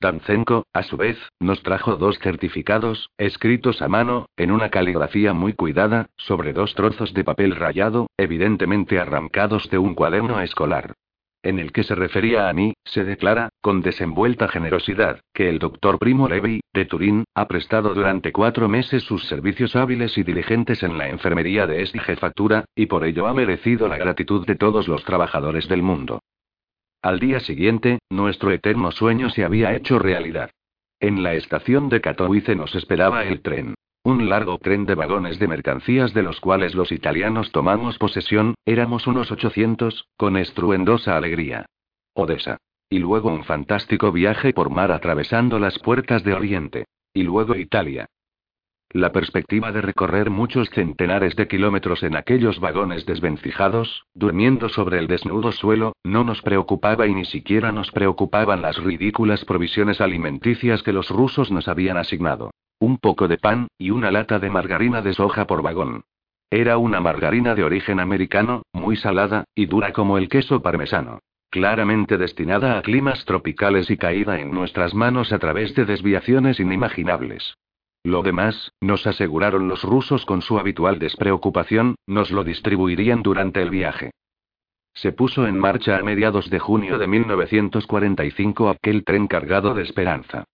Dancenko, 0.01 0.65
a 0.73 0.83
su 0.83 0.97
vez, 0.97 1.17
nos 1.39 1.63
trajo 1.63 1.95
dos 1.95 2.19
certificados, 2.19 3.11
escritos 3.17 3.81
a 3.81 3.87
mano, 3.87 4.27
en 4.37 4.51
una 4.51 4.71
caligrafía 4.71 5.35
muy 5.35 5.53
cuidada, 5.53 6.07
sobre 6.17 6.53
dos 6.53 6.75
trozos 6.75 7.15
de 7.15 7.23
papel 7.23 7.55
rayado, 7.55 8.09
evidentemente 8.17 8.99
arrancados 8.99 9.71
de 9.71 9.79
un 9.79 9.95
cuaderno 9.95 10.41
escolar 10.41 10.97
en 11.49 11.59
el 11.59 11.73
que 11.73 11.83
se 11.83 11.95
refería 11.95 12.49
a 12.49 12.53
mí, 12.53 12.75
se 12.85 13.05
declara, 13.05 13.51
con 13.61 13.81
desenvuelta 13.81 14.49
generosidad, 14.49 15.21
que 15.33 15.49
el 15.49 15.59
doctor 15.59 15.99
Primo 15.99 16.29
Levi, 16.29 16.61
de 16.75 16.85
Turín, 16.85 17.25
ha 17.35 17.47
prestado 17.47 17.95
durante 17.95 18.33
cuatro 18.33 18.69
meses 18.69 19.03
sus 19.05 19.25
servicios 19.27 19.77
hábiles 19.77 20.19
y 20.19 20.23
diligentes 20.23 20.83
en 20.83 20.99
la 20.99 21.09
enfermería 21.09 21.67
de 21.67 21.83
esta 21.83 22.01
jefatura, 22.01 22.65
y 22.75 22.87
por 22.87 23.05
ello 23.05 23.27
ha 23.27 23.35
merecido 23.35 23.89
la 23.89 23.99
gratitud 23.99 24.47
de 24.47 24.57
todos 24.57 24.89
los 24.89 25.05
trabajadores 25.05 25.69
del 25.69 25.83
mundo. 25.83 26.21
Al 27.03 27.21
día 27.21 27.41
siguiente, 27.41 28.01
nuestro 28.11 28.51
eterno 28.51 28.91
sueño 28.91 29.31
se 29.31 29.45
había 29.45 29.75
hecho 29.75 29.99
realidad. 29.99 30.51
En 30.99 31.23
la 31.23 31.35
estación 31.35 31.89
de 31.89 32.01
Katowice 32.01 32.57
nos 32.57 32.75
esperaba 32.75 33.25
el 33.25 33.43
tren. 33.43 33.75
Un 34.07 34.29
largo 34.29 34.59
tren 34.59 34.87
de 34.87 34.95
vagones 34.95 35.41
de 35.41 35.49
mercancías 35.49 36.15
de 36.15 36.23
los 36.23 36.39
cuales 36.39 36.77
los 36.77 36.93
italianos 36.93 37.51
tomamos 37.51 37.99
posesión, 37.99 38.55
éramos 38.65 39.09
unos 39.09 39.33
800, 39.33 40.07
con 40.17 40.37
estruendosa 40.37 41.17
alegría. 41.17 41.67
Odessa. 42.15 42.59
Y 42.89 43.01
luego 43.01 43.31
un 43.31 43.43
fantástico 43.43 44.13
viaje 44.13 44.53
por 44.53 44.71
mar 44.71 44.93
atravesando 44.93 45.59
las 45.59 45.81
puertas 45.81 46.23
de 46.23 46.35
Oriente. 46.35 46.85
Y 47.15 47.25
luego 47.25 47.57
Italia. 47.57 48.07
La 48.91 49.11
perspectiva 49.11 49.73
de 49.73 49.81
recorrer 49.81 50.31
muchos 50.31 50.71
centenares 50.71 51.35
de 51.35 51.49
kilómetros 51.49 52.05
en 52.05 52.15
aquellos 52.15 52.61
vagones 52.61 53.07
desvencijados, 53.07 54.05
durmiendo 54.15 54.69
sobre 54.69 55.01
el 55.01 55.09
desnudo 55.09 55.51
suelo, 55.51 55.95
no 56.05 56.23
nos 56.23 56.43
preocupaba 56.43 57.09
y 57.09 57.15
ni 57.17 57.25
siquiera 57.25 57.73
nos 57.73 57.91
preocupaban 57.91 58.63
las 58.63 58.77
ridículas 58.77 59.45
provisiones 59.45 60.01
alimenticias 60.01 60.85
que 60.85 60.93
los 60.93 61.11
rusos 61.11 61.51
nos 61.51 61.67
habían 61.67 61.97
asignado. 61.97 62.53
Un 62.79 62.99
poco 62.99 63.27
de 63.27 63.39
pan, 63.39 63.69
y 63.79 63.91
una 63.91 64.11
lata 64.11 64.39
de 64.39 64.51
margarina 64.51 65.01
de 65.01 65.15
soja 65.15 65.47
por 65.47 65.63
vagón. 65.63 66.05
Era 66.51 66.79
una 66.79 67.01
margarina 67.01 67.55
de 67.55 67.65
origen 67.65 68.01
americano, 68.01 68.63
muy 68.73 68.97
salada, 68.97 69.45
y 69.55 69.67
dura 69.67 69.93
como 69.93 70.19
el 70.19 70.29
queso 70.29 70.63
parmesano. 70.63 71.21
Claramente 71.51 72.19
destinada 72.19 72.79
a 72.79 72.83
climas 72.83 73.25
tropicales 73.25 73.91
y 73.91 73.97
caída 73.97 74.39
en 74.41 74.51
nuestras 74.51 74.95
manos 74.95 75.33
a 75.33 75.39
través 75.39 75.75
de 75.75 75.87
desviaciones 75.87 76.61
inimaginables. 76.61 77.57
Lo 78.05 78.23
demás, 78.23 78.73
nos 78.81 79.07
aseguraron 79.07 79.69
los 79.69 79.83
rusos 79.83 80.27
con 80.27 80.43
su 80.43 80.59
habitual 80.59 80.99
despreocupación, 80.99 81.97
nos 82.07 82.31
lo 82.31 82.45
distribuirían 82.45 83.23
durante 83.23 83.63
el 83.63 83.71
viaje. 83.71 84.11
Se 84.93 85.13
puso 85.13 85.47
en 85.47 85.59
marcha 85.59 85.97
a 85.97 86.03
mediados 86.03 86.49
de 86.49 86.59
junio 86.59 86.99
de 86.99 87.07
1945 87.07 88.69
aquel 88.69 89.03
tren 89.05 89.27
cargado 89.27 89.75
de 89.75 89.83
esperanza. 89.83 90.45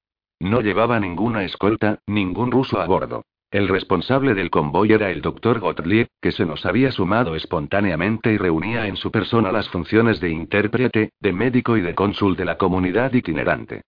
No 0.42 0.60
llevaba 0.60 0.98
ninguna 0.98 1.44
escolta, 1.44 2.00
ningún 2.04 2.50
ruso 2.50 2.80
a 2.80 2.86
bordo. 2.86 3.24
El 3.52 3.68
responsable 3.68 4.34
del 4.34 4.50
convoy 4.50 4.90
era 4.92 5.12
el 5.12 5.22
doctor 5.22 5.60
Gottlieb, 5.60 6.08
que 6.20 6.32
se 6.32 6.44
nos 6.44 6.66
había 6.66 6.90
sumado 6.90 7.36
espontáneamente 7.36 8.32
y 8.32 8.38
reunía 8.38 8.88
en 8.88 8.96
su 8.96 9.12
persona 9.12 9.52
las 9.52 9.68
funciones 9.68 10.18
de 10.18 10.30
intérprete, 10.30 11.12
de 11.20 11.32
médico 11.32 11.76
y 11.76 11.80
de 11.80 11.94
cónsul 11.94 12.34
de 12.34 12.44
la 12.44 12.58
comunidad 12.58 13.12
itinerante. 13.12 13.82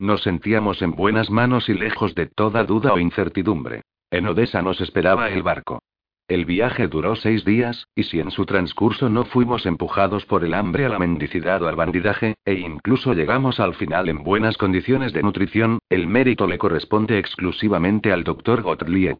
Nos 0.00 0.24
sentíamos 0.24 0.82
en 0.82 0.96
buenas 0.96 1.30
manos 1.30 1.68
y 1.68 1.74
lejos 1.74 2.16
de 2.16 2.26
toda 2.26 2.64
duda 2.64 2.92
o 2.92 2.98
incertidumbre. 2.98 3.82
En 4.10 4.26
Odessa 4.26 4.62
nos 4.62 4.80
esperaba 4.80 5.28
el 5.28 5.44
barco. 5.44 5.80
El 6.30 6.44
viaje 6.44 6.86
duró 6.86 7.16
seis 7.16 7.44
días, 7.44 7.88
y 7.96 8.04
si 8.04 8.20
en 8.20 8.30
su 8.30 8.46
transcurso 8.46 9.08
no 9.08 9.24
fuimos 9.24 9.66
empujados 9.66 10.26
por 10.26 10.44
el 10.44 10.54
hambre 10.54 10.86
a 10.86 10.88
la 10.88 11.00
mendicidad 11.00 11.60
o 11.60 11.66
al 11.66 11.74
bandidaje, 11.74 12.36
e 12.44 12.54
incluso 12.54 13.14
llegamos 13.14 13.58
al 13.58 13.74
final 13.74 14.08
en 14.08 14.22
buenas 14.22 14.56
condiciones 14.56 15.12
de 15.12 15.24
nutrición, 15.24 15.80
el 15.88 16.06
mérito 16.06 16.46
le 16.46 16.56
corresponde 16.56 17.18
exclusivamente 17.18 18.12
al 18.12 18.22
doctor 18.22 18.62
Gottlieb. 18.62 19.18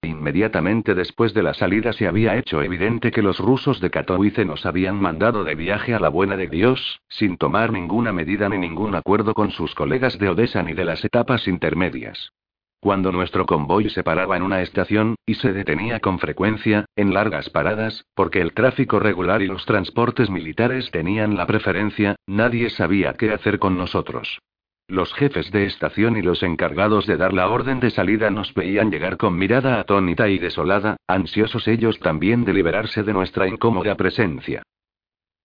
Inmediatamente 0.00 0.94
después 0.94 1.34
de 1.34 1.42
la 1.42 1.52
salida 1.52 1.92
se 1.92 2.06
había 2.06 2.38
hecho 2.38 2.62
evidente 2.62 3.10
que 3.10 3.20
los 3.20 3.38
rusos 3.38 3.78
de 3.82 3.90
Katowice 3.90 4.46
nos 4.46 4.64
habían 4.64 4.98
mandado 4.98 5.44
de 5.44 5.56
viaje 5.56 5.92
a 5.92 6.00
la 6.00 6.08
buena 6.08 6.38
de 6.38 6.46
Dios, 6.46 7.02
sin 7.06 7.36
tomar 7.36 7.70
ninguna 7.70 8.14
medida 8.14 8.48
ni 8.48 8.56
ningún 8.56 8.94
acuerdo 8.94 9.34
con 9.34 9.50
sus 9.50 9.74
colegas 9.74 10.18
de 10.18 10.30
Odessa 10.30 10.62
ni 10.62 10.72
de 10.72 10.86
las 10.86 11.04
etapas 11.04 11.48
intermedias. 11.48 12.32
Cuando 12.80 13.10
nuestro 13.10 13.46
convoy 13.46 13.90
se 13.90 14.02
paraba 14.02 14.36
en 14.36 14.42
una 14.42 14.62
estación, 14.62 15.16
y 15.26 15.34
se 15.34 15.52
detenía 15.52 16.00
con 16.00 16.18
frecuencia, 16.18 16.84
en 16.94 17.14
largas 17.14 17.50
paradas, 17.50 18.04
porque 18.14 18.40
el 18.40 18.52
tráfico 18.52 19.00
regular 19.00 19.42
y 19.42 19.46
los 19.46 19.64
transportes 19.66 20.30
militares 20.30 20.90
tenían 20.90 21.36
la 21.36 21.46
preferencia, 21.46 22.16
nadie 22.26 22.70
sabía 22.70 23.14
qué 23.14 23.32
hacer 23.32 23.58
con 23.58 23.76
nosotros. 23.76 24.38
Los 24.88 25.12
jefes 25.14 25.50
de 25.50 25.66
estación 25.66 26.16
y 26.16 26.22
los 26.22 26.44
encargados 26.44 27.06
de 27.06 27.16
dar 27.16 27.32
la 27.32 27.48
orden 27.48 27.80
de 27.80 27.90
salida 27.90 28.30
nos 28.30 28.54
veían 28.54 28.92
llegar 28.92 29.16
con 29.16 29.36
mirada 29.36 29.80
atónita 29.80 30.28
y 30.28 30.38
desolada, 30.38 30.96
ansiosos 31.08 31.66
ellos 31.66 31.98
también 31.98 32.44
de 32.44 32.52
liberarse 32.52 33.02
de 33.02 33.12
nuestra 33.12 33.48
incómoda 33.48 33.96
presencia. 33.96 34.62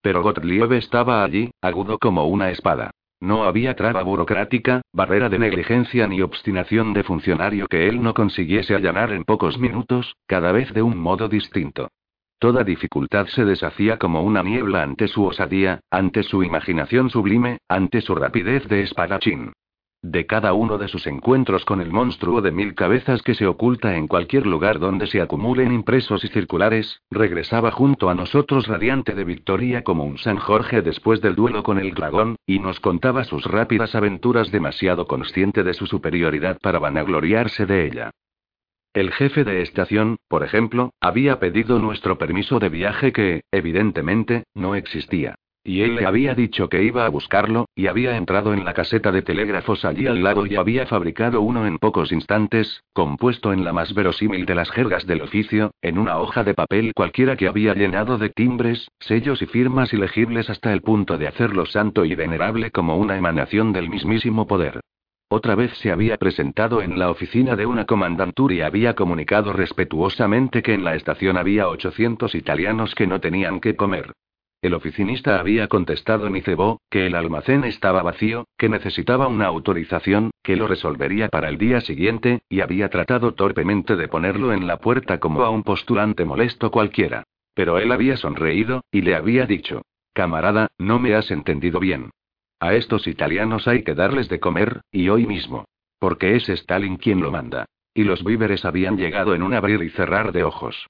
Pero 0.04 0.22
Gottlieb 0.22 0.74
estaba 0.74 1.24
allí, 1.24 1.50
agudo 1.60 1.98
como 1.98 2.28
una 2.28 2.52
espada. 2.52 2.92
No 3.22 3.44
había 3.44 3.76
traba 3.76 4.02
burocrática, 4.02 4.82
barrera 4.92 5.30
de 5.30 5.38
negligencia 5.38 6.08
ni 6.08 6.22
obstinación 6.22 6.92
de 6.94 7.04
funcionario 7.04 7.68
que 7.68 7.88
él 7.88 8.02
no 8.02 8.16
consiguiese 8.16 8.74
allanar 8.74 9.12
en 9.12 9.24
pocos 9.26 9.60
minutos, 9.60 10.16
cada 10.26 10.52
vez 10.52 10.74
de 10.74 10.82
un 10.82 10.98
modo 10.98 11.30
distinto. 11.30 11.90
Toda 12.40 12.64
dificultad 12.64 13.28
se 13.28 13.46
deshacía 13.46 14.00
como 14.00 14.24
una 14.24 14.42
niebla 14.42 14.82
ante 14.82 15.08
su 15.08 15.24
osadía, 15.24 15.82
ante 15.92 16.24
su 16.24 16.42
imaginación 16.42 17.12
sublime, 17.12 17.60
ante 17.70 18.02
su 18.02 18.16
rapidez 18.16 18.68
de 18.68 18.82
espadachín. 18.82 19.54
De 20.04 20.26
cada 20.26 20.54
uno 20.54 20.80
de 20.80 20.88
sus 20.88 21.06
encuentros 21.06 21.64
con 21.64 21.80
el 21.80 21.92
monstruo 21.92 22.42
de 22.42 22.52
mil 22.52 22.74
cabezas 22.74 23.22
que 23.22 23.36
se 23.36 23.46
oculta 23.46 23.96
en 23.96 24.08
cualquier 24.08 24.48
lugar 24.48 24.80
donde 24.80 25.06
se 25.06 25.22
acumulen 25.22 25.72
impresos 25.72 26.24
y 26.24 26.28
circulares, 26.28 27.02
regresaba 27.12 27.70
junto 27.70 28.10
a 28.10 28.16
nosotros 28.16 28.66
radiante 28.66 29.14
de 29.14 29.24
victoria 29.24 29.84
como 29.84 30.04
un 30.04 30.18
San 30.18 30.38
Jorge 30.38 30.82
después 30.82 31.22
del 31.22 31.36
duelo 31.36 31.62
con 31.62 31.78
el 31.78 31.94
dragón, 31.94 32.36
y 32.48 32.58
nos 32.58 32.80
contaba 32.80 33.26
sus 33.26 33.46
rápidas 33.46 33.94
aventuras 33.94 34.52
demasiado 34.52 35.06
consciente 35.06 35.64
de 35.64 35.76
su 35.76 35.86
superioridad 35.86 36.58
para 36.60 36.80
vanagloriarse 36.80 37.68
de 37.68 37.86
ella. 37.86 38.12
El 38.94 39.12
jefe 39.12 39.44
de 39.44 39.62
estación, 39.62 40.18
por 40.28 40.44
ejemplo, 40.44 40.96
había 41.00 41.40
pedido 41.40 41.78
nuestro 41.78 42.18
permiso 42.18 42.58
de 42.60 42.70
viaje 42.70 43.14
que, 43.14 43.44
evidentemente, 43.52 44.46
no 44.56 44.74
existía. 44.74 45.36
Y 45.64 45.82
él 45.82 45.96
le 45.96 46.08
había 46.08 46.34
dicho 46.34 46.70
que 46.70 46.82
iba 46.82 47.06
a 47.06 47.10
buscarlo, 47.10 47.68
y 47.76 47.86
había 47.86 48.18
entrado 48.18 48.52
en 48.54 48.66
la 48.66 48.74
caseta 48.74 49.12
de 49.12 49.22
telégrafos 49.22 49.86
allí 49.86 50.08
al 50.08 50.24
lado 50.24 50.48
y 50.48 50.56
había 50.56 50.88
fabricado 50.88 51.42
uno 51.42 51.68
en 51.68 51.78
pocos 51.78 52.12
instantes, 52.12 52.84
compuesto 52.94 53.54
en 53.54 53.64
la 53.64 53.72
más 53.72 53.94
verosímil 53.94 54.48
de 54.48 54.56
las 54.56 54.72
jergas 54.72 55.06
del 55.06 55.22
oficio, 55.22 55.70
en 55.84 56.00
una 56.00 56.18
hoja 56.18 56.44
de 56.44 56.56
papel 56.56 56.94
cualquiera 56.96 57.36
que 57.36 57.48
había 57.48 57.76
llenado 57.76 58.18
de 58.18 58.30
timbres, 58.30 58.90
sellos 59.00 59.44
y 59.44 59.46
firmas 59.46 59.94
ilegibles 59.94 60.50
hasta 60.50 60.74
el 60.74 60.82
punto 60.82 61.20
de 61.20 61.28
hacerlo 61.28 61.68
santo 61.68 62.06
y 62.06 62.16
venerable 62.16 62.72
como 62.72 62.98
una 62.98 63.16
emanación 63.16 63.72
del 63.72 63.88
mismísimo 63.88 64.48
poder. 64.48 64.80
Otra 65.30 65.54
vez 65.54 65.78
se 65.78 65.92
había 65.92 66.18
presentado 66.18 66.82
en 66.82 66.98
la 66.98 67.12
oficina 67.12 67.56
de 67.56 67.68
una 67.68 67.86
comandantura 67.86 68.56
y 68.56 68.62
había 68.62 68.96
comunicado 68.96 69.54
respetuosamente 69.54 70.64
que 70.64 70.74
en 70.74 70.84
la 70.84 70.96
estación 70.96 71.38
había 71.38 71.68
800 71.70 72.34
italianos 72.34 72.96
que 72.96 73.06
no 73.06 73.22
tenían 73.22 73.60
que 73.60 73.76
comer. 73.76 74.12
El 74.62 74.76
oficinista 74.76 75.40
había 75.40 75.68
contestado 75.68 76.28
en 76.28 76.36
Icebó, 76.36 76.82
que 76.92 77.08
el 77.08 77.16
almacén 77.16 77.64
estaba 77.64 78.04
vacío, 78.04 78.46
que 78.58 78.70
necesitaba 78.70 79.28
una 79.28 79.48
autorización, 79.48 80.30
que 80.44 80.56
lo 80.56 80.68
resolvería 80.68 81.30
para 81.30 81.50
el 81.50 81.58
día 81.58 81.82
siguiente, 81.82 82.44
y 82.48 82.62
había 82.62 82.90
tratado 82.90 83.34
torpemente 83.34 83.96
de 83.96 84.08
ponerlo 84.08 84.54
en 84.54 84.68
la 84.68 84.78
puerta 84.78 85.20
como 85.20 85.42
a 85.44 85.50
un 85.50 85.64
postulante 85.64 86.26
molesto 86.26 86.70
cualquiera. 86.70 87.24
Pero 87.56 87.80
él 87.80 87.92
había 87.92 88.18
sonreído, 88.18 88.84
y 88.92 89.02
le 89.02 89.16
había 89.16 89.48
dicho, 89.48 89.82
Camarada, 90.14 90.68
no 90.78 91.00
me 91.00 91.16
has 91.16 91.32
entendido 91.32 91.80
bien. 91.80 92.12
A 92.60 92.76
estos 92.76 93.08
italianos 93.08 93.68
hay 93.68 93.84
que 93.84 93.96
darles 93.96 94.30
de 94.30 94.40
comer, 94.40 94.82
y 94.92 95.10
hoy 95.10 95.26
mismo. 95.26 95.66
Porque 95.98 96.36
es 96.36 96.48
Stalin 96.50 96.98
quien 96.98 97.22
lo 97.22 97.32
manda. 97.32 97.66
Y 97.96 98.04
los 98.04 98.24
víveres 98.24 98.64
habían 98.64 98.98
llegado 98.98 99.34
en 99.34 99.42
un 99.42 99.56
abrir 99.56 99.82
y 99.82 99.90
cerrar 99.90 100.32
de 100.32 100.44
ojos. 100.44 100.88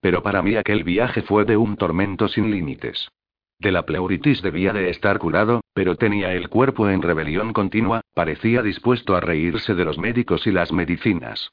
Pero 0.00 0.22
para 0.22 0.42
mí 0.42 0.56
aquel 0.56 0.84
viaje 0.84 1.22
fue 1.22 1.44
de 1.44 1.56
un 1.56 1.76
tormento 1.76 2.28
sin 2.28 2.50
límites. 2.50 3.10
De 3.58 3.72
la 3.72 3.84
pleuritis 3.84 4.40
debía 4.40 4.72
de 4.72 4.88
estar 4.88 5.18
curado, 5.18 5.60
pero 5.74 5.96
tenía 5.96 6.32
el 6.32 6.48
cuerpo 6.48 6.88
en 6.88 7.02
rebelión 7.02 7.52
continua, 7.52 8.00
parecía 8.14 8.62
dispuesto 8.62 9.14
a 9.14 9.20
reírse 9.20 9.74
de 9.74 9.84
los 9.84 9.98
médicos 9.98 10.46
y 10.46 10.50
las 10.50 10.72
medicinas. 10.72 11.50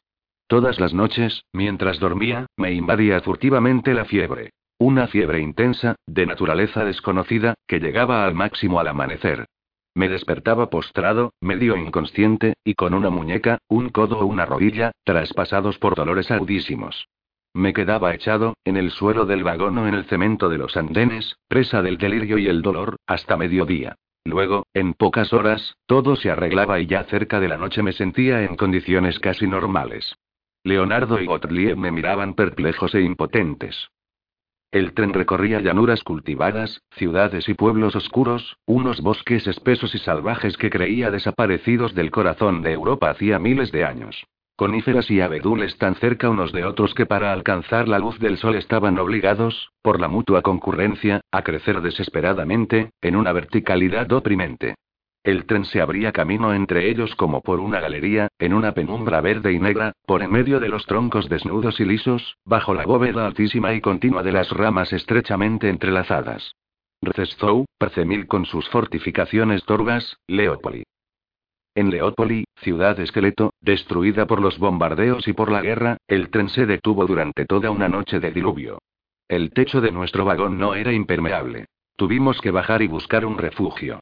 Todas 0.47 0.79
las 0.79 0.93
noches, 0.93 1.43
mientras 1.51 1.99
dormía, 1.99 2.45
me 2.55 2.71
invadía 2.71 3.19
furtivamente 3.19 3.93
la 3.93 4.05
fiebre. 4.05 4.51
Una 4.79 5.07
fiebre 5.07 5.41
intensa, 5.41 5.95
de 6.05 6.25
naturaleza 6.25 6.85
desconocida, 6.85 7.55
que 7.67 7.79
llegaba 7.79 8.25
al 8.25 8.33
máximo 8.35 8.79
al 8.79 8.87
amanecer. 8.87 9.45
Me 9.93 10.07
despertaba 10.07 10.69
postrado, 10.69 11.33
medio 11.41 11.75
inconsciente, 11.75 12.53
y 12.63 12.75
con 12.75 12.93
una 12.93 13.09
muñeca, 13.09 13.57
un 13.67 13.89
codo 13.89 14.19
o 14.19 14.25
una 14.25 14.45
rodilla, 14.45 14.91
traspasados 15.03 15.77
por 15.79 15.95
dolores 15.95 16.31
agudísimos. 16.31 17.07
Me 17.53 17.73
quedaba 17.73 18.13
echado, 18.13 18.55
en 18.65 18.77
el 18.77 18.91
suelo 18.91 19.25
del 19.25 19.43
vagón 19.43 19.77
o 19.77 19.87
en 19.87 19.93
el 19.93 20.05
cemento 20.05 20.49
de 20.49 20.57
los 20.57 20.77
andenes, 20.77 21.37
presa 21.47 21.81
del 21.81 21.97
delirio 21.97 22.37
y 22.37 22.47
el 22.47 22.61
dolor, 22.61 22.97
hasta 23.07 23.37
mediodía. 23.37 23.95
Luego, 24.25 24.65
en 24.73 24.93
pocas 24.93 25.31
horas, 25.31 25.77
todo 25.85 26.15
se 26.17 26.29
arreglaba 26.29 26.79
y 26.79 26.85
ya 26.85 27.05
cerca 27.05 27.39
de 27.39 27.47
la 27.47 27.57
noche 27.57 27.81
me 27.81 27.93
sentía 27.93 28.43
en 28.43 28.55
condiciones 28.55 29.19
casi 29.19 29.47
normales. 29.47 30.15
Leonardo 30.63 31.21
y 31.21 31.25
Gottlieb 31.25 31.77
me 31.77 31.91
miraban 31.91 32.33
perplejos 32.33 32.93
e 32.93 33.01
impotentes. 33.01 33.89
El 34.69 34.93
tren 34.93 35.13
recorría 35.13 35.61
llanuras 35.61 36.03
cultivadas, 36.03 36.81
ciudades 36.91 37.47
y 37.47 37.53
pueblos 37.53 37.95
oscuros, 37.95 38.57
unos 38.65 38.99
bosques 38.99 39.47
espesos 39.47 39.95
y 39.95 39.99
salvajes 39.99 40.57
que 40.57 40.69
creía 40.69 41.09
desaparecidos 41.09 41.95
del 41.95 42.11
corazón 42.11 42.61
de 42.61 42.73
Europa 42.73 43.09
hacía 43.09 43.39
miles 43.39 43.71
de 43.71 43.85
años. 43.85 44.27
Coníferas 44.57 45.11
y 45.11 45.21
abedules 45.21 45.77
tan 45.77 45.93
cerca 45.97 46.31
unos 46.31 46.51
de 46.51 46.65
otros 46.65 46.95
que 46.95 47.05
para 47.05 47.31
alcanzar 47.31 47.87
la 47.87 47.99
luz 47.99 48.17
del 48.17 48.39
sol 48.39 48.55
estaban 48.55 48.97
obligados, 48.97 49.69
por 49.83 50.01
la 50.01 50.07
mutua 50.07 50.41
concurrencia, 50.41 51.21
a 51.31 51.43
crecer 51.43 51.81
desesperadamente, 51.81 52.89
en 53.01 53.15
una 53.15 53.33
verticalidad 53.33 54.11
oprimente. 54.11 54.73
El 55.23 55.45
tren 55.45 55.63
se 55.65 55.79
abría 55.79 56.11
camino 56.11 56.55
entre 56.55 56.89
ellos 56.89 57.13
como 57.15 57.41
por 57.41 57.59
una 57.59 57.79
galería, 57.79 58.29
en 58.39 58.55
una 58.55 58.71
penumbra 58.71 59.21
verde 59.21 59.53
y 59.53 59.59
negra, 59.59 59.93
por 60.07 60.23
en 60.23 60.31
medio 60.31 60.59
de 60.59 60.69
los 60.69 60.87
troncos 60.87 61.29
desnudos 61.29 61.79
y 61.79 61.85
lisos, 61.85 62.37
bajo 62.43 62.73
la 62.73 62.83
bóveda 62.83 63.27
altísima 63.27 63.75
y 63.75 63.81
continua 63.81 64.23
de 64.23 64.31
las 64.31 64.49
ramas 64.49 64.91
estrechamente 64.91 65.69
entrelazadas. 65.69 66.55
Recestow, 67.03 67.65
Percemil 67.77 68.25
con 68.25 68.45
sus 68.45 68.67
fortificaciones 68.69 69.63
torgas, 69.65 70.17
Leopoli. 70.25 70.83
En 71.77 71.91
Leópoli, 71.91 72.43
ciudad 72.63 72.99
esqueleto, 72.99 73.53
destruida 73.61 74.25
por 74.25 74.41
los 74.41 74.57
bombardeos 74.57 75.27
y 75.27 75.33
por 75.33 75.51
la 75.51 75.61
guerra, 75.61 75.97
el 76.07 76.31
tren 76.31 76.49
se 76.49 76.65
detuvo 76.65 77.05
durante 77.05 77.45
toda 77.45 77.69
una 77.69 77.87
noche 77.87 78.19
de 78.19 78.31
diluvio. 78.31 78.79
El 79.27 79.51
techo 79.51 79.79
de 79.79 79.91
nuestro 79.91 80.25
vagón 80.25 80.57
no 80.57 80.73
era 80.73 80.91
impermeable. 80.91 81.67
Tuvimos 81.95 82.41
que 82.41 82.49
bajar 82.49 82.81
y 82.81 82.87
buscar 82.87 83.27
un 83.27 83.37
refugio. 83.37 83.99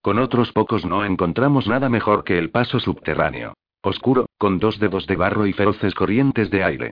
Con 0.00 0.18
otros 0.18 0.52
pocos 0.52 0.86
no 0.86 1.04
encontramos 1.04 1.68
nada 1.68 1.90
mejor 1.90 2.24
que 2.24 2.38
el 2.38 2.48
paso 2.48 2.80
subterráneo. 2.80 3.52
Oscuro, 3.82 4.24
con 4.38 4.58
dos 4.58 4.78
dedos 4.78 5.06
de 5.06 5.16
barro 5.16 5.46
y 5.46 5.52
feroces 5.52 5.94
corrientes 5.94 6.48
de 6.48 6.64
aire. 6.64 6.90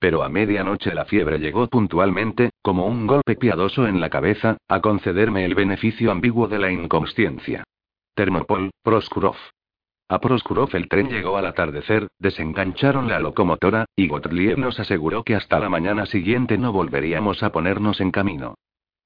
Pero 0.00 0.24
a 0.24 0.28
medianoche 0.28 0.92
la 0.94 1.04
fiebre 1.04 1.38
llegó 1.38 1.68
puntualmente, 1.68 2.50
como 2.60 2.86
un 2.86 3.06
golpe 3.06 3.36
piadoso 3.36 3.86
en 3.86 4.00
la 4.00 4.10
cabeza, 4.10 4.56
a 4.66 4.80
concederme 4.80 5.44
el 5.44 5.54
beneficio 5.54 6.10
ambiguo 6.10 6.48
de 6.48 6.58
la 6.58 6.72
inconsciencia. 6.72 7.62
Termopol, 8.16 8.70
Proskurov. 8.82 9.36
A 10.08 10.20
Proskurov 10.20 10.70
el 10.74 10.88
tren 10.88 11.08
llegó 11.08 11.36
al 11.36 11.46
atardecer, 11.46 12.06
desengancharon 12.20 13.08
la 13.08 13.18
locomotora, 13.18 13.86
y 13.96 14.06
Gottlieb 14.06 14.56
nos 14.56 14.78
aseguró 14.78 15.24
que 15.24 15.34
hasta 15.34 15.58
la 15.58 15.68
mañana 15.68 16.06
siguiente 16.06 16.58
no 16.58 16.72
volveríamos 16.72 17.42
a 17.42 17.50
ponernos 17.50 18.00
en 18.00 18.12
camino. 18.12 18.54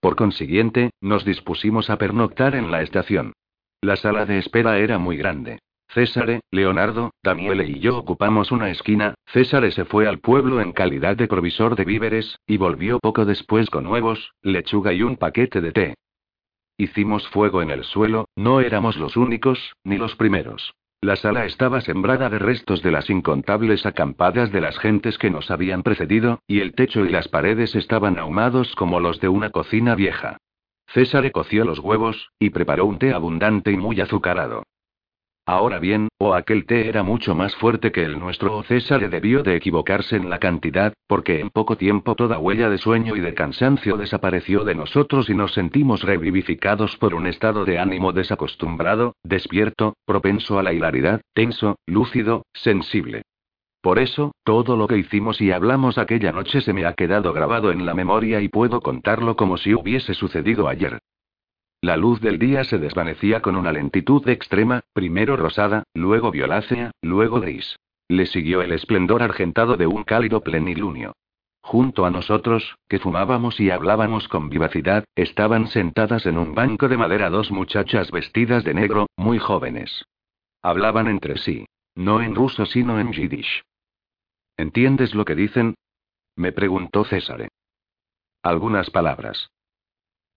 Por 0.00 0.14
consiguiente, 0.14 0.90
nos 1.00 1.24
dispusimos 1.24 1.88
a 1.88 1.96
pernoctar 1.96 2.54
en 2.54 2.70
la 2.70 2.82
estación. 2.82 3.32
La 3.80 3.96
sala 3.96 4.26
de 4.26 4.38
espera 4.38 4.78
era 4.78 4.98
muy 4.98 5.16
grande. 5.16 5.60
César, 5.88 6.40
Leonardo, 6.50 7.12
Daniele 7.22 7.66
y 7.66 7.80
yo 7.80 7.96
ocupamos 7.96 8.52
una 8.52 8.70
esquina, 8.70 9.14
César 9.26 9.72
se 9.72 9.86
fue 9.86 10.06
al 10.06 10.18
pueblo 10.18 10.60
en 10.60 10.72
calidad 10.72 11.16
de 11.16 11.28
provisor 11.28 11.76
de 11.76 11.86
víveres, 11.86 12.38
y 12.46 12.58
volvió 12.58 12.98
poco 13.00 13.24
después 13.24 13.70
con 13.70 13.86
huevos, 13.86 14.32
lechuga 14.42 14.92
y 14.92 15.02
un 15.02 15.16
paquete 15.16 15.62
de 15.62 15.72
té. 15.72 15.94
Hicimos 16.76 17.26
fuego 17.28 17.62
en 17.62 17.70
el 17.70 17.84
suelo, 17.84 18.28
no 18.36 18.60
éramos 18.60 18.96
los 18.96 19.16
únicos, 19.16 19.74
ni 19.82 19.96
los 19.96 20.14
primeros. 20.14 20.74
La 21.02 21.16
sala 21.16 21.46
estaba 21.46 21.80
sembrada 21.80 22.28
de 22.28 22.38
restos 22.38 22.82
de 22.82 22.90
las 22.90 23.08
incontables 23.08 23.86
acampadas 23.86 24.52
de 24.52 24.60
las 24.60 24.78
gentes 24.78 25.16
que 25.16 25.30
nos 25.30 25.50
habían 25.50 25.82
precedido, 25.82 26.42
y 26.46 26.60
el 26.60 26.74
techo 26.74 27.06
y 27.06 27.08
las 27.08 27.26
paredes 27.26 27.74
estaban 27.74 28.18
ahumados 28.18 28.74
como 28.74 29.00
los 29.00 29.18
de 29.18 29.28
una 29.28 29.48
cocina 29.48 29.94
vieja. 29.94 30.36
César 30.88 31.32
coció 31.32 31.64
los 31.64 31.78
huevos, 31.78 32.32
y 32.38 32.50
preparó 32.50 32.84
un 32.84 32.98
té 32.98 33.14
abundante 33.14 33.72
y 33.72 33.78
muy 33.78 33.98
azucarado. 34.02 34.64
Ahora 35.50 35.80
bien, 35.80 36.06
o 36.16 36.34
aquel 36.34 36.64
té 36.64 36.88
era 36.88 37.02
mucho 37.02 37.34
más 37.34 37.56
fuerte 37.56 37.90
que 37.90 38.04
el 38.04 38.20
nuestro 38.20 38.56
o 38.56 38.62
César 38.62 39.10
debió 39.10 39.42
de 39.42 39.56
equivocarse 39.56 40.14
en 40.14 40.30
la 40.30 40.38
cantidad, 40.38 40.92
porque 41.08 41.40
en 41.40 41.50
poco 41.50 41.76
tiempo 41.76 42.14
toda 42.14 42.38
huella 42.38 42.70
de 42.70 42.78
sueño 42.78 43.16
y 43.16 43.20
de 43.20 43.34
cansancio 43.34 43.96
desapareció 43.96 44.62
de 44.62 44.76
nosotros 44.76 45.28
y 45.28 45.34
nos 45.34 45.52
sentimos 45.52 46.04
revivificados 46.04 46.96
por 46.98 47.14
un 47.14 47.26
estado 47.26 47.64
de 47.64 47.80
ánimo 47.80 48.12
desacostumbrado, 48.12 49.16
despierto, 49.24 49.94
propenso 50.06 50.60
a 50.60 50.62
la 50.62 50.72
hilaridad, 50.72 51.20
tenso, 51.34 51.80
lúcido, 51.84 52.44
sensible. 52.54 53.22
Por 53.82 53.98
eso, 53.98 54.30
todo 54.44 54.76
lo 54.76 54.86
que 54.86 54.98
hicimos 54.98 55.40
y 55.40 55.50
hablamos 55.50 55.98
aquella 55.98 56.30
noche 56.30 56.60
se 56.60 56.72
me 56.72 56.86
ha 56.86 56.92
quedado 56.92 57.32
grabado 57.32 57.72
en 57.72 57.84
la 57.86 57.94
memoria 57.94 58.40
y 58.40 58.48
puedo 58.48 58.80
contarlo 58.82 59.34
como 59.34 59.56
si 59.56 59.74
hubiese 59.74 60.14
sucedido 60.14 60.68
ayer. 60.68 61.00
La 61.82 61.96
luz 61.96 62.20
del 62.20 62.38
día 62.38 62.64
se 62.64 62.78
desvanecía 62.78 63.40
con 63.40 63.56
una 63.56 63.72
lentitud 63.72 64.28
extrema, 64.28 64.82
primero 64.92 65.36
rosada, 65.36 65.84
luego 65.94 66.30
violácea, 66.30 66.90
luego 67.00 67.40
gris. 67.40 67.76
Le 68.08 68.26
siguió 68.26 68.60
el 68.60 68.72
esplendor 68.72 69.22
argentado 69.22 69.76
de 69.76 69.86
un 69.86 70.04
cálido 70.04 70.42
plenilunio. 70.42 71.14
Junto 71.62 72.04
a 72.04 72.10
nosotros, 72.10 72.76
que 72.88 72.98
fumábamos 72.98 73.60
y 73.60 73.70
hablábamos 73.70 74.28
con 74.28 74.50
vivacidad, 74.50 75.04
estaban 75.14 75.68
sentadas 75.68 76.26
en 76.26 76.36
un 76.36 76.54
banco 76.54 76.88
de 76.88 76.98
madera 76.98 77.30
dos 77.30 77.50
muchachas 77.50 78.10
vestidas 78.10 78.64
de 78.64 78.74
negro, 78.74 79.06
muy 79.16 79.38
jóvenes. 79.38 80.04
Hablaban 80.62 81.06
entre 81.06 81.38
sí. 81.38 81.66
No 81.94 82.20
en 82.22 82.34
ruso 82.34 82.66
sino 82.66 83.00
en 83.00 83.12
yiddish. 83.12 83.62
¿Entiendes 84.56 85.14
lo 85.14 85.24
que 85.24 85.34
dicen? 85.34 85.74
Me 86.36 86.52
preguntó 86.52 87.04
César. 87.04 87.48
Algunas 88.42 88.90
palabras. 88.90 89.50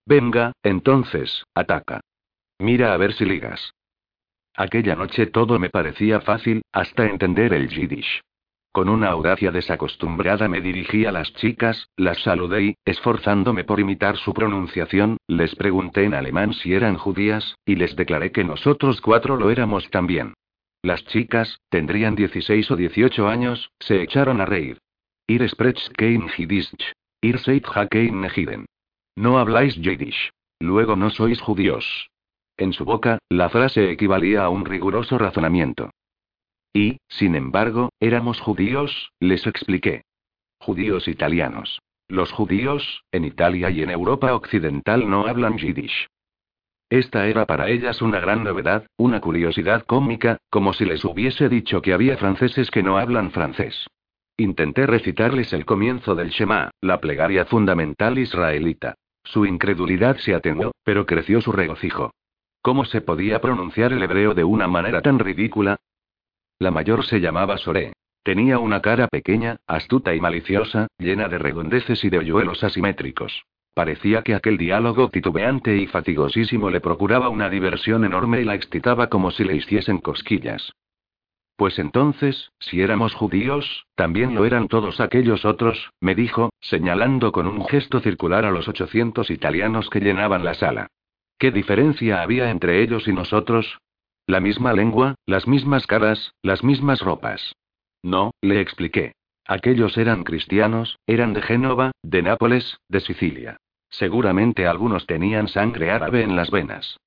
Venga, 0.06 0.54
entonces, 0.64 1.46
ataca. 1.54 2.02
Mira 2.60 2.94
a 2.94 2.98
ver 2.98 3.14
si 3.14 3.26
ligas. 3.26 3.74
Aquella 4.56 4.96
noche 4.96 5.28
todo 5.28 5.58
me 5.60 5.70
parecía 5.70 6.22
fácil, 6.22 6.62
hasta 6.72 7.06
entender 7.06 7.54
el 7.54 7.70
yiddish. 7.70 8.22
Con 8.72 8.90
una 8.90 9.10
audacia 9.10 9.52
desacostumbrada 9.52 10.48
me 10.48 10.60
dirigí 10.60 11.06
a 11.06 11.12
las 11.12 11.32
chicas, 11.36 11.90
las 11.96 12.22
saludé 12.24 12.64
y, 12.64 12.76
esforzándome 12.86 13.64
por 13.64 13.80
imitar 13.80 14.18
su 14.18 14.34
pronunciación, 14.34 15.18
les 15.28 15.56
pregunté 15.56 16.06
en 16.06 16.16
alemán 16.16 16.54
si 16.54 16.74
eran 16.74 16.98
judías, 16.98 17.56
y 17.66 17.76
les 17.76 17.96
declaré 17.96 18.32
que 18.32 18.44
nosotros 18.44 19.00
cuatro 19.00 19.38
lo 19.38 19.52
éramos 19.52 19.90
también. 19.92 20.34
Las 20.82 21.06
chicas, 21.06 21.60
tendrían 21.70 22.16
16 22.16 22.72
o 22.72 22.76
18 22.76 23.28
años, 23.28 23.70
se 23.80 24.02
echaron 24.02 24.42
a 24.42 24.46
reír. 24.46 24.80
Ir 25.28 25.48
sprech 25.48 25.90
kein 25.96 26.28
Jiddisch. 26.30 26.94
Ir 27.22 27.40
seid 27.40 27.64
kein 27.90 28.22
Nehiden. 28.22 28.66
No 29.16 29.38
habláis 29.38 29.76
Yiddish. 29.76 30.32
Luego 30.60 30.96
no 30.96 31.10
sois 31.10 31.40
judíos. 31.42 32.10
En 32.58 32.74
su 32.74 32.86
boca, 32.86 33.20
la 33.30 33.50
frase 33.50 33.92
equivalía 33.92 34.44
a 34.44 34.50
un 34.50 34.66
riguroso 34.66 35.18
razonamiento. 35.18 35.92
Y, 36.74 36.98
sin 37.08 37.36
embargo, 37.36 37.90
éramos 38.00 38.40
judíos, 38.40 39.12
les 39.20 39.46
expliqué. 39.46 40.04
Judíos 40.60 41.08
italianos. 41.08 41.82
Los 42.08 42.32
judíos, 42.32 43.04
en 43.12 43.26
Italia 43.26 43.70
y 43.70 43.82
en 43.82 43.90
Europa 43.90 44.34
Occidental 44.34 45.10
no 45.10 45.28
hablan 45.28 45.58
yiddish. 45.58 46.08
Esta 46.90 47.28
era 47.28 47.46
para 47.46 47.70
ellas 47.70 48.02
una 48.02 48.20
gran 48.20 48.44
novedad, 48.44 48.86
una 48.98 49.20
curiosidad 49.20 49.84
cómica, 49.86 50.38
como 50.50 50.74
si 50.74 50.86
les 50.86 51.04
hubiese 51.06 51.50
dicho 51.50 51.82
que 51.82 51.94
había 51.94 52.18
franceses 52.18 52.70
que 52.70 52.84
no 52.84 52.98
hablan 52.98 53.32
francés. 53.32 53.88
Intenté 54.38 54.86
recitarles 54.88 55.54
el 55.54 55.66
comienzo 55.66 56.16
del 56.16 56.30
Shema, 56.30 56.72
la 56.82 57.00
plegaria 57.00 57.46
fundamental 57.46 58.18
israelita. 58.18 58.96
Su 59.24 59.46
incredulidad 59.46 60.18
se 60.18 60.36
atenuó, 60.36 60.72
pero 60.84 61.06
creció 61.06 61.42
su 61.42 61.52
regocijo. 61.52 62.12
¿Cómo 62.62 62.86
se 62.86 63.02
podía 63.02 63.42
pronunciar 63.42 63.92
el 63.94 64.04
hebreo 64.04 64.34
de 64.34 64.44
una 64.44 64.68
manera 64.68 65.02
tan 65.02 65.20
ridícula? 65.20 65.78
La 66.60 66.72
mayor 66.72 67.06
se 67.06 67.20
llamaba 67.20 67.58
Soré. 67.58 67.94
Tenía 68.24 68.58
una 68.58 68.82
cara 68.82 69.08
pequeña, 69.08 69.58
astuta 69.68 70.16
y 70.16 70.22
maliciosa, 70.22 70.88
llena 70.98 71.28
de 71.28 71.40
redondeces 71.40 72.04
y 72.06 72.10
de 72.10 72.20
hoyuelos 72.20 72.64
asimétricos. 72.64 73.44
Parecía 73.74 74.22
que 74.22 74.36
aquel 74.36 74.58
diálogo 74.58 75.10
titubeante 75.10 75.76
y 75.76 75.88
fatigosísimo 75.88 76.70
le 76.70 76.80
procuraba 76.80 77.30
una 77.30 77.50
diversión 77.50 78.06
enorme 78.06 78.42
y 78.42 78.46
la 78.46 78.56
excitaba 78.56 79.08
como 79.08 79.32
si 79.32 79.44
le 79.44 79.56
hiciesen 79.56 79.98
cosquillas. 79.98 80.74
Pues 81.64 81.80
entonces, 81.80 82.52
si 82.60 82.82
éramos 82.82 83.14
judíos, 83.14 83.86
también 83.96 84.36
lo 84.36 84.44
eran 84.44 84.68
todos 84.68 85.00
aquellos 85.00 85.46
otros, 85.46 85.92
me 86.02 86.14
dijo, 86.14 86.50
señalando 86.60 87.32
con 87.32 87.48
un 87.48 87.66
gesto 87.66 88.02
circular 88.02 88.44
a 88.44 88.52
los 88.52 88.68
800 88.68 89.30
italianos 89.30 89.90
que 89.90 90.02
llenaban 90.02 90.44
la 90.44 90.56
sala. 90.56 90.88
¿Qué 91.40 91.52
diferencia 91.52 92.22
había 92.22 92.50
entre 92.52 92.82
ellos 92.82 93.08
y 93.08 93.14
nosotros? 93.14 93.78
La 94.28 94.42
misma 94.42 94.74
lengua, 94.74 95.16
las 95.26 95.48
mismas 95.48 95.88
caras, 95.88 96.34
las 96.42 96.66
mismas 96.66 97.00
ropas. 97.00 97.56
No, 98.02 98.32
le 98.42 98.60
expliqué. 98.60 99.14
Aquellos 99.46 99.98
eran 99.98 100.26
cristianos, 100.26 101.00
eran 101.08 101.32
de 101.32 101.44
Génova, 101.44 101.94
de 102.04 102.24
Nápoles, 102.24 102.78
de 102.90 103.00
Sicilia. 103.00 103.56
Seguramente 103.90 104.68
algunos 104.68 105.06
tenían 105.06 105.48
sangre 105.48 105.92
árabe 105.92 106.24
en 106.24 106.36
las 106.36 106.52
venas. 106.52 106.98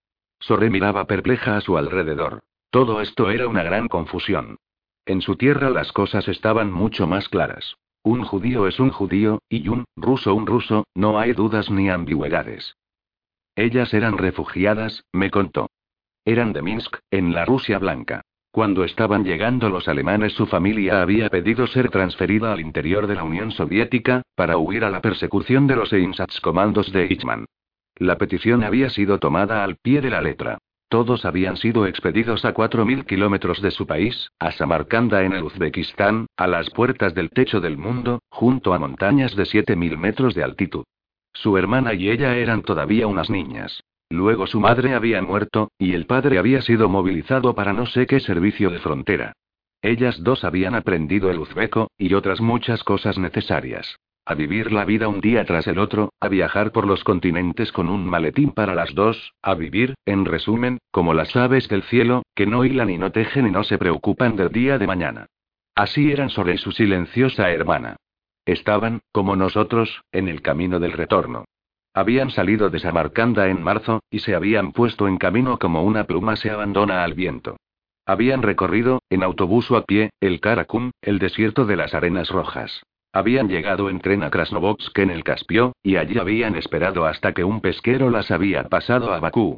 Sorre 0.40 0.70
miraba 0.70 1.04
perpleja 1.04 1.58
a 1.58 1.60
su 1.60 1.76
alrededor. 1.76 2.40
Todo 2.70 3.00
esto 3.00 3.30
era 3.30 3.48
una 3.48 3.62
gran 3.62 3.88
confusión. 3.88 4.58
En 5.04 5.20
su 5.20 5.36
tierra 5.36 5.70
las 5.70 5.92
cosas 5.92 6.28
estaban 6.28 6.72
mucho 6.72 7.06
más 7.06 7.28
claras. 7.28 7.76
Un 8.02 8.24
judío 8.24 8.66
es 8.66 8.78
un 8.78 8.90
judío, 8.90 9.40
y 9.48 9.68
un 9.68 9.84
ruso 9.96 10.34
un 10.34 10.46
ruso, 10.46 10.84
no 10.94 11.18
hay 11.18 11.32
dudas 11.32 11.70
ni 11.70 11.88
ambigüedades. 11.90 12.76
Ellas 13.56 13.92
eran 13.94 14.18
refugiadas, 14.18 15.04
me 15.12 15.30
contó. 15.30 15.68
Eran 16.24 16.52
de 16.52 16.62
Minsk, 16.62 16.98
en 17.10 17.32
la 17.32 17.44
Rusia 17.44 17.78
blanca. 17.78 18.22
Cuando 18.50 18.84
estaban 18.84 19.24
llegando 19.24 19.68
los 19.68 19.86
alemanes 19.86 20.32
su 20.32 20.46
familia 20.46 21.02
había 21.02 21.28
pedido 21.28 21.66
ser 21.66 21.90
transferida 21.90 22.52
al 22.52 22.60
interior 22.60 23.06
de 23.06 23.14
la 23.14 23.22
Unión 23.22 23.50
Soviética, 23.50 24.22
para 24.34 24.56
huir 24.56 24.84
a 24.84 24.90
la 24.90 25.02
persecución 25.02 25.66
de 25.66 25.76
los 25.76 25.92
Einsatzkommandos 25.92 26.90
de 26.92 27.04
Eichmann. 27.04 27.46
La 27.96 28.18
petición 28.18 28.64
había 28.64 28.90
sido 28.90 29.18
tomada 29.18 29.62
al 29.62 29.76
pie 29.76 30.00
de 30.00 30.10
la 30.10 30.20
letra. 30.20 30.58
Todos 30.88 31.24
habían 31.24 31.56
sido 31.56 31.86
expedidos 31.86 32.44
a 32.44 32.54
4.000 32.54 33.06
kilómetros 33.06 33.60
de 33.60 33.72
su 33.72 33.86
país, 33.86 34.30
a 34.38 34.52
Samarcanda 34.52 35.24
en 35.24 35.32
el 35.32 35.42
Uzbekistán, 35.42 36.26
a 36.36 36.46
las 36.46 36.70
puertas 36.70 37.12
del 37.14 37.30
techo 37.30 37.60
del 37.60 37.76
mundo, 37.76 38.20
junto 38.28 38.72
a 38.72 38.78
montañas 38.78 39.34
de 39.34 39.44
7.000 39.44 39.96
metros 39.96 40.34
de 40.34 40.44
altitud. 40.44 40.84
Su 41.32 41.58
hermana 41.58 41.92
y 41.94 42.08
ella 42.08 42.36
eran 42.36 42.62
todavía 42.62 43.08
unas 43.08 43.30
niñas. 43.30 43.82
Luego 44.08 44.46
su 44.46 44.60
madre 44.60 44.94
había 44.94 45.20
muerto, 45.22 45.72
y 45.78 45.94
el 45.94 46.06
padre 46.06 46.38
había 46.38 46.62
sido 46.62 46.88
movilizado 46.88 47.54
para 47.54 47.72
no 47.72 47.86
sé 47.86 48.06
qué 48.06 48.20
servicio 48.20 48.70
de 48.70 48.78
frontera. 48.78 49.32
Ellas 49.82 50.22
dos 50.22 50.44
habían 50.44 50.76
aprendido 50.76 51.30
el 51.30 51.40
uzbeco, 51.40 51.90
y 51.98 52.14
otras 52.14 52.40
muchas 52.40 52.84
cosas 52.84 53.18
necesarias. 53.18 53.98
A 54.28 54.34
vivir 54.34 54.72
la 54.72 54.84
vida 54.84 55.06
un 55.06 55.20
día 55.20 55.44
tras 55.44 55.68
el 55.68 55.78
otro, 55.78 56.12
a 56.18 56.26
viajar 56.26 56.72
por 56.72 56.84
los 56.84 57.04
continentes 57.04 57.70
con 57.70 57.88
un 57.88 58.04
maletín 58.04 58.50
para 58.50 58.74
las 58.74 58.92
dos, 58.92 59.34
a 59.40 59.54
vivir, 59.54 59.94
en 60.04 60.24
resumen, 60.24 60.78
como 60.90 61.14
las 61.14 61.36
aves 61.36 61.68
del 61.68 61.84
cielo, 61.84 62.24
que 62.34 62.44
no 62.44 62.64
hilan 62.64 62.90
y 62.90 62.98
no 62.98 63.12
tejen 63.12 63.46
y 63.46 63.52
no 63.52 63.62
se 63.62 63.78
preocupan 63.78 64.34
del 64.34 64.48
día 64.48 64.78
de 64.78 64.86
mañana. 64.88 65.26
Así 65.76 66.10
eran 66.10 66.28
sobre 66.28 66.58
su 66.58 66.72
silenciosa 66.72 67.52
hermana. 67.52 67.94
Estaban, 68.44 68.98
como 69.12 69.36
nosotros, 69.36 70.02
en 70.10 70.26
el 70.26 70.42
camino 70.42 70.80
del 70.80 70.94
retorno. 70.94 71.44
Habían 71.94 72.30
salido 72.30 72.68
de 72.68 72.80
Samarcanda 72.80 73.46
en 73.46 73.62
marzo, 73.62 74.00
y 74.10 74.18
se 74.18 74.34
habían 74.34 74.72
puesto 74.72 75.06
en 75.06 75.18
camino 75.18 75.60
como 75.60 75.84
una 75.84 76.02
pluma 76.02 76.34
se 76.34 76.50
abandona 76.50 77.04
al 77.04 77.14
viento. 77.14 77.58
Habían 78.04 78.42
recorrido, 78.42 79.02
en 79.08 79.22
autobús 79.22 79.70
o 79.70 79.76
a 79.76 79.84
pie, 79.84 80.10
el 80.18 80.40
Karakum, 80.40 80.90
el 81.00 81.20
desierto 81.20 81.64
de 81.64 81.76
las 81.76 81.94
arenas 81.94 82.28
rojas. 82.30 82.82
Habían 83.16 83.48
llegado 83.48 83.88
en 83.88 83.98
tren 84.00 84.22
a 84.22 84.28
Krasnovodsk 84.28 84.98
en 84.98 85.08
el 85.08 85.24
Caspio, 85.24 85.72
y 85.82 85.96
allí 85.96 86.18
habían 86.18 86.54
esperado 86.54 87.06
hasta 87.06 87.32
que 87.32 87.44
un 87.44 87.62
pesquero 87.62 88.10
las 88.10 88.30
había 88.30 88.64
pasado 88.64 89.10
a 89.10 89.20
Bakú. 89.20 89.56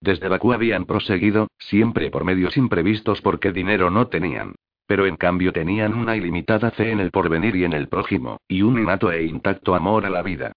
Desde 0.00 0.28
Bakú 0.28 0.52
habían 0.52 0.84
proseguido, 0.84 1.48
siempre 1.58 2.12
por 2.12 2.22
medios 2.22 2.56
imprevistos 2.56 3.20
porque 3.20 3.50
dinero 3.50 3.90
no 3.90 4.06
tenían. 4.06 4.54
Pero 4.86 5.06
en 5.06 5.16
cambio 5.16 5.52
tenían 5.52 5.94
una 5.94 6.16
ilimitada 6.16 6.70
fe 6.70 6.92
en 6.92 7.00
el 7.00 7.10
porvenir 7.10 7.56
y 7.56 7.64
en 7.64 7.72
el 7.72 7.88
prójimo, 7.88 8.36
y 8.46 8.62
un 8.62 8.78
innato 8.78 9.10
e 9.10 9.24
intacto 9.24 9.74
amor 9.74 10.06
a 10.06 10.10
la 10.10 10.22
vida. 10.22 10.52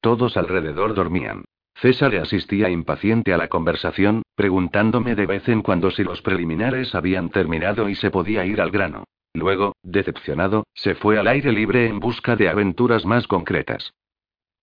Todos 0.00 0.36
alrededor 0.36 0.94
dormían. 0.94 1.42
César 1.74 2.14
asistía 2.14 2.70
impaciente 2.70 3.34
a 3.34 3.36
la 3.36 3.48
conversación, 3.48 4.22
preguntándome 4.36 5.16
de 5.16 5.26
vez 5.26 5.48
en 5.48 5.60
cuando 5.60 5.90
si 5.90 6.04
los 6.04 6.22
preliminares 6.22 6.94
habían 6.94 7.30
terminado 7.30 7.88
y 7.88 7.96
se 7.96 8.12
podía 8.12 8.46
ir 8.46 8.60
al 8.60 8.70
grano. 8.70 9.02
Luego, 9.34 9.74
decepcionado, 9.82 10.64
se 10.74 10.94
fue 10.94 11.18
al 11.18 11.26
aire 11.26 11.52
libre 11.52 11.88
en 11.88 11.98
busca 11.98 12.36
de 12.36 12.48
aventuras 12.48 13.04
más 13.04 13.26
concretas. 13.26 13.92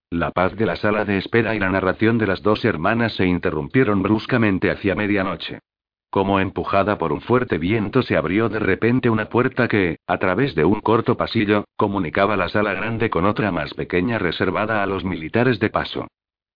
La 0.10 0.32
paz 0.32 0.56
de 0.56 0.66
la 0.66 0.78
sala 0.78 1.06
de 1.06 1.18
espera 1.18 1.56
y 1.56 1.60
la 1.60 1.70
narración 1.70 2.18
de 2.18 2.28
las 2.28 2.42
dos 2.42 2.66
hermanas 2.66 3.14
se 3.16 3.26
interrumpieron 3.26 4.02
bruscamente 4.02 4.72
hacia 4.72 4.96
medianoche. 4.96 5.60
Como 6.10 6.42
empujada 6.42 6.98
por 6.98 7.14
un 7.14 7.22
fuerte 7.22 7.58
viento 7.58 8.02
se 8.02 8.18
abrió 8.18 8.50
de 8.50 8.60
repente 8.60 9.10
una 9.10 9.30
puerta 9.30 9.70
que, 9.70 10.00
a 10.08 10.18
través 10.18 10.56
de 10.56 10.66
un 10.66 10.82
corto 10.82 11.16
pasillo, 11.16 11.64
comunicaba 11.78 12.36
la 12.36 12.50
sala 12.50 12.74
grande 12.74 13.10
con 13.10 13.26
otra 13.26 13.52
más 13.52 13.74
pequeña 13.74 14.20
reservada 14.20 14.84
a 14.84 14.86
los 14.86 15.06
militares 15.06 15.60
de 15.60 15.70
paso. 15.70 16.08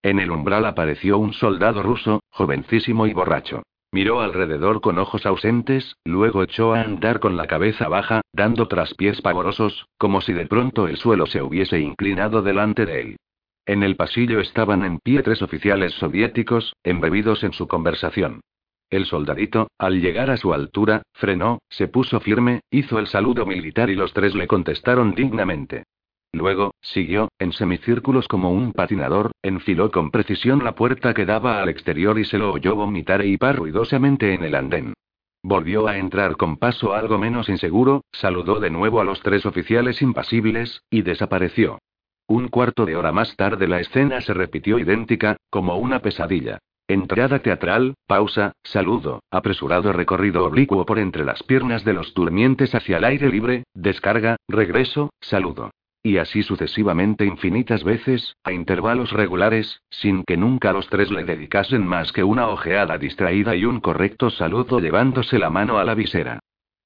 En 0.02 0.18
el 0.18 0.30
umbral 0.30 0.66
apareció 0.66 1.16
un 1.16 1.32
soldado 1.32 1.82
ruso, 1.82 2.20
jovencísimo 2.30 3.06
y 3.06 3.14
borracho. 3.14 3.62
Miró 3.92 4.20
alrededor 4.20 4.80
con 4.80 4.98
ojos 4.98 5.26
ausentes, 5.26 5.96
luego 6.04 6.42
echó 6.42 6.74
a 6.74 6.82
andar 6.82 7.20
con 7.20 7.36
la 7.36 7.46
cabeza 7.46 7.88
baja, 7.88 8.20
dando 8.32 8.68
traspiés 8.68 9.22
pavorosos, 9.22 9.86
como 9.96 10.20
si 10.20 10.32
de 10.32 10.46
pronto 10.46 10.88
el 10.88 10.96
suelo 10.96 11.26
se 11.26 11.42
hubiese 11.42 11.80
inclinado 11.80 12.42
delante 12.42 12.84
de 12.84 13.00
él. 13.00 13.16
En 13.64 13.82
el 13.82 13.96
pasillo 13.96 14.40
estaban 14.40 14.84
en 14.84 14.98
pie 15.00 15.22
tres 15.22 15.42
oficiales 15.42 15.92
soviéticos, 15.94 16.74
embebidos 16.84 17.42
en 17.42 17.52
su 17.52 17.66
conversación. 17.66 18.40
El 18.90 19.06
soldadito, 19.06 19.68
al 19.78 20.00
llegar 20.00 20.30
a 20.30 20.36
su 20.36 20.54
altura, 20.54 21.02
frenó, 21.12 21.58
se 21.68 21.88
puso 21.88 22.20
firme, 22.20 22.60
hizo 22.70 23.00
el 23.00 23.08
saludo 23.08 23.44
militar 23.44 23.90
y 23.90 23.96
los 23.96 24.12
tres 24.12 24.36
le 24.36 24.46
contestaron 24.46 25.14
dignamente. 25.14 25.84
Luego, 26.36 26.74
siguió, 26.82 27.30
en 27.38 27.52
semicírculos 27.52 28.28
como 28.28 28.50
un 28.50 28.74
patinador, 28.74 29.32
enfiló 29.42 29.90
con 29.90 30.10
precisión 30.10 30.62
la 30.62 30.74
puerta 30.74 31.14
que 31.14 31.24
daba 31.24 31.62
al 31.62 31.70
exterior 31.70 32.18
y 32.18 32.26
se 32.26 32.36
lo 32.36 32.52
oyó 32.52 32.76
vomitar 32.76 33.22
e 33.22 33.28
hipar 33.28 33.56
ruidosamente 33.56 34.34
en 34.34 34.44
el 34.44 34.54
andén. 34.54 34.92
Volvió 35.42 35.88
a 35.88 35.96
entrar 35.96 36.36
con 36.36 36.58
paso 36.58 36.92
algo 36.92 37.16
menos 37.16 37.48
inseguro, 37.48 38.04
saludó 38.12 38.60
de 38.60 38.68
nuevo 38.68 39.00
a 39.00 39.04
los 39.04 39.22
tres 39.22 39.46
oficiales 39.46 40.02
impasibles, 40.02 40.82
y 40.90 41.00
desapareció. 41.00 41.78
Un 42.26 42.48
cuarto 42.48 42.84
de 42.84 42.96
hora 42.96 43.12
más 43.12 43.34
tarde 43.36 43.66
la 43.66 43.80
escena 43.80 44.20
se 44.20 44.34
repitió 44.34 44.78
idéntica, 44.78 45.38
como 45.48 45.78
una 45.78 46.00
pesadilla. 46.00 46.58
Entrada 46.86 47.38
teatral, 47.38 47.94
pausa, 48.06 48.52
saludo, 48.62 49.20
apresurado 49.30 49.90
recorrido 49.94 50.44
oblicuo 50.44 50.84
por 50.84 50.98
entre 50.98 51.24
las 51.24 51.42
piernas 51.42 51.82
de 51.82 51.94
los 51.94 52.12
durmientes 52.12 52.74
hacia 52.74 52.98
el 52.98 53.04
aire 53.04 53.30
libre, 53.30 53.64
descarga, 53.72 54.36
regreso, 54.48 55.08
saludo. 55.22 55.70
Y 56.06 56.18
así 56.18 56.42
sucesivamente 56.42 57.24
infinitas 57.24 57.82
veces, 57.82 58.36
a 58.44 58.52
intervalos 58.52 59.10
regulares, 59.10 59.82
sin 59.90 60.22
que 60.22 60.36
nunca 60.36 60.72
los 60.72 60.88
tres 60.88 61.10
le 61.10 61.24
dedicasen 61.24 61.84
más 61.84 62.12
que 62.12 62.22
una 62.22 62.48
ojeada 62.48 62.96
distraída 62.96 63.56
y 63.56 63.64
un 63.64 63.80
correcto 63.80 64.30
saludo 64.30 64.78
llevándose 64.78 65.38
la 65.38 65.50
mano 65.50 65.78
a 65.78 65.84
la 65.84 65.94
visera. 65.94 66.38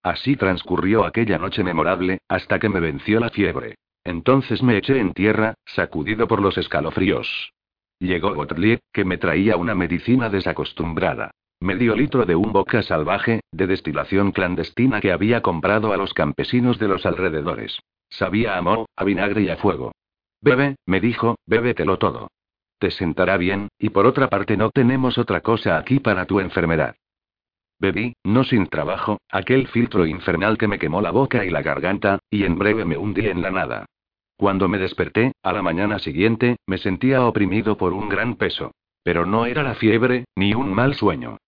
Así 0.03 0.37
transcurrió 0.37 1.05
aquella 1.05 1.37
noche 1.37 1.63
memorable, 1.63 2.21
hasta 2.29 2.59
que 2.59 2.71
me 2.71 2.81
venció 2.81 3.21
la 3.21 3.29
fiebre. 3.29 3.75
Entonces 4.05 4.63
me 4.63 4.79
eché 4.79 4.99
en 4.99 5.13
tierra, 5.13 5.55
sacudido 5.67 6.27
por 6.27 6.41
los 6.41 6.57
escalofríos. 6.57 7.53
Llegó 7.99 8.35
Gottlieb, 8.35 8.81
que 8.91 9.05
me 9.05 9.19
traía 9.19 9.59
una 9.59 9.75
medicina 9.75 10.31
desacostumbrada. 10.31 11.31
Medio 11.61 11.95
litro 11.95 12.25
de 12.25 12.35
un 12.35 12.53
boca 12.53 12.83
salvaje, 12.83 13.41
de 13.53 13.67
destilación 13.67 14.33
clandestina 14.33 15.03
que 15.03 15.13
había 15.13 15.43
comprado 15.43 15.93
a 15.93 15.99
los 15.99 16.15
campesinos 16.15 16.79
de 16.79 16.89
los 16.89 17.05
alrededores. 17.05 17.79
Sabía 18.11 18.57
a 18.57 18.63
moho, 18.63 18.89
a 18.97 19.05
vinagre 19.05 19.43
y 19.43 19.49
a 19.49 19.57
fuego. 19.57 19.93
Bebe, 20.43 20.77
me 20.87 21.01
dijo, 21.01 21.37
bébetelo 21.47 21.99
todo. 21.99 22.29
Te 22.79 22.91
sentará 22.91 23.37
bien, 23.37 23.69
y 23.79 23.91
por 23.91 24.07
otra 24.07 24.29
parte 24.29 24.57
no 24.57 24.71
tenemos 24.71 25.19
otra 25.19 25.41
cosa 25.41 25.79
aquí 25.79 26.01
para 26.01 26.27
tu 26.27 26.41
enfermedad. 26.41 26.97
Bebí, 27.79 28.15
no 28.25 28.45
sin 28.45 28.67
trabajo, 28.67 29.19
aquel 29.31 29.69
filtro 29.69 30.07
infernal 30.07 30.59
que 30.59 30.69
me 30.69 30.79
quemó 30.79 31.01
la 31.01 31.11
boca 31.11 31.45
y 31.45 31.51
la 31.51 31.63
garganta, 31.63 32.19
y 32.31 32.45
en 32.45 32.59
breve 32.59 32.85
me 32.85 32.99
hundí 32.99 33.27
en 33.27 33.41
la 33.41 33.51
nada. 33.51 33.87
Cuando 34.37 34.69
me 34.69 34.79
desperté, 34.79 35.33
a 35.43 35.53
la 35.53 35.63
mañana 35.63 35.99
siguiente, 35.99 36.57
me 36.67 36.79
sentía 36.79 37.25
oprimido 37.25 37.77
por 37.77 37.93
un 37.93 38.09
gran 38.09 38.37
peso. 38.37 38.73
Pero 39.03 39.25
no 39.25 39.47
era 39.47 39.63
la 39.63 39.75
fiebre, 39.75 40.25
ni 40.35 40.55
un 40.55 40.75
mal 40.75 40.95
sueño. 40.95 41.39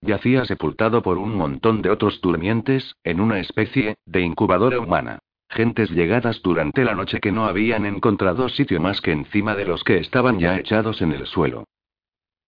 Yacía 0.00 0.44
sepultado 0.44 1.02
por 1.02 1.18
un 1.18 1.34
montón 1.34 1.82
de 1.82 1.90
otros 1.90 2.20
durmientes, 2.20 2.94
en 3.02 3.20
una 3.20 3.40
especie 3.40 3.96
de 4.06 4.20
incubadora 4.20 4.78
humana. 4.78 5.18
Gentes 5.48 5.90
llegadas 5.90 6.42
durante 6.42 6.84
la 6.84 6.94
noche 6.94 7.20
que 7.20 7.32
no 7.32 7.46
habían 7.46 7.86
encontrado 7.86 8.48
sitio 8.48 8.80
más 8.80 9.00
que 9.00 9.12
encima 9.12 9.54
de 9.54 9.64
los 9.64 9.84
que 9.84 9.98
estaban 9.98 10.38
ya 10.38 10.58
echados 10.58 11.00
en 11.02 11.12
el 11.12 11.26
suelo. 11.26 11.64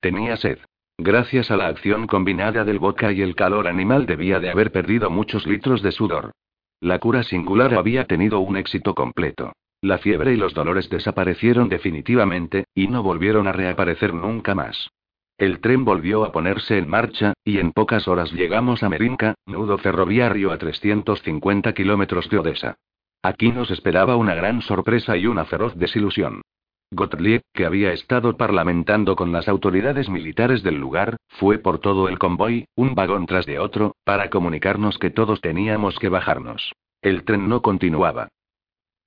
Tenía 0.00 0.36
sed. 0.36 0.58
Gracias 0.98 1.50
a 1.50 1.56
la 1.56 1.68
acción 1.68 2.06
combinada 2.08 2.64
del 2.64 2.80
vodka 2.80 3.12
y 3.12 3.22
el 3.22 3.36
calor 3.36 3.68
animal 3.68 4.04
debía 4.04 4.40
de 4.40 4.50
haber 4.50 4.72
perdido 4.72 5.10
muchos 5.10 5.46
litros 5.46 5.80
de 5.80 5.92
sudor. 5.92 6.32
La 6.80 6.98
cura 6.98 7.22
singular 7.22 7.74
había 7.74 8.04
tenido 8.04 8.40
un 8.40 8.56
éxito 8.56 8.94
completo. 8.94 9.52
La 9.80 9.98
fiebre 9.98 10.32
y 10.34 10.36
los 10.36 10.54
dolores 10.54 10.90
desaparecieron 10.90 11.68
definitivamente, 11.68 12.64
y 12.74 12.88
no 12.88 13.04
volvieron 13.04 13.46
a 13.46 13.52
reaparecer 13.52 14.12
nunca 14.12 14.56
más. 14.56 14.90
El 15.38 15.60
tren 15.60 15.84
volvió 15.84 16.24
a 16.24 16.32
ponerse 16.32 16.78
en 16.78 16.88
marcha, 16.88 17.32
y 17.44 17.58
en 17.58 17.70
pocas 17.70 18.08
horas 18.08 18.32
llegamos 18.32 18.82
a 18.82 18.88
Merinka, 18.88 19.34
nudo 19.46 19.78
ferroviario 19.78 20.50
a 20.50 20.58
350 20.58 21.72
kilómetros 21.74 22.28
de 22.28 22.38
Odessa. 22.40 22.76
Aquí 23.22 23.52
nos 23.52 23.70
esperaba 23.70 24.16
una 24.16 24.34
gran 24.34 24.62
sorpresa 24.62 25.16
y 25.16 25.28
una 25.28 25.44
feroz 25.44 25.76
desilusión. 25.76 26.42
Gottlieb, 26.90 27.42
que 27.52 27.66
había 27.66 27.92
estado 27.92 28.36
parlamentando 28.36 29.14
con 29.14 29.30
las 29.30 29.48
autoridades 29.48 30.08
militares 30.08 30.64
del 30.64 30.76
lugar, 30.76 31.16
fue 31.28 31.58
por 31.58 31.78
todo 31.78 32.08
el 32.08 32.18
convoy, 32.18 32.66
un 32.74 32.96
vagón 32.96 33.26
tras 33.26 33.46
de 33.46 33.60
otro, 33.60 33.94
para 34.04 34.30
comunicarnos 34.30 34.98
que 34.98 35.10
todos 35.10 35.40
teníamos 35.40 36.00
que 36.00 36.08
bajarnos. 36.08 36.72
El 37.00 37.22
tren 37.22 37.48
no 37.48 37.62
continuaba. 37.62 38.28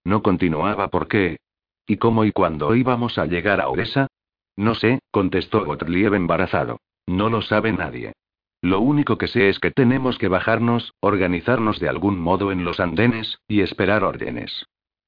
No 0.05 0.21
continuaba 0.21 0.87
por 0.87 1.09
qué. 1.09 1.39
¿Y 1.85 1.97
cómo 1.97 2.23
y 2.23 2.31
cuándo 2.31 2.73
íbamos 2.73 3.17
a 3.17 3.25
llegar 3.25 3.59
a 3.59 3.67
Odessa? 3.67 4.07
No 4.55 4.75
sé, 4.75 4.99
contestó 5.11 5.65
Gottlieb 5.65 6.13
embarazado. 6.13 6.79
No 7.07 7.29
lo 7.29 7.41
sabe 7.41 7.71
nadie. 7.73 8.13
Lo 8.61 8.79
único 8.79 9.17
que 9.17 9.27
sé 9.27 9.49
es 9.49 9.59
que 9.59 9.71
tenemos 9.71 10.17
que 10.17 10.27
bajarnos, 10.27 10.93
organizarnos 10.99 11.79
de 11.79 11.89
algún 11.89 12.19
modo 12.19 12.51
en 12.51 12.63
los 12.63 12.79
andenes, 12.79 13.39
y 13.47 13.61
esperar 13.61 14.03
órdenes. 14.03 14.65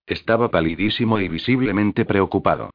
Estaba 0.07 0.49
palidísimo 0.49 1.19
y 1.19 1.27
visiblemente 1.27 2.03
preocupado. 2.03 2.71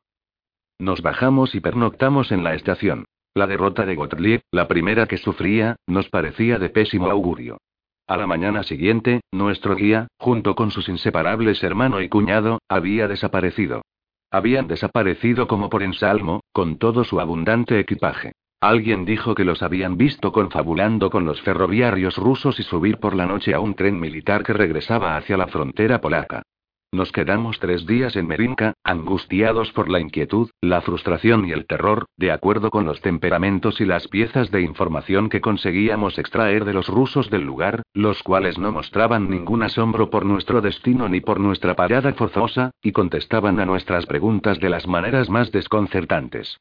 Nos 0.79 1.03
bajamos 1.03 1.55
y 1.55 1.61
pernoctamos 1.61 2.31
en 2.31 2.45
la 2.45 2.55
estación. 2.55 3.07
La 3.35 3.47
derrota 3.47 3.85
de 3.85 3.97
Gottlieb, 3.97 4.41
la 4.53 4.69
primera 4.69 5.07
que 5.07 5.19
sufría, 5.19 5.77
nos 5.87 6.09
parecía 6.09 6.59
de 6.59 6.71
pésimo 6.71 7.11
augurio. 7.11 7.59
A 8.07 8.17
la 8.17 8.27
mañana 8.27 8.63
siguiente, 8.63 9.21
nuestro 9.33 9.75
guía, 9.75 10.09
junto 10.17 10.55
con 10.55 10.71
sus 10.71 10.89
inseparables 10.89 11.63
hermano 11.63 12.01
y 12.01 12.09
cuñado, 12.09 12.61
había 12.69 13.07
desaparecido. 13.07 13.83
Habían 14.31 14.69
desaparecido 14.69 15.47
como 15.47 15.71
por 15.71 15.83
ensalmo, 15.83 16.43
con 16.53 16.79
todo 16.79 17.05
su 17.05 17.21
abundante 17.21 17.79
equipaje. 17.81 18.33
Alguien 18.61 19.05
dijo 19.05 19.35
que 19.35 19.45
los 19.45 19.63
habían 19.63 19.97
visto 19.97 20.33
confabulando 20.33 21.11
con 21.11 21.25
los 21.25 21.41
ferroviarios 21.43 22.17
rusos 22.17 22.59
y 22.59 22.65
subir 22.65 22.99
por 22.99 23.15
la 23.15 23.25
noche 23.25 23.55
a 23.55 23.61
un 23.61 23.75
tren 23.75 23.99
militar 24.01 24.43
que 24.43 24.53
regresaba 24.53 25.17
hacia 25.17 25.37
la 25.37 25.47
frontera 25.47 26.01
polaca. 26.01 26.43
Nos 26.91 27.13
quedamos 27.13 27.59
tres 27.59 27.85
días 27.85 28.17
en 28.17 28.27
Merinka, 28.27 28.73
angustiados 28.83 29.71
por 29.73 29.91
la 29.91 30.01
inquietud, 30.01 30.49
la 30.63 30.81
frustración 30.81 31.47
y 31.47 31.53
el 31.53 31.67
terror, 31.67 32.07
de 32.17 32.33
acuerdo 32.33 32.71
con 32.71 32.87
los 32.87 33.03
temperamentos 33.03 33.83
y 33.83 33.85
las 33.85 34.09
piezas 34.09 34.51
de 34.51 34.63
información 34.63 35.29
que 35.29 35.43
conseguíamos 35.43 36.19
extraer 36.19 36.65
de 36.65 36.73
los 36.73 36.89
rusos 36.89 37.29
del 37.29 37.43
lugar, 37.43 37.83
los 37.93 38.23
cuales 38.23 38.57
no 38.57 38.73
mostraban 38.73 39.29
ningún 39.29 39.63
asombro 39.65 40.09
por 40.09 40.25
nuestro 40.25 40.63
destino 40.63 41.11
ni 41.11 41.21
por 41.21 41.41
nuestra 41.41 41.77
parada 41.77 42.15
forzosa, 42.15 42.71
y 42.83 42.93
contestaban 42.93 43.61
a 43.61 43.67
nuestras 43.67 44.07
preguntas 44.07 44.59
de 44.59 44.71
las 44.71 44.87
maneras 44.87 45.29
más 45.29 45.53
desconcertantes. 45.53 46.59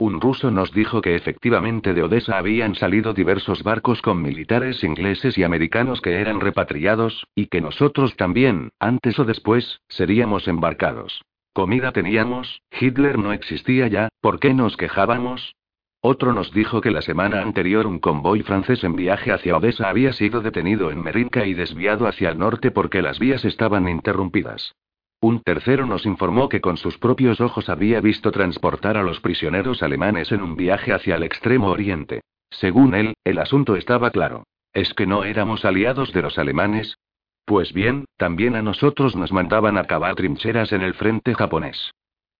Un 0.00 0.18
ruso 0.18 0.50
nos 0.50 0.72
dijo 0.72 1.02
que 1.02 1.14
efectivamente 1.14 1.92
de 1.92 2.02
Odessa 2.02 2.38
habían 2.38 2.74
salido 2.74 3.12
diversos 3.12 3.62
barcos 3.62 4.00
con 4.00 4.22
militares 4.22 4.82
ingleses 4.82 5.36
y 5.36 5.42
americanos 5.42 6.00
que 6.00 6.22
eran 6.22 6.40
repatriados, 6.40 7.26
y 7.34 7.48
que 7.48 7.60
nosotros 7.60 8.16
también, 8.16 8.70
antes 8.78 9.18
o 9.18 9.26
después, 9.26 9.82
seríamos 9.88 10.48
embarcados. 10.48 11.22
Comida 11.52 11.92
teníamos, 11.92 12.62
Hitler 12.70 13.18
no 13.18 13.34
existía 13.34 13.88
ya, 13.88 14.08
¿por 14.22 14.40
qué 14.40 14.54
nos 14.54 14.78
quejábamos? 14.78 15.54
Otro 16.00 16.32
nos 16.32 16.50
dijo 16.54 16.80
que 16.80 16.92
la 16.92 17.02
semana 17.02 17.42
anterior 17.42 17.86
un 17.86 17.98
convoy 17.98 18.42
francés 18.42 18.82
en 18.84 18.96
viaje 18.96 19.32
hacia 19.32 19.54
Odessa 19.54 19.90
había 19.90 20.14
sido 20.14 20.40
detenido 20.40 20.90
en 20.90 21.02
Merinka 21.02 21.44
y 21.44 21.52
desviado 21.52 22.06
hacia 22.06 22.30
el 22.30 22.38
norte 22.38 22.70
porque 22.70 23.02
las 23.02 23.18
vías 23.18 23.44
estaban 23.44 23.86
interrumpidas. 23.86 24.74
Un 25.22 25.42
tercero 25.42 25.84
nos 25.84 26.06
informó 26.06 26.48
que 26.48 26.62
con 26.62 26.78
sus 26.78 26.96
propios 26.96 27.42
ojos 27.42 27.68
había 27.68 28.00
visto 28.00 28.32
transportar 28.32 28.96
a 28.96 29.02
los 29.02 29.20
prisioneros 29.20 29.82
alemanes 29.82 30.32
en 30.32 30.40
un 30.40 30.56
viaje 30.56 30.94
hacia 30.94 31.16
el 31.16 31.22
extremo 31.22 31.68
oriente. 31.68 32.22
Según 32.48 32.94
él, 32.94 33.14
el 33.24 33.38
asunto 33.38 33.76
estaba 33.76 34.10
claro. 34.10 34.44
¿Es 34.72 34.94
que 34.94 35.06
no 35.06 35.24
éramos 35.24 35.64
aliados 35.64 36.12
de 36.12 36.22
los 36.22 36.38
alemanes? 36.38 36.96
Pues 37.44 37.72
bien, 37.72 38.06
también 38.16 38.54
a 38.56 38.62
nosotros 38.62 39.14
nos 39.14 39.30
mandaban 39.32 39.76
a 39.76 39.84
cavar 39.84 40.14
trincheras 40.14 40.72
en 40.72 40.82
el 40.82 40.94
frente 40.94 41.34
japonés. 41.34 41.90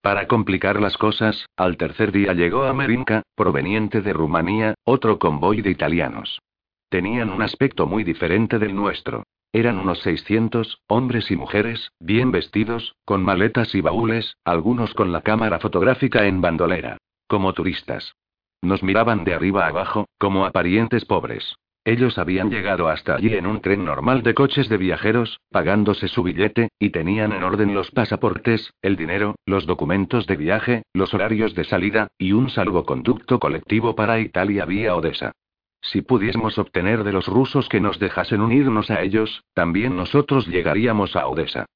Para 0.00 0.26
complicar 0.26 0.80
las 0.80 0.96
cosas, 0.96 1.44
al 1.56 1.76
tercer 1.76 2.12
día 2.12 2.32
llegó 2.32 2.62
a 2.64 2.72
Merinka, 2.72 3.22
proveniente 3.34 4.00
de 4.00 4.14
Rumanía, 4.14 4.74
otro 4.84 5.18
convoy 5.18 5.60
de 5.60 5.70
italianos. 5.70 6.40
Tenían 6.88 7.28
un 7.28 7.42
aspecto 7.42 7.86
muy 7.86 8.04
diferente 8.04 8.58
del 8.58 8.74
nuestro. 8.74 9.24
Eran 9.52 9.78
unos 9.78 9.98
600, 10.00 10.80
hombres 10.86 11.30
y 11.32 11.36
mujeres, 11.36 11.90
bien 11.98 12.30
vestidos, 12.30 12.94
con 13.04 13.24
maletas 13.24 13.74
y 13.74 13.80
baúles, 13.80 14.36
algunos 14.44 14.94
con 14.94 15.10
la 15.10 15.22
cámara 15.22 15.58
fotográfica 15.58 16.26
en 16.26 16.40
bandolera. 16.40 16.98
Como 17.26 17.52
turistas. 17.52 18.14
Nos 18.62 18.84
miraban 18.84 19.24
de 19.24 19.34
arriba 19.34 19.66
abajo, 19.66 20.06
como 20.18 20.46
a 20.46 20.52
parientes 20.52 21.04
pobres. 21.04 21.56
Ellos 21.84 22.18
habían 22.18 22.50
llegado 22.50 22.88
hasta 22.88 23.16
allí 23.16 23.34
en 23.34 23.46
un 23.46 23.60
tren 23.60 23.84
normal 23.84 24.22
de 24.22 24.34
coches 24.34 24.68
de 24.68 24.76
viajeros, 24.76 25.40
pagándose 25.50 26.06
su 26.08 26.22
billete, 26.22 26.68
y 26.78 26.90
tenían 26.90 27.32
en 27.32 27.42
orden 27.42 27.74
los 27.74 27.90
pasaportes, 27.90 28.74
el 28.82 28.96
dinero, 28.96 29.34
los 29.46 29.66
documentos 29.66 30.26
de 30.26 30.36
viaje, 30.36 30.82
los 30.92 31.12
horarios 31.14 31.54
de 31.54 31.64
salida, 31.64 32.08
y 32.18 32.32
un 32.32 32.50
salvoconducto 32.50 33.40
colectivo 33.40 33.96
para 33.96 34.20
Italia 34.20 34.66
vía 34.66 34.94
Odessa. 34.94 35.32
Si 35.80 36.02
pudiésemos 36.02 36.58
obtener 36.58 37.04
de 37.04 37.12
los 37.12 37.26
rusos 37.26 37.68
que 37.68 37.80
nos 37.80 37.98
dejasen 37.98 38.40
unirnos 38.40 38.90
a 38.90 39.02
ellos, 39.02 39.44
también 39.54 39.96
nosotros 39.96 40.46
llegaríamos 40.46 41.16
a 41.16 41.26
Odessa. 41.26 41.66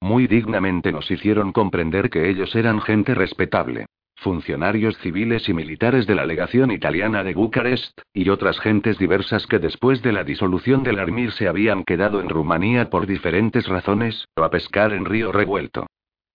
Muy 0.00 0.26
dignamente 0.26 0.92
nos 0.92 1.10
hicieron 1.10 1.52
comprender 1.52 2.10
que 2.10 2.28
ellos 2.28 2.54
eran 2.56 2.80
gente 2.80 3.14
respetable. 3.14 3.86
Funcionarios 4.16 4.98
civiles 4.98 5.48
y 5.48 5.54
militares 5.54 6.06
de 6.06 6.14
la 6.14 6.26
legación 6.26 6.70
italiana 6.70 7.24
de 7.24 7.34
Bucarest, 7.34 8.00
y 8.12 8.28
otras 8.28 8.60
gentes 8.60 8.98
diversas 8.98 9.46
que 9.46 9.58
después 9.58 10.02
de 10.02 10.12
la 10.12 10.24
disolución 10.24 10.82
del 10.82 10.98
Armir 10.98 11.32
se 11.32 11.48
habían 11.48 11.84
quedado 11.84 12.20
en 12.20 12.28
Rumanía 12.28 12.90
por 12.90 13.06
diferentes 13.06 13.66
razones, 13.66 14.28
o 14.36 14.42
a 14.42 14.50
pescar 14.50 14.92
en 14.92 15.04
río 15.04 15.32
revuelto. 15.32 15.86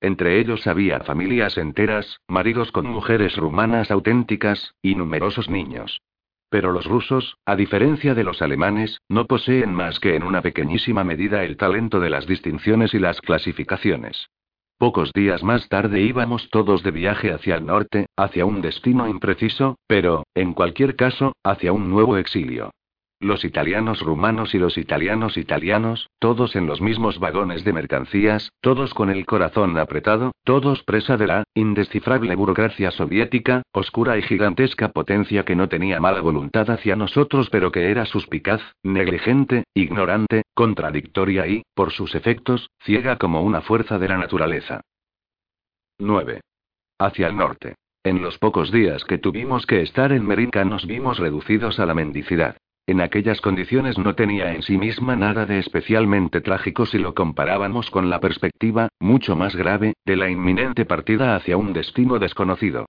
Entre 0.02 0.40
ellos 0.40 0.68
había 0.68 1.00
familias 1.02 1.58
enteras, 1.58 2.20
maridos 2.28 2.72
con 2.72 2.88
mujeres 2.88 3.36
rumanas 3.36 3.90
auténticas, 3.90 4.76
y 4.82 4.96
numerosos 4.96 5.50
niños. 5.50 6.02
Pero 6.50 6.72
los 6.72 6.86
rusos, 6.86 7.38
a 7.46 7.56
diferencia 7.56 8.16
de 8.16 8.24
los 8.24 8.42
alemanes, 8.42 9.02
no 9.10 9.26
poseen 9.26 9.74
más 9.74 10.00
que 10.00 10.16
en 10.16 10.24
una 10.24 10.42
pequeñísima 10.42 11.04
medida 11.04 11.44
el 11.44 11.58
talento 11.58 12.00
de 12.00 12.10
las 12.10 12.26
distinciones 12.26 12.94
y 12.94 13.00
las 13.00 13.20
clasificaciones. 13.20 14.30
Pocos 14.78 15.12
días 15.12 15.44
más 15.44 15.68
tarde 15.70 16.02
íbamos 16.02 16.50
todos 16.52 16.84
de 16.84 16.92
viaje 16.92 17.34
hacia 17.34 17.56
el 17.56 17.66
norte, 17.66 18.06
hacia 18.16 18.46
un 18.46 18.62
destino 18.62 19.08
impreciso, 19.08 19.76
pero, 19.88 20.24
en 20.36 20.54
cualquier 20.54 20.96
caso, 20.96 21.34
hacia 21.44 21.74
un 21.74 21.90
nuevo 21.90 22.16
exilio. 22.18 22.72
Los 23.20 23.44
italianos 23.44 24.02
rumanos 24.02 24.54
y 24.54 24.60
los 24.60 24.78
italianos 24.78 25.38
italianos, 25.38 26.12
todos 26.20 26.56
en 26.56 26.68
los 26.68 26.82
mismos 26.82 27.18
vagones 27.18 27.64
de 27.64 27.74
mercancías, 27.74 28.52
todos 28.62 28.94
con 28.94 29.10
el 29.10 29.26
corazón 29.26 29.76
apretado, 29.80 30.34
todos 30.44 30.84
presa 30.84 31.18
de 31.18 31.26
la 31.26 31.44
indescifrable 31.56 32.36
burocracia 32.36 32.92
soviética, 32.92 33.64
oscura 33.72 34.20
y 34.20 34.22
gigantesca 34.22 34.90
potencia 34.90 35.46
que 35.46 35.56
no 35.56 35.68
tenía 35.68 36.00
mala 36.00 36.22
voluntad 36.22 36.70
hacia 36.70 36.96
nosotros 36.96 37.50
pero 37.50 37.72
que 37.72 37.90
era 37.90 38.06
suspicaz, 38.06 38.62
negligente, 38.84 39.64
ignorante, 39.74 40.44
contradictoria 40.54 41.48
y, 41.48 41.64
por 41.74 41.92
sus 41.92 42.14
efectos, 42.14 42.70
ciega 42.84 43.18
como 43.18 43.42
una 43.42 43.62
fuerza 43.62 43.98
de 43.98 44.10
la 44.10 44.18
naturaleza. 44.20 44.82
9. 45.98 46.42
Hacia 47.00 47.28
el 47.28 47.36
norte. 47.36 47.74
En 48.04 48.22
los 48.22 48.38
pocos 48.38 48.72
días 48.72 49.04
que 49.06 49.18
tuvimos 49.18 49.66
que 49.66 49.82
estar 49.82 50.12
en 50.12 50.26
Merinka 50.26 50.64
nos 50.64 50.86
vimos 50.86 51.18
reducidos 51.18 51.80
a 51.80 51.88
la 51.88 51.96
mendicidad. 51.96 52.58
En 52.88 53.02
aquellas 53.02 53.42
condiciones 53.42 53.98
no 53.98 54.16
tenía 54.16 54.54
en 54.54 54.62
sí 54.62 54.78
misma 54.78 55.18
nada 55.18 55.46
de 55.46 55.60
especialmente 55.60 56.40
trágico 56.40 56.86
si 56.86 56.98
lo 56.98 57.14
comparábamos 57.14 57.92
con 57.92 58.10
la 58.10 58.22
perspectiva, 58.22 58.88
mucho 59.02 59.36
más 59.36 59.58
grave, 59.58 59.94
de 60.06 60.16
la 60.16 60.30
inminente 60.30 60.86
partida 60.86 61.36
hacia 61.36 61.58
un 61.58 61.74
destino 61.74 62.18
desconocido. 62.18 62.86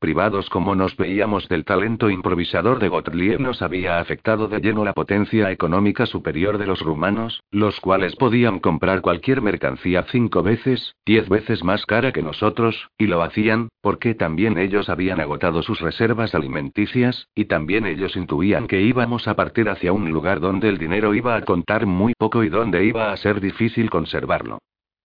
Privados 0.00 0.48
como 0.48 0.74
nos 0.74 0.96
veíamos 0.96 1.46
del 1.50 1.66
talento 1.66 2.08
improvisador 2.08 2.78
de 2.78 2.88
Gottlieb 2.88 3.38
nos 3.38 3.60
había 3.60 4.00
afectado 4.00 4.48
de 4.48 4.58
lleno 4.58 4.82
la 4.82 4.94
potencia 4.94 5.50
económica 5.50 6.06
superior 6.06 6.56
de 6.56 6.66
los 6.66 6.80
rumanos, 6.80 7.42
los 7.50 7.78
cuales 7.80 8.16
podían 8.16 8.60
comprar 8.60 9.02
cualquier 9.02 9.42
mercancía 9.42 10.06
cinco 10.10 10.42
veces, 10.42 10.96
diez 11.04 11.28
veces 11.28 11.62
más 11.64 11.84
cara 11.84 12.12
que 12.12 12.22
nosotros, 12.22 12.88
y 12.96 13.08
lo 13.08 13.22
hacían, 13.22 13.68
porque 13.82 14.14
también 14.14 14.56
ellos 14.56 14.88
habían 14.88 15.20
agotado 15.20 15.62
sus 15.62 15.80
reservas 15.80 16.34
alimenticias, 16.34 17.28
y 17.34 17.44
también 17.44 17.84
ellos 17.84 18.16
intuían 18.16 18.68
que 18.68 18.80
íbamos 18.80 19.28
a 19.28 19.36
partir 19.36 19.68
hacia 19.68 19.92
un 19.92 20.10
lugar 20.10 20.40
donde 20.40 20.70
el 20.70 20.78
dinero 20.78 21.12
iba 21.12 21.36
a 21.36 21.42
contar 21.42 21.84
muy 21.84 22.14
poco 22.16 22.42
y 22.42 22.48
donde 22.48 22.86
iba 22.86 23.12
a 23.12 23.16
ser 23.18 23.38
difícil 23.38 23.90
conservarlo. 23.90 24.60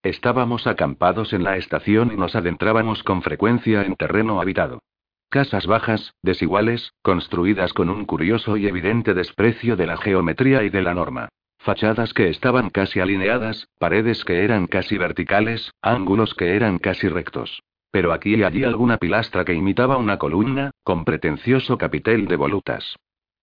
Estábamos 0.06 0.68
acampados 0.68 1.34
en 1.34 1.44
la 1.44 1.58
estación 1.58 2.12
y 2.14 2.16
nos 2.16 2.36
adentrábamos 2.36 3.02
con 3.02 3.24
frecuencia 3.24 3.82
en 3.82 3.96
terreno 3.96 4.40
habitado. 4.40 4.84
Casas 5.32 5.66
bajas, 5.66 6.14
desiguales, 6.22 6.94
construidas 7.02 7.74
con 7.74 7.90
un 7.90 8.06
curioso 8.06 8.56
y 8.56 8.68
evidente 8.68 9.16
desprecio 9.16 9.76
de 9.76 9.88
la 9.88 9.98
geometría 9.98 10.62
y 10.62 10.70
de 10.70 10.84
la 10.84 10.94
norma. 10.94 11.30
Fachadas 11.58 12.14
que 12.14 12.30
estaban 12.30 12.70
casi 12.70 13.00
alineadas, 13.00 13.68
paredes 13.80 14.24
que 14.26 14.44
eran 14.44 14.68
casi 14.68 15.00
verticales, 15.00 15.72
ángulos 15.82 16.36
que 16.36 16.56
eran 16.56 16.78
casi 16.78 17.10
rectos. 17.10 17.64
Pero 17.90 18.14
aquí 18.14 18.36
y 18.36 18.44
allí 18.44 18.64
alguna 18.64 18.98
pilastra 18.98 19.44
que 19.44 19.56
imitaba 19.56 19.98
una 19.98 20.20
columna, 20.20 20.70
con 20.84 21.04
pretencioso 21.04 21.80
capitel 21.80 22.28
de 22.28 22.36
volutas. 22.36 22.96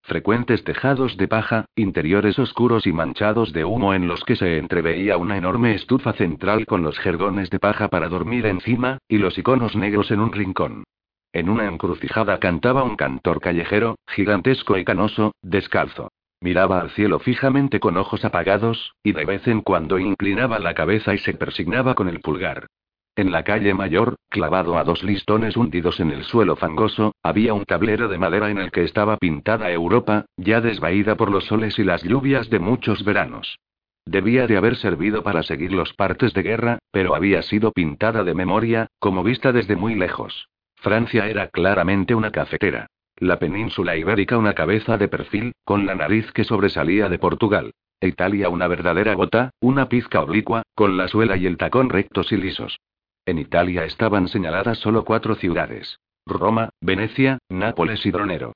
Frecuentes 0.05 0.65
tejados 0.65 1.17
de 1.17 1.29
paja, 1.29 1.67
interiores 1.77 2.37
oscuros 2.39 2.89
y 2.89 2.93
manchados 2.93 3.53
de 3.53 3.65
humo 3.65 3.95
en 3.95 4.09
los 4.09 4.25
que 4.25 4.35
se 4.35 4.59
entreveía 4.59 5.17
una 5.17 5.37
enorme 5.37 5.75
estufa 5.75 6.13
central 6.13 6.67
con 6.67 6.83
los 6.83 6.99
jergones 6.99 7.51
de 7.51 7.61
paja 7.61 7.89
para 7.89 8.09
dormir 8.09 8.47
encima, 8.47 8.99
y 9.07 9.19
los 9.19 9.39
iconos 9.39 9.77
negros 9.77 10.11
en 10.11 10.19
un 10.21 10.33
rincón. 10.33 10.85
En 11.33 11.49
una 11.49 11.67
encrucijada 11.67 12.39
cantaba 12.41 12.83
un 12.83 12.97
cantor 12.97 13.41
callejero, 13.41 13.97
gigantesco 14.09 14.77
y 14.77 14.85
canoso, 14.85 15.33
descalzo. 15.41 16.11
Miraba 16.41 16.81
al 16.81 16.91
cielo 16.91 17.21
fijamente 17.21 17.79
con 17.79 17.97
ojos 17.97 18.25
apagados, 18.25 18.95
y 19.05 19.13
de 19.13 19.25
vez 19.25 19.47
en 19.47 19.61
cuando 19.61 20.01
inclinaba 20.01 20.59
la 20.59 20.75
cabeza 20.75 21.15
y 21.15 21.19
se 21.19 21.35
persignaba 21.35 21.95
con 21.95 22.09
el 22.09 22.21
pulgar. 22.21 22.67
En 23.15 23.31
la 23.31 23.45
calle 23.45 23.75
mayor, 23.75 24.17
clavado 24.31 24.79
a 24.79 24.85
dos 24.85 25.03
listones 25.03 25.59
hundidos 25.59 26.01
en 26.01 26.11
el 26.13 26.25
suelo 26.25 26.57
fangoso, 26.57 27.15
había 27.23 27.53
un 27.53 27.67
tablero 27.67 28.09
de 28.09 28.17
madera 28.17 28.51
en 28.51 28.57
el 28.57 28.71
que 28.71 28.85
estaba 28.85 29.19
pintada 29.19 29.71
Europa, 29.71 30.25
ya 30.39 30.63
desvaída 30.63 31.15
por 31.15 31.31
los 31.31 31.45
soles 31.45 31.79
y 31.79 31.85
las 31.85 32.03
lluvias 32.03 32.49
de 32.49 32.59
muchos 32.59 33.05
veranos. 33.05 33.59
Debía 34.07 34.47
de 34.47 34.57
haber 34.57 34.77
servido 34.77 35.23
para 35.23 35.43
seguir 35.43 35.73
los 35.73 35.93
partes 35.93 36.33
de 36.33 36.43
guerra, 36.43 36.79
pero 36.91 37.15
había 37.15 37.43
sido 37.43 37.71
pintada 37.73 38.25
de 38.25 38.33
memoria, 38.33 38.89
como 38.99 39.23
vista 39.23 39.53
desde 39.53 39.77
muy 39.77 39.95
lejos. 39.95 40.49
Francia 40.77 41.29
era 41.29 41.49
claramente 41.49 42.15
una 42.15 42.31
cafetera. 42.31 42.87
La 43.17 43.39
península 43.39 43.95
ibérica 43.95 44.39
una 44.39 44.55
cabeza 44.55 44.97
de 44.97 45.09
perfil, 45.09 45.53
con 45.65 45.85
la 45.85 45.95
nariz 45.95 46.33
que 46.33 46.45
sobresalía 46.45 47.11
de 47.11 47.19
Portugal. 47.19 47.73
Italia 48.01 48.49
una 48.49 48.69
verdadera 48.69 49.13
gota, 49.13 49.51
una 49.61 49.91
pizca 49.91 50.23
oblicua, 50.23 50.63
con 50.75 50.97
la 50.97 51.09
suela 51.09 51.37
y 51.37 51.45
el 51.45 51.59
tacón 51.59 51.91
rectos 51.91 52.33
y 52.33 52.39
lisos. 52.39 52.79
En 53.25 53.39
Italia 53.39 53.85
estaban 53.85 54.27
señaladas 54.27 54.79
solo 54.79 55.05
cuatro 55.05 55.37
ciudades. 55.37 56.01
Roma, 56.27 56.71
Venecia, 56.81 57.39
Nápoles 57.49 58.05
y 58.05 58.11
Dronero. 58.11 58.53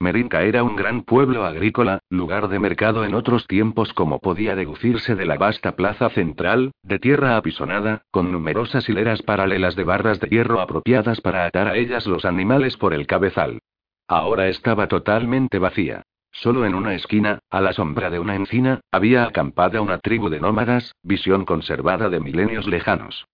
Merinca 0.00 0.42
era 0.42 0.62
un 0.62 0.76
gran 0.76 1.04
pueblo 1.04 1.44
agrícola, 1.44 2.00
lugar 2.10 2.48
de 2.48 2.58
mercado 2.58 3.04
en 3.04 3.14
otros 3.14 3.46
tiempos 3.46 3.92
como 3.94 4.18
podía 4.18 4.54
deducirse 4.54 5.14
de 5.14 5.24
la 5.24 5.38
vasta 5.38 5.76
plaza 5.76 6.10
central, 6.10 6.72
de 6.82 6.98
tierra 6.98 7.36
apisonada, 7.36 8.02
con 8.10 8.30
numerosas 8.30 8.88
hileras 8.88 9.22
paralelas 9.22 9.74
de 9.74 9.84
barras 9.84 10.20
de 10.20 10.28
hierro 10.28 10.60
apropiadas 10.60 11.20
para 11.20 11.46
atar 11.46 11.68
a 11.68 11.76
ellas 11.76 12.06
los 12.06 12.24
animales 12.24 12.76
por 12.76 12.92
el 12.92 13.06
cabezal. 13.06 13.60
Ahora 14.08 14.48
estaba 14.48 14.88
totalmente 14.88 15.58
vacía. 15.58 16.02
Solo 16.30 16.66
en 16.66 16.74
una 16.74 16.94
esquina, 16.94 17.38
a 17.48 17.60
la 17.62 17.72
sombra 17.72 18.10
de 18.10 18.18
una 18.18 18.34
encina, 18.34 18.80
había 18.92 19.24
acampada 19.24 19.80
una 19.80 19.98
tribu 19.98 20.28
de 20.28 20.40
nómadas, 20.40 20.92
visión 21.02 21.46
conservada 21.46 22.10
de 22.10 22.20
milenios 22.20 22.66
lejanos. 22.66 23.26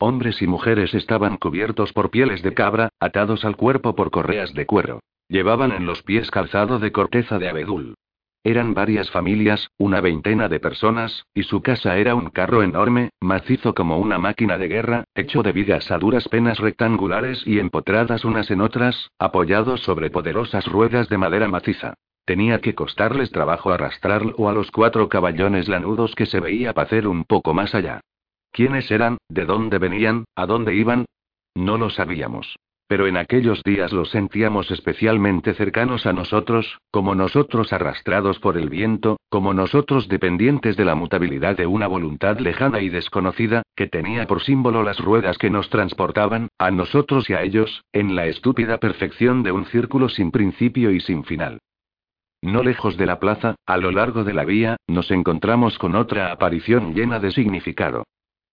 Hombres 0.00 0.40
y 0.42 0.46
mujeres 0.46 0.94
estaban 0.94 1.38
cubiertos 1.38 1.92
por 1.92 2.10
pieles 2.10 2.40
de 2.42 2.54
cabra, 2.54 2.90
atados 3.00 3.44
al 3.44 3.56
cuerpo 3.56 3.96
por 3.96 4.12
correas 4.12 4.54
de 4.54 4.64
cuero. 4.64 5.00
Llevaban 5.28 5.72
en 5.72 5.86
los 5.86 6.04
pies 6.04 6.30
calzado 6.30 6.78
de 6.78 6.92
corteza 6.92 7.40
de 7.40 7.48
abedul. 7.48 7.94
Eran 8.44 8.74
varias 8.74 9.10
familias, 9.10 9.68
una 9.76 10.00
veintena 10.00 10.48
de 10.48 10.60
personas, 10.60 11.26
y 11.34 11.42
su 11.42 11.62
casa 11.62 11.96
era 11.98 12.14
un 12.14 12.30
carro 12.30 12.62
enorme, 12.62 13.10
macizo 13.20 13.74
como 13.74 13.98
una 13.98 14.18
máquina 14.18 14.56
de 14.56 14.68
guerra, 14.68 15.04
hecho 15.16 15.42
de 15.42 15.50
vigas 15.50 15.90
a 15.90 15.98
duras 15.98 16.28
penas 16.28 16.60
rectangulares 16.60 17.44
y 17.44 17.58
empotradas 17.58 18.24
unas 18.24 18.52
en 18.52 18.60
otras, 18.60 19.10
apoyados 19.18 19.80
sobre 19.80 20.10
poderosas 20.10 20.66
ruedas 20.66 21.08
de 21.08 21.18
madera 21.18 21.48
maciza. 21.48 21.94
Tenía 22.24 22.60
que 22.60 22.76
costarles 22.76 23.32
trabajo 23.32 23.72
arrastrarlo 23.72 24.48
a 24.48 24.52
los 24.52 24.70
cuatro 24.70 25.08
caballones 25.08 25.66
lanudos 25.66 26.14
que 26.14 26.26
se 26.26 26.38
veía 26.38 26.72
pacer 26.72 27.08
un 27.08 27.24
poco 27.24 27.52
más 27.52 27.74
allá. 27.74 28.00
¿Quiénes 28.52 28.90
eran? 28.90 29.18
¿De 29.28 29.44
dónde 29.44 29.78
venían? 29.78 30.24
¿A 30.34 30.46
dónde 30.46 30.74
iban? 30.74 31.04
No 31.54 31.78
lo 31.78 31.90
sabíamos. 31.90 32.56
Pero 32.88 33.06
en 33.06 33.18
aquellos 33.18 33.62
días 33.64 33.92
los 33.92 34.08
sentíamos 34.10 34.70
especialmente 34.70 35.52
cercanos 35.52 36.06
a 36.06 36.14
nosotros, 36.14 36.78
como 36.90 37.14
nosotros 37.14 37.74
arrastrados 37.74 38.38
por 38.38 38.56
el 38.56 38.70
viento, 38.70 39.18
como 39.28 39.52
nosotros 39.52 40.08
dependientes 40.08 40.74
de 40.78 40.86
la 40.86 40.94
mutabilidad 40.94 41.54
de 41.54 41.66
una 41.66 41.86
voluntad 41.86 42.38
lejana 42.38 42.80
y 42.80 42.88
desconocida, 42.88 43.62
que 43.76 43.88
tenía 43.88 44.26
por 44.26 44.42
símbolo 44.42 44.82
las 44.82 44.98
ruedas 44.98 45.36
que 45.36 45.50
nos 45.50 45.68
transportaban, 45.68 46.48
a 46.58 46.70
nosotros 46.70 47.28
y 47.28 47.34
a 47.34 47.42
ellos, 47.42 47.84
en 47.92 48.16
la 48.16 48.26
estúpida 48.26 48.78
perfección 48.78 49.42
de 49.42 49.52
un 49.52 49.66
círculo 49.66 50.08
sin 50.08 50.30
principio 50.30 50.90
y 50.90 51.00
sin 51.00 51.24
final. 51.24 51.58
No 52.40 52.62
lejos 52.62 52.96
de 52.96 53.04
la 53.04 53.20
plaza, 53.20 53.56
a 53.66 53.76
lo 53.76 53.90
largo 53.90 54.24
de 54.24 54.32
la 54.32 54.46
vía, 54.46 54.76
nos 54.86 55.10
encontramos 55.10 55.76
con 55.76 55.94
otra 55.94 56.32
aparición 56.32 56.94
llena 56.94 57.18
de 57.18 57.32
significado. 57.32 58.04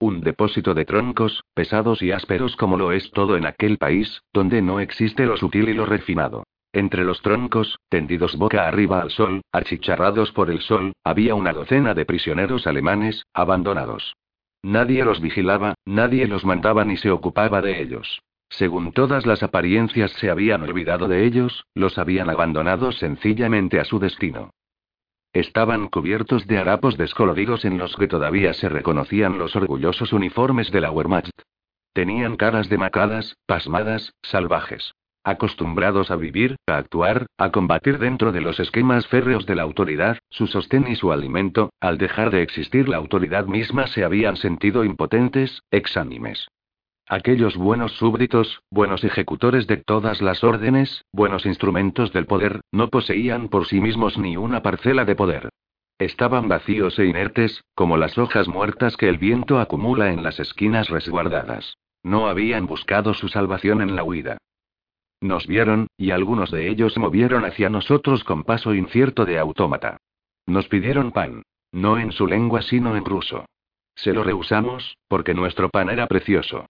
Un 0.05 0.21
depósito 0.21 0.75
de 0.75 0.85
troncos, 0.85 1.43
pesados 1.55 2.03
y 2.03 2.11
ásperos 2.11 2.55
como 2.57 2.77
lo 2.77 2.91
es 2.91 3.09
todo 3.09 3.37
en 3.37 3.47
aquel 3.47 3.79
país, 3.79 4.21
donde 4.31 4.61
no 4.61 4.79
existe 4.79 5.25
lo 5.25 5.35
sutil 5.35 5.67
y 5.67 5.73
lo 5.73 5.87
refinado. 5.87 6.43
Entre 6.73 7.03
los 7.03 7.23
troncos, 7.23 7.79
tendidos 7.89 8.35
boca 8.37 8.67
arriba 8.67 9.01
al 9.01 9.09
sol, 9.09 9.41
achicharrados 9.51 10.31
por 10.31 10.51
el 10.51 10.61
sol, 10.61 10.93
había 11.03 11.33
una 11.33 11.53
docena 11.53 11.95
de 11.95 12.05
prisioneros 12.05 12.67
alemanes, 12.67 13.25
abandonados. 13.33 14.13
Nadie 14.61 15.03
los 15.03 15.21
vigilaba, 15.21 15.73
nadie 15.85 16.27
los 16.27 16.45
mandaba 16.45 16.85
ni 16.85 16.97
se 16.97 17.09
ocupaba 17.09 17.63
de 17.63 17.81
ellos. 17.81 18.21
Según 18.47 18.91
todas 18.91 19.25
las 19.25 19.41
apariencias 19.41 20.11
se 20.11 20.29
habían 20.29 20.61
olvidado 20.61 21.07
de 21.07 21.25
ellos, 21.25 21.65
los 21.73 21.97
habían 21.97 22.29
abandonado 22.29 22.91
sencillamente 22.91 23.79
a 23.79 23.85
su 23.85 23.97
destino. 23.97 24.51
Estaban 25.35 25.89
cubiertos 25.89 26.47
de 26.47 26.59
harapos 26.59 26.95
descoloridos 26.97 27.65
en 27.65 27.77
los 27.77 27.93
que 27.97 28.07
todavía 28.07 28.53
se 28.53 28.69
reconocían 28.69 29.37
los 29.37 29.53
orgullosos 29.57 30.13
uniformes 30.13 30.71
de 30.71 30.79
la 30.79 30.91
Wehrmacht. 30.91 31.41
Tenían 31.91 32.37
caras 32.37 32.69
demacadas, 32.69 33.35
pasmadas, 33.45 34.13
salvajes. 34.21 34.93
Acostumbrados 35.25 36.09
a 36.09 36.15
vivir, 36.15 36.55
a 36.67 36.77
actuar, 36.77 37.25
a 37.37 37.51
combatir 37.51 37.99
dentro 37.99 38.31
de 38.31 38.39
los 38.39 38.61
esquemas 38.61 39.07
férreos 39.07 39.45
de 39.45 39.55
la 39.55 39.63
autoridad, 39.63 40.19
su 40.29 40.47
sostén 40.47 40.87
y 40.87 40.95
su 40.95 41.11
alimento, 41.11 41.69
al 41.81 41.97
dejar 41.97 42.31
de 42.31 42.41
existir 42.41 42.87
la 42.87 42.95
autoridad 42.95 43.45
misma 43.45 43.87
se 43.87 44.05
habían 44.05 44.37
sentido 44.37 44.85
impotentes, 44.85 45.63
exánimes. 45.69 46.47
Aquellos 47.07 47.55
buenos 47.55 47.91
súbditos, 47.93 48.63
buenos 48.71 49.03
ejecutores 49.03 49.67
de 49.67 49.77
todas 49.77 50.23
las 50.23 50.43
órdenes, 50.43 51.05
buenos 51.11 51.45
instrumentos 51.45 52.11
del 52.11 52.25
poder, 52.25 52.61
no 52.71 52.89
poseían 52.89 53.47
por 53.47 53.67
sí 53.67 53.79
mismos 53.79 54.17
ni 54.17 54.37
una 54.37 54.63
parcela 54.63 55.05
de 55.05 55.15
poder. 55.15 55.49
Estaban 55.99 56.47
vacíos 56.47 56.97
e 56.97 57.05
inertes, 57.05 57.63
como 57.75 57.97
las 57.97 58.17
hojas 58.17 58.47
muertas 58.47 58.97
que 58.97 59.07
el 59.07 59.19
viento 59.19 59.59
acumula 59.59 60.11
en 60.11 60.23
las 60.23 60.39
esquinas 60.39 60.89
resguardadas. 60.89 61.77
No 62.01 62.27
habían 62.27 62.65
buscado 62.65 63.13
su 63.13 63.27
salvación 63.27 63.83
en 63.83 63.95
la 63.95 64.03
huida. 64.03 64.39
Nos 65.21 65.45
vieron, 65.45 65.85
y 65.97 66.09
algunos 66.09 66.49
de 66.49 66.69
ellos 66.69 66.97
movieron 66.97 67.45
hacia 67.45 67.69
nosotros 67.69 68.23
con 68.23 68.43
paso 68.43 68.73
incierto 68.73 69.25
de 69.25 69.37
autómata. 69.37 69.97
Nos 70.47 70.67
pidieron 70.67 71.11
pan. 71.11 71.43
No 71.71 71.99
en 71.99 72.11
su 72.11 72.25
lengua, 72.25 72.63
sino 72.63 72.95
en 72.97 73.05
ruso. 73.05 73.45
Se 73.93 74.11
lo 74.11 74.23
rehusamos, 74.23 74.97
porque 75.07 75.35
nuestro 75.35 75.69
pan 75.69 75.89
era 75.89 76.07
precioso. 76.07 76.65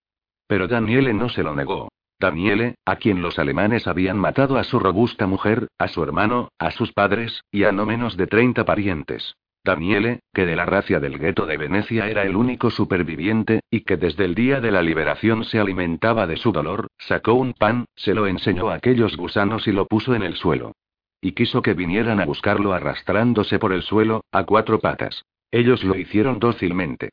Pero 0.47 0.67
Daniele 0.67 1.13
no 1.13 1.29
se 1.29 1.43
lo 1.43 1.55
negó. 1.55 1.89
Daniele, 2.19 2.75
a 2.85 2.95
quien 2.95 3.21
los 3.21 3.39
alemanes 3.39 3.87
habían 3.87 4.17
matado 4.17 4.57
a 4.57 4.63
su 4.63 4.79
robusta 4.79 5.27
mujer, 5.27 5.67
a 5.77 5.87
su 5.87 6.01
hermano, 6.01 6.49
a 6.59 6.71
sus 6.71 6.93
padres, 6.93 7.41
y 7.51 7.65
a 7.65 7.71
no 7.71 7.85
menos 7.85 8.15
de 8.15 8.27
30 8.27 8.63
parientes. 8.63 9.35
Daniele, 9.65 10.19
que 10.33 10.45
de 10.45 10.55
la 10.55 10.65
racia 10.65 10.99
del 10.99 11.17
gueto 11.17 11.45
de 11.47 11.57
Venecia 11.57 12.07
era 12.07 12.23
el 12.23 12.35
único 12.35 12.69
superviviente, 12.69 13.61
y 13.69 13.81
que 13.81 13.97
desde 13.97 14.23
el 14.23 14.35
día 14.35 14.61
de 14.61 14.71
la 14.71 14.81
liberación 14.81 15.43
se 15.43 15.59
alimentaba 15.59 16.27
de 16.27 16.37
su 16.37 16.51
dolor, 16.51 16.87
sacó 16.99 17.33
un 17.33 17.53
pan, 17.53 17.85
se 17.95 18.13
lo 18.13 18.27
enseñó 18.27 18.69
a 18.69 18.75
aquellos 18.75 19.17
gusanos 19.17 19.67
y 19.67 19.71
lo 19.71 19.87
puso 19.87 20.13
en 20.13 20.21
el 20.21 20.35
suelo. 20.35 20.73
Y 21.19 21.31
quiso 21.31 21.63
que 21.63 21.73
vinieran 21.73 22.21
a 22.21 22.25
buscarlo 22.25 22.73
arrastrándose 22.73 23.57
por 23.57 23.73
el 23.73 23.81
suelo, 23.81 24.23
a 24.31 24.43
cuatro 24.43 24.79
patas. 24.79 25.25
Ellos 25.51 25.83
lo 25.83 25.97
hicieron 25.97 26.39
dócilmente 26.39 27.09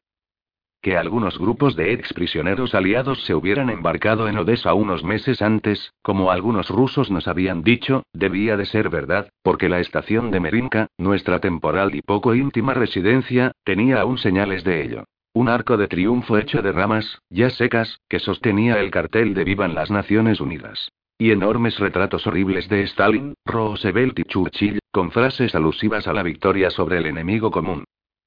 que 0.82 0.96
algunos 0.96 1.38
grupos 1.38 1.76
de 1.76 1.92
ex 1.92 2.12
prisioneros 2.12 2.74
aliados 2.74 3.24
se 3.24 3.34
hubieran 3.34 3.70
embarcado 3.70 4.28
en 4.28 4.36
Odessa 4.36 4.74
unos 4.74 5.04
meses 5.04 5.40
antes, 5.40 5.92
como 6.02 6.32
algunos 6.32 6.68
rusos 6.68 7.08
nos 7.08 7.28
habían 7.28 7.62
dicho, 7.62 8.02
debía 8.12 8.56
de 8.56 8.66
ser 8.66 8.90
verdad, 8.90 9.30
porque 9.42 9.68
la 9.68 9.78
estación 9.78 10.32
de 10.32 10.40
Merinka, 10.40 10.88
nuestra 10.98 11.38
temporal 11.38 11.94
y 11.94 12.02
poco 12.02 12.34
íntima 12.34 12.74
residencia, 12.74 13.52
tenía 13.64 14.00
aún 14.00 14.18
señales 14.18 14.64
de 14.64 14.82
ello. 14.82 15.04
Un 15.34 15.48
arco 15.48 15.76
de 15.76 15.86
triunfo 15.86 16.36
hecho 16.36 16.60
de 16.60 16.72
ramas, 16.72 17.20
ya 17.30 17.48
secas, 17.48 18.00
que 18.08 18.18
sostenía 18.18 18.80
el 18.80 18.90
cartel 18.90 19.34
de 19.34 19.44
Vivan 19.44 19.74
las 19.74 19.90
Naciones 19.90 20.40
Unidas. 20.40 20.90
Y 21.16 21.30
enormes 21.30 21.78
retratos 21.78 22.26
horribles 22.26 22.68
de 22.68 22.82
Stalin, 22.82 23.34
Roosevelt 23.46 24.18
y 24.18 24.24
Churchill, 24.24 24.80
con 24.90 25.12
frases 25.12 25.54
alusivas 25.54 26.08
a 26.08 26.12
la 26.12 26.24
victoria 26.24 26.70
sobre 26.70 26.98
el 26.98 27.06
enemigo 27.06 27.52
común. 27.52 27.84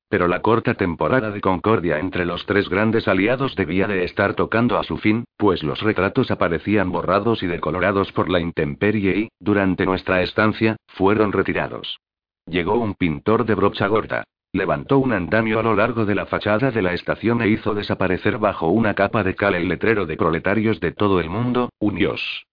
Pero 0.07 0.27
la 0.27 0.41
corta 0.41 0.75
temporada 0.75 1.31
de 1.31 1.41
concordia 1.41 1.99
entre 1.99 2.25
los 2.25 2.45
tres 2.45 2.69
grandes 2.69 3.07
aliados 3.07 3.55
debía 3.55 3.87
de 3.87 4.03
estar 4.03 4.35
tocando 4.35 4.77
a 4.77 4.83
su 4.83 4.97
fin, 4.97 5.25
pues 5.35 5.63
los 5.63 5.81
retratos 5.81 6.29
aparecían 6.29 6.91
borrados 6.91 7.41
y 7.41 7.47
decolorados 7.47 8.11
por 8.11 8.29
la 8.29 8.39
intemperie 8.39 9.17
y, 9.17 9.29
durante 9.39 9.85
nuestra 9.85 10.21
estancia, 10.21 10.75
fueron 10.87 11.31
retirados. 11.31 11.97
Llegó 12.45 12.75
un 12.75 12.93
pintor 12.93 13.45
de 13.45 13.55
brocha 13.55 13.87
gorda. 13.87 14.23
Levantó 14.53 14.99
un 14.99 15.11
andamio 15.11 15.59
a 15.59 15.63
lo 15.63 15.75
largo 15.75 16.05
de 16.05 16.15
la 16.15 16.27
fachada 16.27 16.71
de 16.71 16.81
la 16.81 16.93
estación 16.93 17.41
e 17.41 17.49
hizo 17.49 17.73
desaparecer 17.73 18.37
bajo 18.37 18.67
una 18.69 18.93
capa 18.93 19.23
de 19.23 19.35
cal 19.35 19.55
el 19.55 19.67
letrero 19.67 20.05
de 20.05 20.15
proletarios 20.15 20.79
de 20.79 20.91
todo 20.91 21.19
el 21.19 21.29
mundo, 21.29 21.69
Unios. 21.79 22.45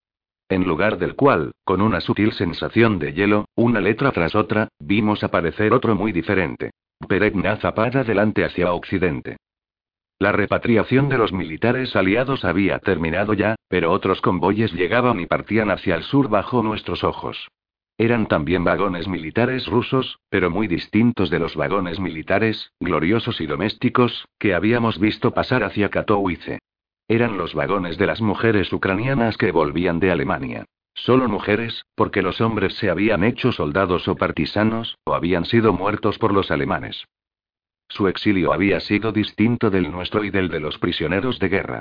En 0.48 0.64
lugar 0.64 0.98
del 0.98 1.14
cual, 1.14 1.52
con 1.64 1.80
una 1.80 2.00
sutil 2.00 2.32
sensación 2.32 2.98
de 2.98 3.12
hielo, 3.12 3.44
una 3.54 3.80
letra 3.80 4.10
tras 4.10 4.34
otra, 4.34 4.68
vimos 4.80 5.22
aparecer 5.22 5.72
otro 5.72 5.94
muy 5.94 6.12
diferente 6.12 6.70
perenne 7.08 7.56
zapada 7.56 8.00
adelante 8.00 8.44
hacia 8.44 8.72
Occidente. 8.72 9.36
La 10.18 10.30
repatriación 10.30 11.08
de 11.08 11.18
los 11.18 11.32
militares 11.32 11.96
aliados 11.96 12.44
había 12.44 12.78
terminado 12.78 13.34
ya, 13.34 13.56
pero 13.68 13.90
otros 13.90 14.20
convoyes 14.20 14.72
llegaban 14.72 15.18
y 15.18 15.26
partían 15.26 15.70
hacia 15.70 15.96
el 15.96 16.04
sur 16.04 16.28
bajo 16.28 16.62
nuestros 16.62 17.02
ojos. 17.02 17.48
Eran 17.98 18.26
también 18.26 18.64
vagones 18.64 19.08
militares 19.08 19.66
rusos, 19.66 20.18
pero 20.28 20.50
muy 20.50 20.68
distintos 20.68 21.28
de 21.28 21.38
los 21.38 21.56
vagones 21.56 22.00
militares, 22.00 22.72
gloriosos 22.80 23.40
y 23.40 23.46
domésticos, 23.46 24.26
que 24.38 24.54
habíamos 24.54 24.98
visto 24.98 25.32
pasar 25.32 25.64
hacia 25.64 25.88
Katowice. 25.88 26.58
Eran 27.08 27.36
los 27.36 27.54
vagones 27.54 27.98
de 27.98 28.06
las 28.06 28.20
mujeres 28.20 28.72
ucranianas 28.72 29.36
que 29.36 29.52
volvían 29.52 29.98
de 29.98 30.10
Alemania. 30.10 30.64
Solo 30.94 31.28
mujeres, 31.28 31.86
porque 31.94 32.22
los 32.22 32.40
hombres 32.40 32.74
se 32.74 32.90
habían 32.90 33.24
hecho 33.24 33.52
soldados 33.52 34.06
o 34.08 34.16
partisanos, 34.16 34.98
o 35.04 35.14
habían 35.14 35.44
sido 35.44 35.72
muertos 35.72 36.18
por 36.18 36.32
los 36.32 36.50
alemanes. 36.50 37.06
Su 37.88 38.08
exilio 38.08 38.52
había 38.52 38.80
sido 38.80 39.12
distinto 39.12 39.70
del 39.70 39.90
nuestro 39.90 40.24
y 40.24 40.30
del 40.30 40.48
de 40.48 40.60
los 40.60 40.78
prisioneros 40.78 41.38
de 41.38 41.48
guerra. 41.48 41.80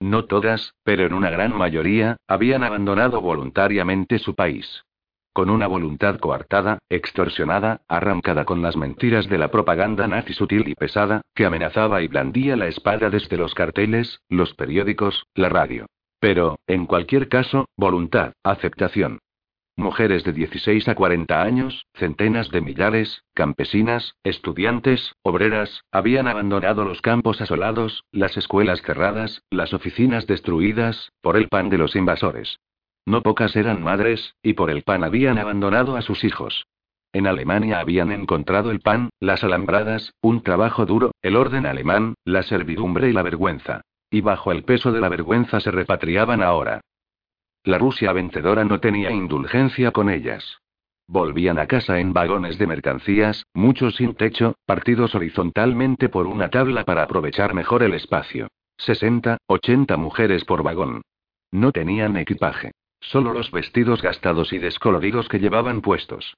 No 0.00 0.24
todas, 0.24 0.74
pero 0.82 1.06
en 1.06 1.14
una 1.14 1.30
gran 1.30 1.56
mayoría, 1.56 2.16
habían 2.26 2.64
abandonado 2.64 3.20
voluntariamente 3.20 4.18
su 4.18 4.34
país. 4.34 4.84
Con 5.32 5.48
una 5.48 5.66
voluntad 5.66 6.18
coartada, 6.18 6.78
extorsionada, 6.90 7.82
arrancada 7.88 8.44
con 8.44 8.60
las 8.60 8.76
mentiras 8.76 9.28
de 9.28 9.38
la 9.38 9.50
propaganda 9.50 10.06
nazi 10.06 10.34
sutil 10.34 10.68
y 10.68 10.74
pesada, 10.74 11.22
que 11.34 11.46
amenazaba 11.46 12.02
y 12.02 12.08
blandía 12.08 12.56
la 12.56 12.66
espada 12.66 13.08
desde 13.08 13.36
los 13.36 13.54
carteles, 13.54 14.20
los 14.28 14.54
periódicos, 14.54 15.24
la 15.34 15.48
radio. 15.48 15.86
Pero, 16.22 16.60
en 16.68 16.86
cualquier 16.86 17.28
caso, 17.28 17.66
voluntad, 17.76 18.34
aceptación. 18.44 19.18
Mujeres 19.74 20.22
de 20.22 20.32
16 20.32 20.86
a 20.86 20.94
40 20.94 21.42
años, 21.42 21.84
centenas 21.94 22.48
de 22.50 22.60
millares, 22.60 23.24
campesinas, 23.34 24.14
estudiantes, 24.22 25.16
obreras, 25.22 25.82
habían 25.90 26.28
abandonado 26.28 26.84
los 26.84 27.02
campos 27.02 27.40
asolados, 27.40 28.04
las 28.12 28.36
escuelas 28.36 28.82
cerradas, 28.82 29.42
las 29.50 29.74
oficinas 29.74 30.28
destruidas, 30.28 31.10
por 31.22 31.36
el 31.36 31.48
pan 31.48 31.70
de 31.70 31.78
los 31.78 31.96
invasores. 31.96 32.60
No 33.04 33.22
pocas 33.22 33.56
eran 33.56 33.82
madres, 33.82 34.36
y 34.44 34.52
por 34.52 34.70
el 34.70 34.84
pan 34.84 35.02
habían 35.02 35.38
abandonado 35.38 35.96
a 35.96 36.02
sus 36.02 36.22
hijos. 36.22 36.68
En 37.12 37.26
Alemania 37.26 37.80
habían 37.80 38.12
encontrado 38.12 38.70
el 38.70 38.78
pan, 38.78 39.10
las 39.18 39.42
alambradas, 39.42 40.12
un 40.22 40.44
trabajo 40.44 40.86
duro, 40.86 41.10
el 41.20 41.34
orden 41.34 41.66
alemán, 41.66 42.14
la 42.24 42.44
servidumbre 42.44 43.10
y 43.10 43.12
la 43.12 43.22
vergüenza. 43.22 43.82
Y 44.12 44.20
bajo 44.20 44.52
el 44.52 44.62
peso 44.62 44.92
de 44.92 45.00
la 45.00 45.08
vergüenza 45.08 45.58
se 45.58 45.70
repatriaban 45.70 46.42
ahora. 46.42 46.82
La 47.64 47.78
Rusia 47.78 48.12
vencedora 48.12 48.62
no 48.62 48.78
tenía 48.78 49.10
indulgencia 49.10 49.90
con 49.90 50.10
ellas. 50.10 50.58
Volvían 51.08 51.58
a 51.58 51.66
casa 51.66 51.98
en 51.98 52.12
vagones 52.12 52.58
de 52.58 52.66
mercancías, 52.66 53.46
muchos 53.54 53.96
sin 53.96 54.14
techo, 54.14 54.54
partidos 54.66 55.14
horizontalmente 55.14 56.10
por 56.10 56.26
una 56.26 56.50
tabla 56.50 56.84
para 56.84 57.04
aprovechar 57.04 57.54
mejor 57.54 57.82
el 57.82 57.94
espacio. 57.94 58.48
60, 58.76 59.38
80 59.46 59.96
mujeres 59.96 60.44
por 60.44 60.62
vagón. 60.62 61.00
No 61.50 61.72
tenían 61.72 62.16
equipaje. 62.18 62.72
Solo 63.00 63.32
los 63.32 63.50
vestidos 63.50 64.02
gastados 64.02 64.52
y 64.52 64.58
descoloridos 64.58 65.28
que 65.28 65.38
llevaban 65.38 65.80
puestos. 65.80 66.34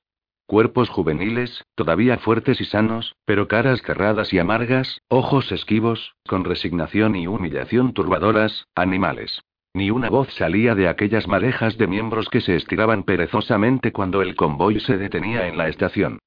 Cuerpos 0.47 0.91
juveniles, 0.91 1.65
todavía 1.75 2.19
fuertes 2.19 2.61
y 2.61 2.67
sanos, 2.67 3.17
pero 3.25 3.49
caras 3.49 3.81
cerradas 3.81 4.33
y 4.35 4.39
amargas, 4.39 5.01
ojos 5.09 5.51
esquivos, 5.51 6.15
con 6.29 6.45
resignación 6.45 7.17
y 7.17 7.27
humillación 7.27 7.95
turbadoras, 7.95 8.67
animales. 8.75 9.43
Ni 9.73 9.91
una 9.91 10.11
voz 10.11 10.29
salía 10.35 10.75
de 10.75 10.89
aquellas 10.89 11.27
madejas 11.27 11.79
de 11.79 11.87
miembros 11.87 12.29
que 12.29 12.43
se 12.43 12.57
estiraban 12.57 13.05
perezosamente 13.05 13.91
cuando 13.91 14.21
el 14.21 14.37
convoy 14.37 14.81
se 14.81 14.99
detenía 14.99 15.49
en 15.49 15.57
la 15.57 15.69
estación. 15.69 16.19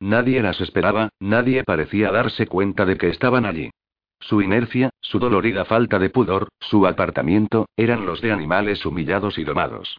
Nadie 0.00 0.42
las 0.42 0.60
esperaba, 0.62 1.10
nadie 1.20 1.62
parecía 1.62 2.10
darse 2.10 2.46
cuenta 2.46 2.86
de 2.86 2.96
que 2.96 3.08
estaban 3.08 3.44
allí. 3.44 3.70
Su 4.20 4.40
inercia, 4.40 4.90
su 5.00 5.18
dolorida 5.18 5.66
falta 5.66 5.98
de 5.98 6.08
pudor, 6.08 6.48
su 6.60 6.86
apartamiento, 6.86 7.66
eran 7.76 8.06
los 8.06 8.22
de 8.22 8.32
animales 8.32 8.86
humillados 8.86 9.38
y 9.38 9.44
domados. 9.44 9.98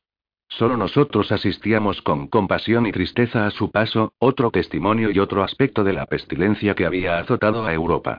Solo 0.50 0.78
nosotros 0.78 1.32
asistíamos 1.32 2.02
con 2.02 2.28
compasión 2.28 2.88
y 2.88 2.92
tristeza 2.92 3.46
a 3.46 3.52
su 3.52 3.70
paso, 3.70 4.14
otro 4.18 4.50
testimonio 4.50 5.12
y 5.12 5.20
otro 5.20 5.44
aspecto 5.44 5.84
de 5.84 5.94
la 5.94 6.06
pestilencia 6.06 6.74
que 6.74 6.86
había 6.86 7.20
azotado 7.20 7.66
a 7.66 7.74
Europa. 7.74 8.18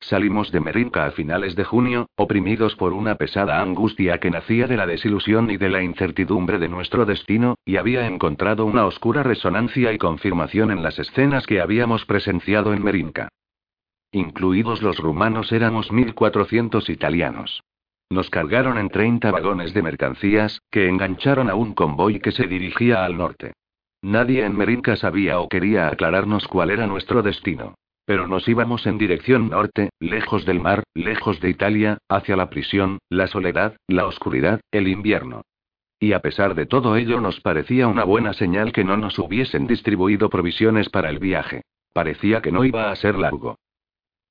Salimos 0.00 0.52
de 0.52 0.60
Merinka 0.60 1.06
a 1.06 1.12
finales 1.12 1.56
de 1.56 1.64
junio, 1.64 2.10
oprimidos 2.16 2.76
por 2.76 2.92
una 2.92 3.14
pesada 3.14 3.60
angustia 3.60 4.18
que 4.18 4.30
nacía 4.30 4.66
de 4.66 4.76
la 4.76 4.86
desilusión 4.86 5.50
y 5.50 5.56
de 5.56 5.70
la 5.70 5.82
incertidumbre 5.82 6.58
de 6.58 6.68
nuestro 6.68 7.06
destino, 7.06 7.56
y 7.64 7.76
había 7.76 8.06
encontrado 8.06 8.66
una 8.66 8.84
oscura 8.84 9.22
resonancia 9.22 9.92
y 9.92 9.98
confirmación 9.98 10.70
en 10.70 10.82
las 10.82 10.98
escenas 10.98 11.46
que 11.46 11.60
habíamos 11.60 12.04
presenciado 12.04 12.74
en 12.74 12.84
Merinka. 12.84 13.28
Incluidos 14.12 14.82
los 14.82 14.98
rumanos 14.98 15.50
éramos 15.52 15.90
1.400 15.90 16.88
italianos. 16.90 17.62
Nos 18.08 18.30
cargaron 18.30 18.78
en 18.78 18.88
30 18.88 19.30
vagones 19.30 19.74
de 19.74 19.82
mercancías, 19.82 20.62
que 20.70 20.88
engancharon 20.88 21.50
a 21.50 21.54
un 21.54 21.74
convoy 21.74 22.20
que 22.20 22.32
se 22.32 22.46
dirigía 22.46 23.04
al 23.04 23.16
norte. 23.16 23.52
Nadie 24.00 24.44
en 24.44 24.56
Merinka 24.56 24.94
sabía 24.96 25.40
o 25.40 25.48
quería 25.48 25.88
aclararnos 25.88 26.46
cuál 26.46 26.70
era 26.70 26.86
nuestro 26.86 27.22
destino. 27.22 27.74
Pero 28.04 28.28
nos 28.28 28.46
íbamos 28.46 28.86
en 28.86 28.98
dirección 28.98 29.50
norte, 29.50 29.90
lejos 29.98 30.46
del 30.46 30.60
mar, 30.60 30.84
lejos 30.94 31.40
de 31.40 31.50
Italia, 31.50 31.98
hacia 32.08 32.36
la 32.36 32.48
prisión, 32.48 32.98
la 33.08 33.26
soledad, 33.26 33.76
la 33.88 34.06
oscuridad, 34.06 34.60
el 34.70 34.86
invierno. 34.86 35.42
Y 35.98 36.12
a 36.12 36.20
pesar 36.20 36.54
de 36.54 36.66
todo 36.66 36.94
ello 36.96 37.20
nos 37.20 37.40
parecía 37.40 37.88
una 37.88 38.04
buena 38.04 38.32
señal 38.34 38.72
que 38.72 38.84
no 38.84 38.96
nos 38.96 39.18
hubiesen 39.18 39.66
distribuido 39.66 40.30
provisiones 40.30 40.88
para 40.88 41.10
el 41.10 41.18
viaje. 41.18 41.62
Parecía 41.92 42.42
que 42.42 42.52
no 42.52 42.64
iba 42.64 42.92
a 42.92 42.96
ser 42.96 43.18
largo. 43.18 43.56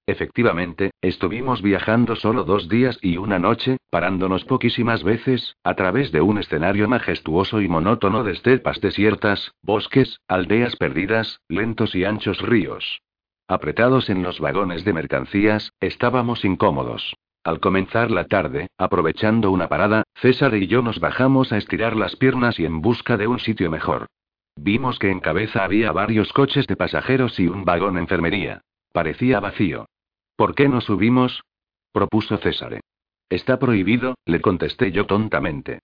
Efectivamente, 0.07 0.91
estuvimos 1.01 1.63
viajando 1.63 2.15
solo 2.15 2.43
dos 2.43 2.69
días 2.69 2.99
y 3.01 3.17
una 3.17 3.39
noche, 3.39 3.77
parándonos 3.89 4.45
poquísimas 4.45 5.03
veces, 5.03 5.55
a 5.63 5.73
través 5.73 6.11
de 6.11 6.21
un 6.21 6.37
escenario 6.37 6.87
majestuoso 6.87 7.59
y 7.59 7.67
monótono 7.67 8.23
de 8.23 8.33
estepas 8.33 8.79
desiertas, 8.81 9.53
bosques, 9.63 10.19
aldeas 10.27 10.75
perdidas, 10.75 11.41
lentos 11.49 11.95
y 11.95 12.05
anchos 12.05 12.39
ríos. 12.39 13.01
Apretados 13.47 14.11
en 14.11 14.21
los 14.21 14.39
vagones 14.39 14.85
de 14.85 14.93
mercancías, 14.93 15.71
estábamos 15.79 16.45
incómodos. 16.45 17.15
Al 17.43 17.59
comenzar 17.59 18.11
la 18.11 18.25
tarde, 18.25 18.67
aprovechando 18.77 19.49
una 19.49 19.69
parada, 19.69 20.03
César 20.15 20.55
y 20.55 20.67
yo 20.67 20.83
nos 20.83 20.99
bajamos 20.99 21.51
a 21.51 21.57
estirar 21.57 21.95
las 21.95 22.15
piernas 22.15 22.59
y 22.59 22.65
en 22.65 22.81
busca 22.81 23.17
de 23.17 23.27
un 23.27 23.39
sitio 23.39 23.71
mejor. 23.71 24.07
Vimos 24.55 24.99
que 24.99 25.09
en 25.09 25.19
cabeza 25.19 25.63
había 25.63 25.91
varios 25.91 26.31
coches 26.31 26.67
de 26.67 26.75
pasajeros 26.75 27.39
y 27.39 27.47
un 27.47 27.65
vagón 27.65 27.97
enfermería. 27.97 28.61
Parecía 28.93 29.39
vacío. 29.39 29.87
¿Por 30.35 30.53
qué 30.53 30.67
no 30.67 30.81
subimos? 30.81 31.43
propuso 31.91 32.37
César. 32.37 32.81
Está 33.29 33.57
prohibido, 33.57 34.15
le 34.25 34.41
contesté 34.41 34.91
yo 34.91 35.05
tontamente. 35.05 35.79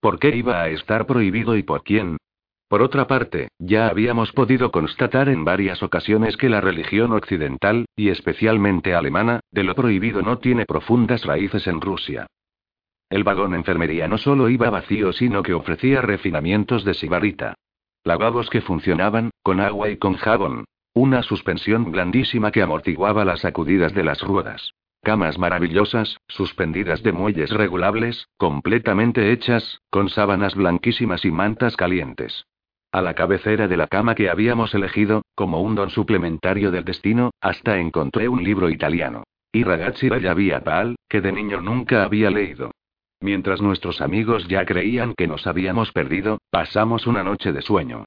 ¿Por 0.00 0.18
qué 0.20 0.36
iba 0.36 0.62
a 0.62 0.68
estar 0.68 1.06
prohibido 1.06 1.56
y 1.56 1.64
por 1.64 1.82
quién? 1.82 2.16
Por 2.68 2.82
otra 2.82 3.06
parte, 3.06 3.48
ya 3.58 3.88
habíamos 3.88 4.32
podido 4.32 4.70
constatar 4.70 5.28
en 5.28 5.44
varias 5.44 5.82
ocasiones 5.82 6.36
que 6.36 6.48
la 6.48 6.60
religión 6.60 7.12
occidental, 7.12 7.86
y 7.96 8.08
especialmente 8.10 8.94
alemana, 8.94 9.40
de 9.50 9.64
lo 9.64 9.74
prohibido 9.74 10.22
no 10.22 10.38
tiene 10.38 10.66
profundas 10.66 11.24
raíces 11.24 11.66
en 11.66 11.80
Rusia. 11.80 12.26
El 13.08 13.24
vagón 13.24 13.54
enfermería 13.54 14.08
no 14.08 14.18
solo 14.18 14.48
iba 14.48 14.70
vacío, 14.70 15.12
sino 15.12 15.42
que 15.42 15.54
ofrecía 15.54 16.00
refinamientos 16.00 16.84
de 16.84 16.94
sibarita. 16.94 17.54
Lavabos 18.02 18.50
que 18.50 18.60
funcionaban, 18.60 19.30
con 19.42 19.60
agua 19.60 19.90
y 19.90 19.96
con 19.96 20.14
jabón. 20.14 20.64
Una 20.96 21.22
suspensión 21.22 21.92
blandísima 21.92 22.50
que 22.50 22.62
amortiguaba 22.62 23.26
las 23.26 23.40
sacudidas 23.40 23.92
de 23.92 24.02
las 24.02 24.22
ruedas. 24.22 24.72
Camas 25.02 25.38
maravillosas, 25.38 26.16
suspendidas 26.26 27.02
de 27.02 27.12
muelles 27.12 27.50
regulables, 27.50 28.28
completamente 28.38 29.30
hechas, 29.30 29.82
con 29.90 30.08
sábanas 30.08 30.54
blanquísimas 30.54 31.26
y 31.26 31.30
mantas 31.30 31.76
calientes. 31.76 32.46
A 32.92 33.02
la 33.02 33.12
cabecera 33.12 33.68
de 33.68 33.76
la 33.76 33.88
cama 33.88 34.14
que 34.14 34.30
habíamos 34.30 34.74
elegido, 34.74 35.20
como 35.34 35.60
un 35.60 35.74
don 35.74 35.90
suplementario 35.90 36.70
del 36.70 36.86
destino, 36.86 37.30
hasta 37.42 37.78
encontré 37.78 38.30
un 38.30 38.42
libro 38.42 38.70
italiano. 38.70 39.24
Y 39.52 39.64
Ragazzi 39.64 40.08
Bella 40.08 40.32
Via 40.32 40.64
Pal, 40.64 40.96
que 41.10 41.20
de 41.20 41.30
niño 41.30 41.60
nunca 41.60 42.04
había 42.04 42.30
leído. 42.30 42.70
Mientras 43.20 43.60
nuestros 43.60 44.00
amigos 44.00 44.48
ya 44.48 44.64
creían 44.64 45.12
que 45.14 45.26
nos 45.28 45.46
habíamos 45.46 45.92
perdido, 45.92 46.38
pasamos 46.50 47.06
una 47.06 47.22
noche 47.22 47.52
de 47.52 47.60
sueño. 47.60 48.06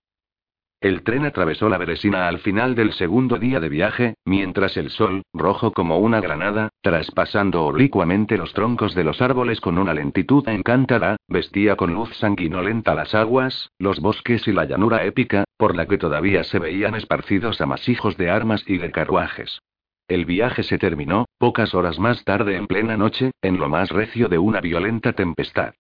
El 0.82 1.04
tren 1.04 1.26
atravesó 1.26 1.68
la 1.68 1.78
Beresina 1.78 2.30
al 2.30 2.40
final 2.40 2.74
del 2.74 2.94
segundo 2.94 3.38
día 3.38 3.60
de 3.60 3.68
viaje, 3.68 4.14
mientras 4.24 4.78
el 4.78 4.90
sol, 4.92 5.24
rojo 5.34 5.74
como 5.74 5.98
una 5.98 6.22
granada, 6.22 6.70
traspasando 6.82 7.66
oblicuamente 7.66 8.38
los 8.38 8.54
troncos 8.54 8.96
de 8.96 9.04
los 9.04 9.22
árboles 9.22 9.60
con 9.60 9.78
una 9.78 9.94
lentitud 9.94 10.48
encantada, 10.48 11.18
vestía 11.28 11.76
con 11.76 11.94
luz 11.94 12.16
sanguinolenta 12.16 12.96
las 12.96 13.14
aguas, 13.14 13.72
los 13.78 14.00
bosques 14.00 14.48
y 14.48 14.54
la 14.54 14.64
llanura 14.64 15.04
épica, 15.04 15.44
por 15.58 15.76
la 15.76 15.86
que 15.86 15.98
todavía 15.98 16.46
se 16.46 16.60
veían 16.60 16.96
esparcidos 16.96 17.60
amasijos 17.60 18.16
de 18.16 18.30
armas 18.30 18.64
y 18.66 18.78
de 18.78 18.90
carruajes. 18.92 19.60
El 20.08 20.24
viaje 20.24 20.64
se 20.64 20.78
terminó, 20.78 21.26
pocas 21.38 21.76
horas 21.76 22.00
más 22.00 22.24
tarde 22.24 22.56
en 22.56 22.68
plena 22.68 22.96
noche, 22.96 23.32
en 23.42 23.60
lo 23.60 23.68
más 23.68 23.90
recio 23.90 24.30
de 24.30 24.38
una 24.38 24.62
violenta 24.62 25.12
tempestad. 25.12 25.74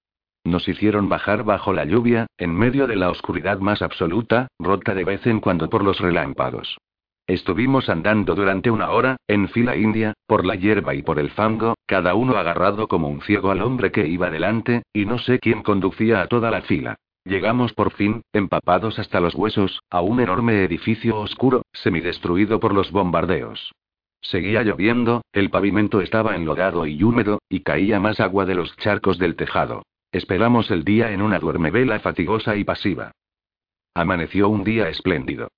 Nos 0.43 0.67
hicieron 0.67 1.09
bajar 1.09 1.43
bajo 1.43 1.73
la 1.73 1.85
lluvia, 1.85 2.27
en 2.37 2.53
medio 2.55 2.87
de 2.87 2.95
la 2.95 3.09
oscuridad 3.09 3.59
más 3.59 3.81
absoluta, 3.81 4.47
rota 4.59 4.95
de 4.95 5.03
vez 5.03 5.27
en 5.27 5.39
cuando 5.39 5.69
por 5.69 5.83
los 5.83 5.99
relámpagos. 5.99 6.77
Estuvimos 7.27 7.89
andando 7.89 8.33
durante 8.33 8.71
una 8.71 8.89
hora, 8.89 9.17
en 9.27 9.49
fila 9.49 9.75
india, 9.75 10.13
por 10.25 10.45
la 10.45 10.55
hierba 10.55 10.95
y 10.95 11.03
por 11.03 11.19
el 11.19 11.29
fango, 11.29 11.75
cada 11.85 12.15
uno 12.15 12.37
agarrado 12.37 12.87
como 12.87 13.07
un 13.07 13.21
ciego 13.21 13.51
al 13.51 13.61
hombre 13.61 13.91
que 13.91 14.07
iba 14.07 14.31
delante, 14.31 14.81
y 14.93 15.05
no 15.05 15.19
sé 15.19 15.37
quién 15.37 15.61
conducía 15.61 16.21
a 16.21 16.27
toda 16.27 16.49
la 16.49 16.61
fila. 16.61 16.95
Llegamos 17.25 17.73
por 17.73 17.91
fin, 17.91 18.23
empapados 18.33 18.97
hasta 18.97 19.19
los 19.19 19.35
huesos, 19.35 19.81
a 19.91 20.01
un 20.01 20.19
enorme 20.21 20.63
edificio 20.63 21.19
oscuro, 21.19 21.61
semidestruido 21.71 22.59
por 22.59 22.73
los 22.73 22.91
bombardeos. 22.91 23.73
Seguía 24.21 24.63
lloviendo, 24.63 25.21
el 25.31 25.51
pavimento 25.51 26.01
estaba 26.01 26.35
enlodado 26.35 26.87
y 26.87 27.03
húmedo, 27.03 27.39
y 27.47 27.59
caía 27.59 27.99
más 27.99 28.19
agua 28.19 28.45
de 28.45 28.55
los 28.55 28.75
charcos 28.77 29.19
del 29.19 29.35
tejado. 29.35 29.83
Esperamos 30.11 30.71
el 30.71 30.83
día 30.83 31.11
en 31.11 31.21
una 31.21 31.37
duermevela 31.37 31.99
fatigosa 31.99 32.55
y 32.55 32.63
pasiva. 32.63 33.11
Amaneció 33.93 34.49
un 34.49 34.63
día 34.63 34.89
espléndido. 34.89 35.49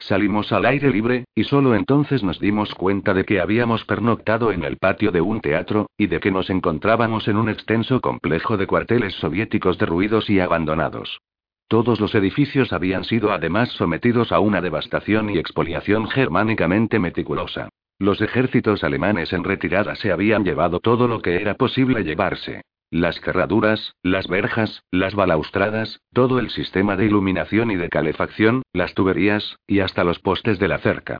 Salimos 0.00 0.50
al 0.50 0.64
aire 0.64 0.90
libre, 0.90 1.26
y 1.34 1.44
solo 1.44 1.74
entonces 1.74 2.24
nos 2.24 2.40
dimos 2.40 2.74
cuenta 2.74 3.14
de 3.14 3.24
que 3.24 3.40
habíamos 3.40 3.84
pernoctado 3.84 4.50
en 4.50 4.64
el 4.64 4.78
patio 4.78 5.12
de 5.12 5.20
un 5.20 5.40
teatro, 5.40 5.90
y 5.96 6.06
de 6.08 6.18
que 6.18 6.32
nos 6.32 6.50
encontrábamos 6.50 7.28
en 7.28 7.36
un 7.36 7.50
extenso 7.50 8.00
complejo 8.00 8.56
de 8.56 8.66
cuarteles 8.66 9.14
soviéticos 9.14 9.78
derruidos 9.78 10.28
y 10.28 10.40
abandonados. 10.40 11.20
Todos 11.68 12.00
los 12.00 12.14
edificios 12.16 12.72
habían 12.72 13.04
sido 13.04 13.30
además 13.30 13.68
sometidos 13.72 14.32
a 14.32 14.40
una 14.40 14.60
devastación 14.60 15.30
y 15.30 15.38
expoliación 15.38 16.08
germánicamente 16.08 16.98
meticulosa. 16.98 17.68
Los 17.98 18.22
ejércitos 18.22 18.82
alemanes 18.82 19.32
en 19.32 19.44
retirada 19.44 19.94
se 19.94 20.10
habían 20.10 20.42
llevado 20.42 20.80
todo 20.80 21.06
lo 21.06 21.20
que 21.20 21.36
era 21.36 21.54
posible 21.54 22.02
llevarse. 22.02 22.62
Las 22.90 23.20
cerraduras, 23.20 23.94
las 24.02 24.26
verjas, 24.26 24.82
las 24.90 25.14
balaustradas, 25.14 26.00
todo 26.12 26.40
el 26.40 26.50
sistema 26.50 26.96
de 26.96 27.06
iluminación 27.06 27.70
y 27.70 27.76
de 27.76 27.88
calefacción, 27.88 28.62
las 28.72 28.94
tuberías, 28.94 29.58
y 29.68 29.78
hasta 29.78 30.02
los 30.02 30.18
postes 30.18 30.58
de 30.58 30.66
la 30.66 30.78
cerca. 30.78 31.18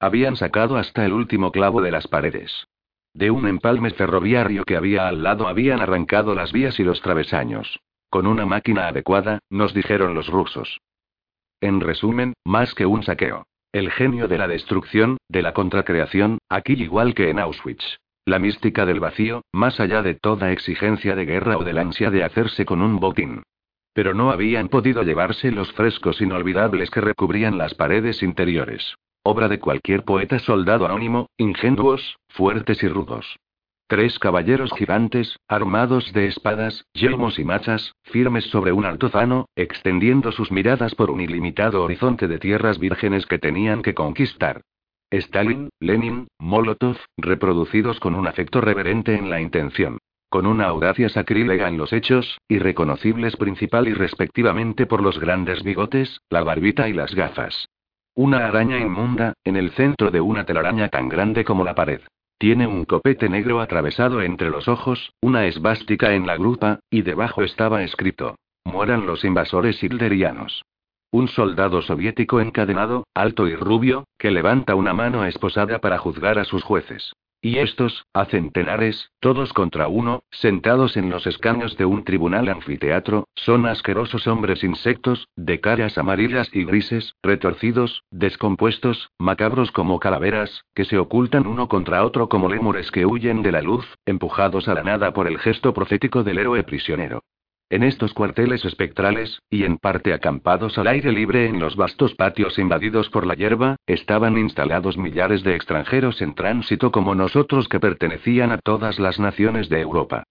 Habían 0.00 0.34
sacado 0.34 0.76
hasta 0.76 1.06
el 1.06 1.12
último 1.12 1.52
clavo 1.52 1.80
de 1.80 1.92
las 1.92 2.08
paredes. 2.08 2.66
De 3.14 3.30
un 3.30 3.46
empalme 3.46 3.90
ferroviario 3.90 4.64
que 4.64 4.76
había 4.76 5.06
al 5.06 5.22
lado 5.22 5.46
habían 5.46 5.80
arrancado 5.80 6.34
las 6.34 6.50
vías 6.50 6.80
y 6.80 6.84
los 6.84 7.02
travesaños. 7.02 7.78
Con 8.10 8.26
una 8.26 8.44
máquina 8.44 8.88
adecuada, 8.88 9.38
nos 9.48 9.74
dijeron 9.74 10.14
los 10.14 10.26
rusos. 10.26 10.80
En 11.60 11.80
resumen, 11.80 12.32
más 12.44 12.74
que 12.74 12.84
un 12.84 13.04
saqueo. 13.04 13.46
El 13.70 13.92
genio 13.92 14.26
de 14.26 14.38
la 14.38 14.48
destrucción, 14.48 15.18
de 15.28 15.42
la 15.42 15.54
contracreación, 15.54 16.38
aquí 16.48 16.72
igual 16.72 17.14
que 17.14 17.30
en 17.30 17.38
Auschwitz. 17.38 17.98
La 18.24 18.38
mística 18.38 18.86
del 18.86 19.00
vacío, 19.00 19.42
más 19.52 19.80
allá 19.80 20.00
de 20.00 20.14
toda 20.14 20.52
exigencia 20.52 21.16
de 21.16 21.24
guerra 21.24 21.58
o 21.58 21.64
del 21.64 21.78
ansia 21.78 22.08
de 22.10 22.22
hacerse 22.22 22.64
con 22.64 22.80
un 22.80 23.00
botín. 23.00 23.42
Pero 23.94 24.14
no 24.14 24.30
habían 24.30 24.68
podido 24.68 25.02
llevarse 25.02 25.50
los 25.50 25.72
frescos 25.72 26.20
inolvidables 26.20 26.88
que 26.90 27.00
recubrían 27.00 27.58
las 27.58 27.74
paredes 27.74 28.22
interiores. 28.22 28.94
Obra 29.24 29.48
de 29.48 29.58
cualquier 29.58 30.04
poeta 30.04 30.38
soldado 30.38 30.86
anónimo, 30.86 31.30
ingenuos, 31.36 32.16
fuertes 32.28 32.82
y 32.84 32.88
rudos. 32.88 33.38
Tres 33.88 34.20
caballeros 34.20 34.70
gigantes, 34.72 35.36
armados 35.48 36.12
de 36.12 36.28
espadas, 36.28 36.84
yelmos 36.94 37.40
y 37.40 37.44
machas, 37.44 37.92
firmes 38.04 38.44
sobre 38.44 38.72
un 38.72 38.84
altozano, 38.84 39.46
extendiendo 39.56 40.30
sus 40.30 40.52
miradas 40.52 40.94
por 40.94 41.10
un 41.10 41.20
ilimitado 41.20 41.82
horizonte 41.82 42.28
de 42.28 42.38
tierras 42.38 42.78
vírgenes 42.78 43.26
que 43.26 43.38
tenían 43.38 43.82
que 43.82 43.94
conquistar. 43.94 44.62
Stalin, 45.12 45.68
Lenin, 45.78 46.28
Molotov, 46.38 46.96
reproducidos 47.18 48.00
con 48.00 48.14
un 48.14 48.26
afecto 48.26 48.62
reverente 48.62 49.14
en 49.14 49.28
la 49.28 49.40
intención. 49.40 49.98
Con 50.30 50.46
una 50.46 50.64
audacia 50.64 51.10
sacrílega 51.10 51.68
en 51.68 51.76
los 51.76 51.92
hechos, 51.92 52.38
irreconocibles 52.48 53.36
principal 53.36 53.86
y 53.88 53.92
respectivamente 53.92 54.86
por 54.86 55.02
los 55.02 55.20
grandes 55.20 55.62
bigotes, 55.62 56.20
la 56.30 56.42
barbita 56.42 56.88
y 56.88 56.94
las 56.94 57.14
gafas. 57.14 57.68
Una 58.14 58.46
araña 58.46 58.78
inmunda, 58.78 59.34
en 59.44 59.56
el 59.56 59.72
centro 59.72 60.10
de 60.10 60.22
una 60.22 60.44
telaraña 60.46 60.88
tan 60.88 61.10
grande 61.10 61.44
como 61.44 61.64
la 61.64 61.74
pared. 61.74 62.00
Tiene 62.38 62.66
un 62.66 62.86
copete 62.86 63.28
negro 63.28 63.60
atravesado 63.60 64.22
entre 64.22 64.48
los 64.48 64.68
ojos, 64.68 65.12
una 65.20 65.46
esvástica 65.46 66.14
en 66.14 66.26
la 66.26 66.36
grupa, 66.36 66.80
y 66.90 67.02
debajo 67.02 67.42
estaba 67.42 67.82
escrito: 67.82 68.36
Mueran 68.64 69.06
los 69.06 69.24
invasores 69.24 69.82
hilderianos. 69.82 70.64
Un 71.14 71.28
soldado 71.28 71.82
soviético 71.82 72.40
encadenado, 72.40 73.04
alto 73.12 73.46
y 73.46 73.54
rubio, 73.54 74.04
que 74.18 74.30
levanta 74.30 74.74
una 74.74 74.94
mano 74.94 75.26
esposada 75.26 75.78
para 75.78 75.98
juzgar 75.98 76.38
a 76.38 76.44
sus 76.46 76.62
jueces. 76.62 77.12
Y 77.42 77.58
estos, 77.58 78.06
a 78.14 78.24
centenares, 78.24 79.10
todos 79.20 79.52
contra 79.52 79.88
uno, 79.88 80.22
sentados 80.30 80.96
en 80.96 81.10
los 81.10 81.26
escaños 81.26 81.76
de 81.76 81.84
un 81.84 82.04
tribunal 82.04 82.48
anfiteatro, 82.48 83.28
son 83.34 83.66
asquerosos 83.66 84.26
hombres 84.26 84.64
insectos, 84.64 85.28
de 85.36 85.60
caras 85.60 85.98
amarillas 85.98 86.48
y 86.54 86.64
grises, 86.64 87.14
retorcidos, 87.22 88.04
descompuestos, 88.10 89.10
macabros 89.18 89.70
como 89.70 90.00
calaveras, 90.00 90.64
que 90.74 90.86
se 90.86 90.96
ocultan 90.96 91.46
uno 91.46 91.68
contra 91.68 92.06
otro 92.06 92.30
como 92.30 92.48
lémures 92.48 92.90
que 92.90 93.04
huyen 93.04 93.42
de 93.42 93.52
la 93.52 93.60
luz, 93.60 93.84
empujados 94.06 94.66
a 94.66 94.72
la 94.72 94.82
nada 94.82 95.12
por 95.12 95.26
el 95.26 95.38
gesto 95.38 95.74
profético 95.74 96.22
del 96.22 96.38
héroe 96.38 96.62
prisionero. 96.62 97.22
En 97.72 97.84
estos 97.84 98.12
cuarteles 98.12 98.66
espectrales, 98.66 99.40
y 99.48 99.64
en 99.64 99.78
parte 99.78 100.12
acampados 100.12 100.76
al 100.76 100.88
aire 100.88 101.10
libre 101.10 101.46
en 101.46 101.58
los 101.58 101.74
vastos 101.74 102.14
patios 102.14 102.58
invadidos 102.58 103.08
por 103.08 103.26
la 103.26 103.32
hierba, 103.32 103.76
estaban 103.86 104.36
instalados 104.36 104.98
millares 104.98 105.42
de 105.42 105.54
extranjeros 105.54 106.20
en 106.20 106.34
tránsito 106.34 106.92
como 106.92 107.14
nosotros 107.14 107.68
que 107.68 107.80
pertenecían 107.80 108.52
a 108.52 108.58
todas 108.58 108.98
las 108.98 109.18
naciones 109.18 109.70
de 109.70 109.80
Europa. 109.80 110.24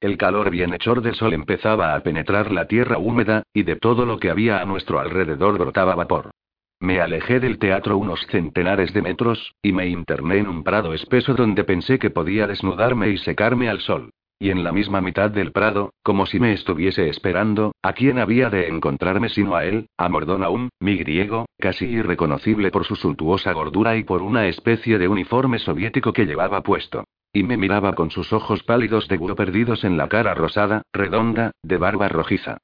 El 0.00 0.18
calor 0.18 0.50
bienhechor 0.50 1.02
del 1.02 1.14
sol 1.14 1.34
empezaba 1.34 1.94
a 1.94 2.00
penetrar 2.00 2.50
la 2.50 2.66
tierra 2.66 2.98
húmeda, 2.98 3.44
y 3.54 3.62
de 3.62 3.76
todo 3.76 4.04
lo 4.04 4.18
que 4.18 4.30
había 4.30 4.60
a 4.60 4.64
nuestro 4.64 4.98
alrededor 4.98 5.58
brotaba 5.58 5.94
vapor. 5.94 6.32
Me 6.80 7.00
alejé 7.00 7.38
del 7.38 7.60
teatro 7.60 7.96
unos 7.96 8.26
centenares 8.26 8.92
de 8.92 9.02
metros, 9.02 9.54
y 9.62 9.70
me 9.70 9.86
interné 9.86 10.38
en 10.38 10.48
un 10.48 10.64
prado 10.64 10.94
espeso 10.94 11.34
donde 11.34 11.62
pensé 11.62 12.00
que 12.00 12.10
podía 12.10 12.48
desnudarme 12.48 13.10
y 13.10 13.18
secarme 13.18 13.68
al 13.68 13.78
sol. 13.78 14.10
Y 14.38 14.50
en 14.50 14.64
la 14.64 14.72
misma 14.72 15.00
mitad 15.00 15.30
del 15.30 15.52
prado, 15.52 15.94
como 16.02 16.26
si 16.26 16.38
me 16.38 16.52
estuviese 16.52 17.08
esperando, 17.08 17.72
¿a 17.82 17.94
quién 17.94 18.18
había 18.18 18.50
de 18.50 18.68
encontrarme 18.68 19.28
sino 19.30 19.56
a 19.56 19.64
él, 19.64 19.88
a 19.96 20.08
Mordonaum, 20.08 20.68
mi 20.78 20.96
griego, 20.96 21.46
casi 21.58 21.86
irreconocible 21.86 22.70
por 22.70 22.84
su 22.84 22.96
suntuosa 22.96 23.52
gordura 23.52 23.96
y 23.96 24.04
por 24.04 24.22
una 24.22 24.46
especie 24.46 24.98
de 24.98 25.08
uniforme 25.08 25.58
soviético 25.58 26.12
que 26.12 26.26
llevaba 26.26 26.62
puesto? 26.62 27.04
y 27.36 27.42
me 27.42 27.58
miraba 27.58 27.94
con 27.94 28.10
sus 28.10 28.32
ojos 28.32 28.62
pálidos 28.62 29.08
de 29.08 29.18
huevo 29.18 29.36
perdidos 29.36 29.84
en 29.84 29.98
la 29.98 30.08
cara 30.08 30.32
rosada, 30.32 30.80
redonda, 30.90 31.50
de 31.62 31.76
barba 31.76 32.08
rojiza. 32.08 32.56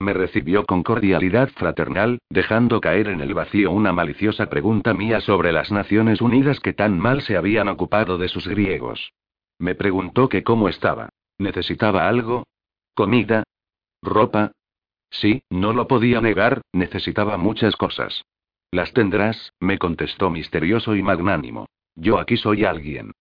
Me 0.00 0.12
recibió 0.12 0.66
con 0.66 0.82
cordialidad 0.82 1.48
fraternal, 1.50 2.18
dejando 2.28 2.80
caer 2.80 3.06
en 3.06 3.20
el 3.20 3.34
vacío 3.34 3.70
una 3.70 3.92
maliciosa 3.92 4.46
pregunta 4.46 4.94
mía 4.94 5.20
sobre 5.20 5.52
las 5.52 5.70
Naciones 5.70 6.20
Unidas 6.20 6.58
que 6.58 6.72
tan 6.72 6.98
mal 6.98 7.22
se 7.22 7.36
habían 7.36 7.68
ocupado 7.68 8.18
de 8.18 8.26
sus 8.26 8.48
griegos. 8.48 9.12
Me 9.64 9.74
preguntó 9.74 10.28
que 10.28 10.44
cómo 10.44 10.68
estaba. 10.68 11.08
¿Necesitaba 11.38 12.06
algo? 12.06 12.46
¿Comida? 12.92 13.44
¿Ropa? 14.02 14.52
Sí, 15.08 15.42
no 15.48 15.72
lo 15.72 15.88
podía 15.88 16.20
negar, 16.20 16.60
necesitaba 16.74 17.38
muchas 17.38 17.74
cosas. 17.74 18.26
Las 18.70 18.92
tendrás, 18.92 19.54
me 19.60 19.78
contestó 19.78 20.28
misterioso 20.28 20.94
y 20.94 21.02
magnánimo. 21.02 21.64
Yo 21.94 22.18
aquí 22.18 22.36
soy 22.36 22.66
alguien. 22.66 23.12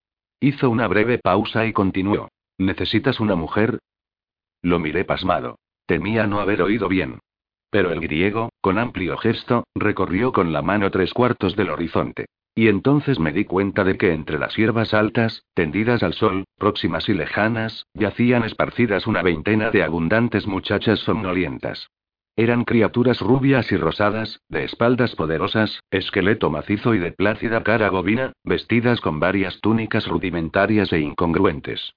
Hizo 0.42 0.70
una 0.70 0.90
breve 0.90 1.18
pausa 1.18 1.66
y 1.66 1.72
continuó. 1.72 2.28
¿Necesitas 2.58 3.22
una 3.22 3.36
mujer? 3.36 3.80
Lo 4.62 4.80
miré 4.80 5.06
pasmado. 5.06 5.60
Temía 5.86 6.28
no 6.28 6.42
haber 6.42 6.62
oído 6.62 6.90
bien. 6.90 7.20
Pero 7.70 7.94
el 7.94 8.02
griego, 8.02 8.50
con 8.60 8.80
amplio 8.80 9.16
gesto, 9.16 9.64
recorrió 9.76 10.34
con 10.34 10.52
la 10.52 10.62
mano 10.62 10.92
tres 10.92 11.14
cuartos 11.14 11.56
del 11.56 11.70
horizonte. 11.70 12.26
Y 12.56 12.68
entonces 12.68 13.20
me 13.20 13.32
di 13.32 13.46
cuenta 13.46 13.84
de 13.84 13.98
que 13.98 14.14
entre 14.14 14.38
las 14.38 14.56
hierbas 14.56 14.94
altas, 14.94 15.44
tendidas 15.56 16.04
al 16.04 16.14
sol, 16.14 16.46
próximas 16.58 17.10
y 17.10 17.14
lejanas, 17.14 17.88
yacían 17.94 18.44
esparcidas 18.44 19.08
una 19.08 19.24
veintena 19.24 19.72
de 19.72 19.84
abundantes 19.84 20.46
muchachas 20.46 21.00
somnolientas. 21.00 21.90
Eran 22.36 22.64
criaturas 22.64 23.22
rubias 23.22 23.72
y 23.72 23.78
rosadas, 23.78 24.40
de 24.50 24.64
espaldas 24.64 25.16
poderosas, 25.16 25.80
esqueleto 25.92 26.50
macizo 26.50 26.96
y 26.96 27.00
de 27.00 27.12
plácida 27.12 27.64
cara 27.64 27.90
bovina, 27.90 28.34
vestidas 28.44 29.02
con 29.02 29.20
varias 29.20 29.60
túnicas 29.62 30.08
rudimentarias 30.08 30.92
e 30.94 31.00
incongruentes. 31.00 31.94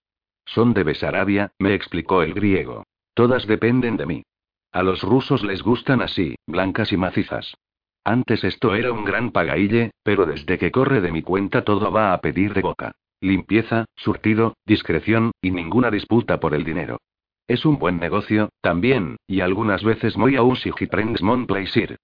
Son 0.46 0.74
de 0.74 0.84
Besarabia, 0.84 1.52
me 1.58 1.74
explicó 1.74 2.22
el 2.22 2.34
griego. 2.34 2.84
Todas 3.14 3.46
dependen 3.46 3.96
de 3.96 4.06
mí. 4.06 4.22
A 4.72 4.82
los 4.82 5.02
rusos 5.02 5.42
les 5.42 5.62
gustan 5.62 6.02
así, 6.02 6.34
blancas 6.46 6.92
y 6.92 6.98
macizas. 6.98 7.54
Antes 8.06 8.44
esto 8.44 8.76
era 8.76 8.92
un 8.92 9.04
gran 9.04 9.32
pagaille, 9.32 9.90
pero 10.04 10.26
desde 10.26 10.58
que 10.58 10.70
corre 10.70 11.00
de 11.00 11.10
mi 11.10 11.22
cuenta 11.22 11.64
todo 11.64 11.90
va 11.90 12.12
a 12.12 12.20
pedir 12.20 12.54
de 12.54 12.60
boca. 12.60 12.92
Limpieza, 13.20 13.86
surtido, 13.96 14.54
discreción, 14.64 15.32
y 15.42 15.50
ninguna 15.50 15.90
disputa 15.90 16.38
por 16.38 16.54
el 16.54 16.62
dinero. 16.62 16.98
Es 17.48 17.66
un 17.66 17.80
buen 17.80 17.98
negocio, 17.98 18.50
también, 18.60 19.16
y 19.26 19.40
algunas 19.40 19.82
veces 19.82 20.16
muy 20.16 20.36
a 20.36 20.44
un 20.44 20.56
mon 21.22 21.48
plaisir. 21.48 21.96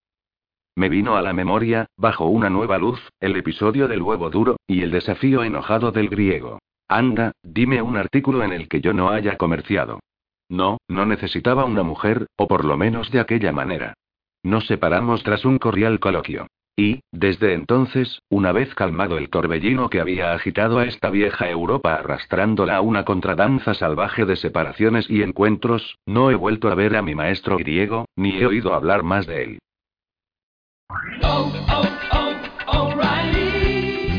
Me 0.75 0.89
vino 0.89 1.15
a 1.15 1.23
la 1.23 1.33
memoria, 1.33 1.87
bajo 1.97 2.27
una 2.27 2.51
nueva 2.51 2.79
luz, 2.79 2.99
el 3.21 3.37
episodio 3.37 3.87
del 3.87 4.03
huevo 4.03 4.29
duro, 4.29 4.57
y 4.67 4.83
el 4.83 4.91
desafío 4.91 5.45
enojado 5.45 5.93
del 5.93 6.09
griego. 6.09 6.59
Anda, 6.89 7.31
dime 7.45 7.81
un 7.81 7.97
artículo 7.97 8.43
en 8.43 8.53
el 8.53 8.69
que 8.69 8.81
yo 8.81 8.93
no 8.93 9.11
haya 9.11 9.37
comerciado. 9.37 10.01
No, 10.49 10.79
no 10.89 11.07
necesitaba 11.07 11.65
una 11.65 11.85
mujer, 11.85 12.27
o 12.37 12.49
por 12.49 12.65
lo 12.65 12.77
menos 12.77 13.13
de 13.13 13.21
aquella 13.21 13.53
manera. 13.53 13.95
Nos 14.43 14.67
separamos 14.67 15.23
tras 15.23 15.45
un 15.45 15.59
cordial 15.59 16.01
coloquio. 16.01 16.47
Y, 16.77 17.01
desde 17.13 17.53
entonces, 17.53 18.21
una 18.31 18.51
vez 18.51 18.75
calmado 18.75 19.19
el 19.19 19.29
torbellino 19.29 19.91
que 19.91 20.01
había 20.01 20.33
agitado 20.33 20.79
a 20.79 20.87
esta 20.87 21.11
vieja 21.11 21.49
Europa 21.51 21.95
arrastrándola 21.95 22.77
a 22.77 22.81
una 22.81 23.05
contradanza 23.05 23.75
salvaje 23.75 24.25
de 24.25 24.37
separaciones 24.37 25.09
y 25.11 25.23
encuentros, 25.23 25.99
no 26.07 26.31
he 26.31 26.35
vuelto 26.35 26.69
a 26.69 26.75
ver 26.75 26.97
a 26.97 27.03
mi 27.03 27.15
maestro 27.15 27.59
griego, 27.59 28.07
ni 28.17 28.39
he 28.39 28.47
oído 28.47 28.75
hablar 28.75 29.03
más 29.03 29.27
de 29.27 29.45
él. 29.45 29.59
Oh, 31.23 31.53
oh, 31.69 32.02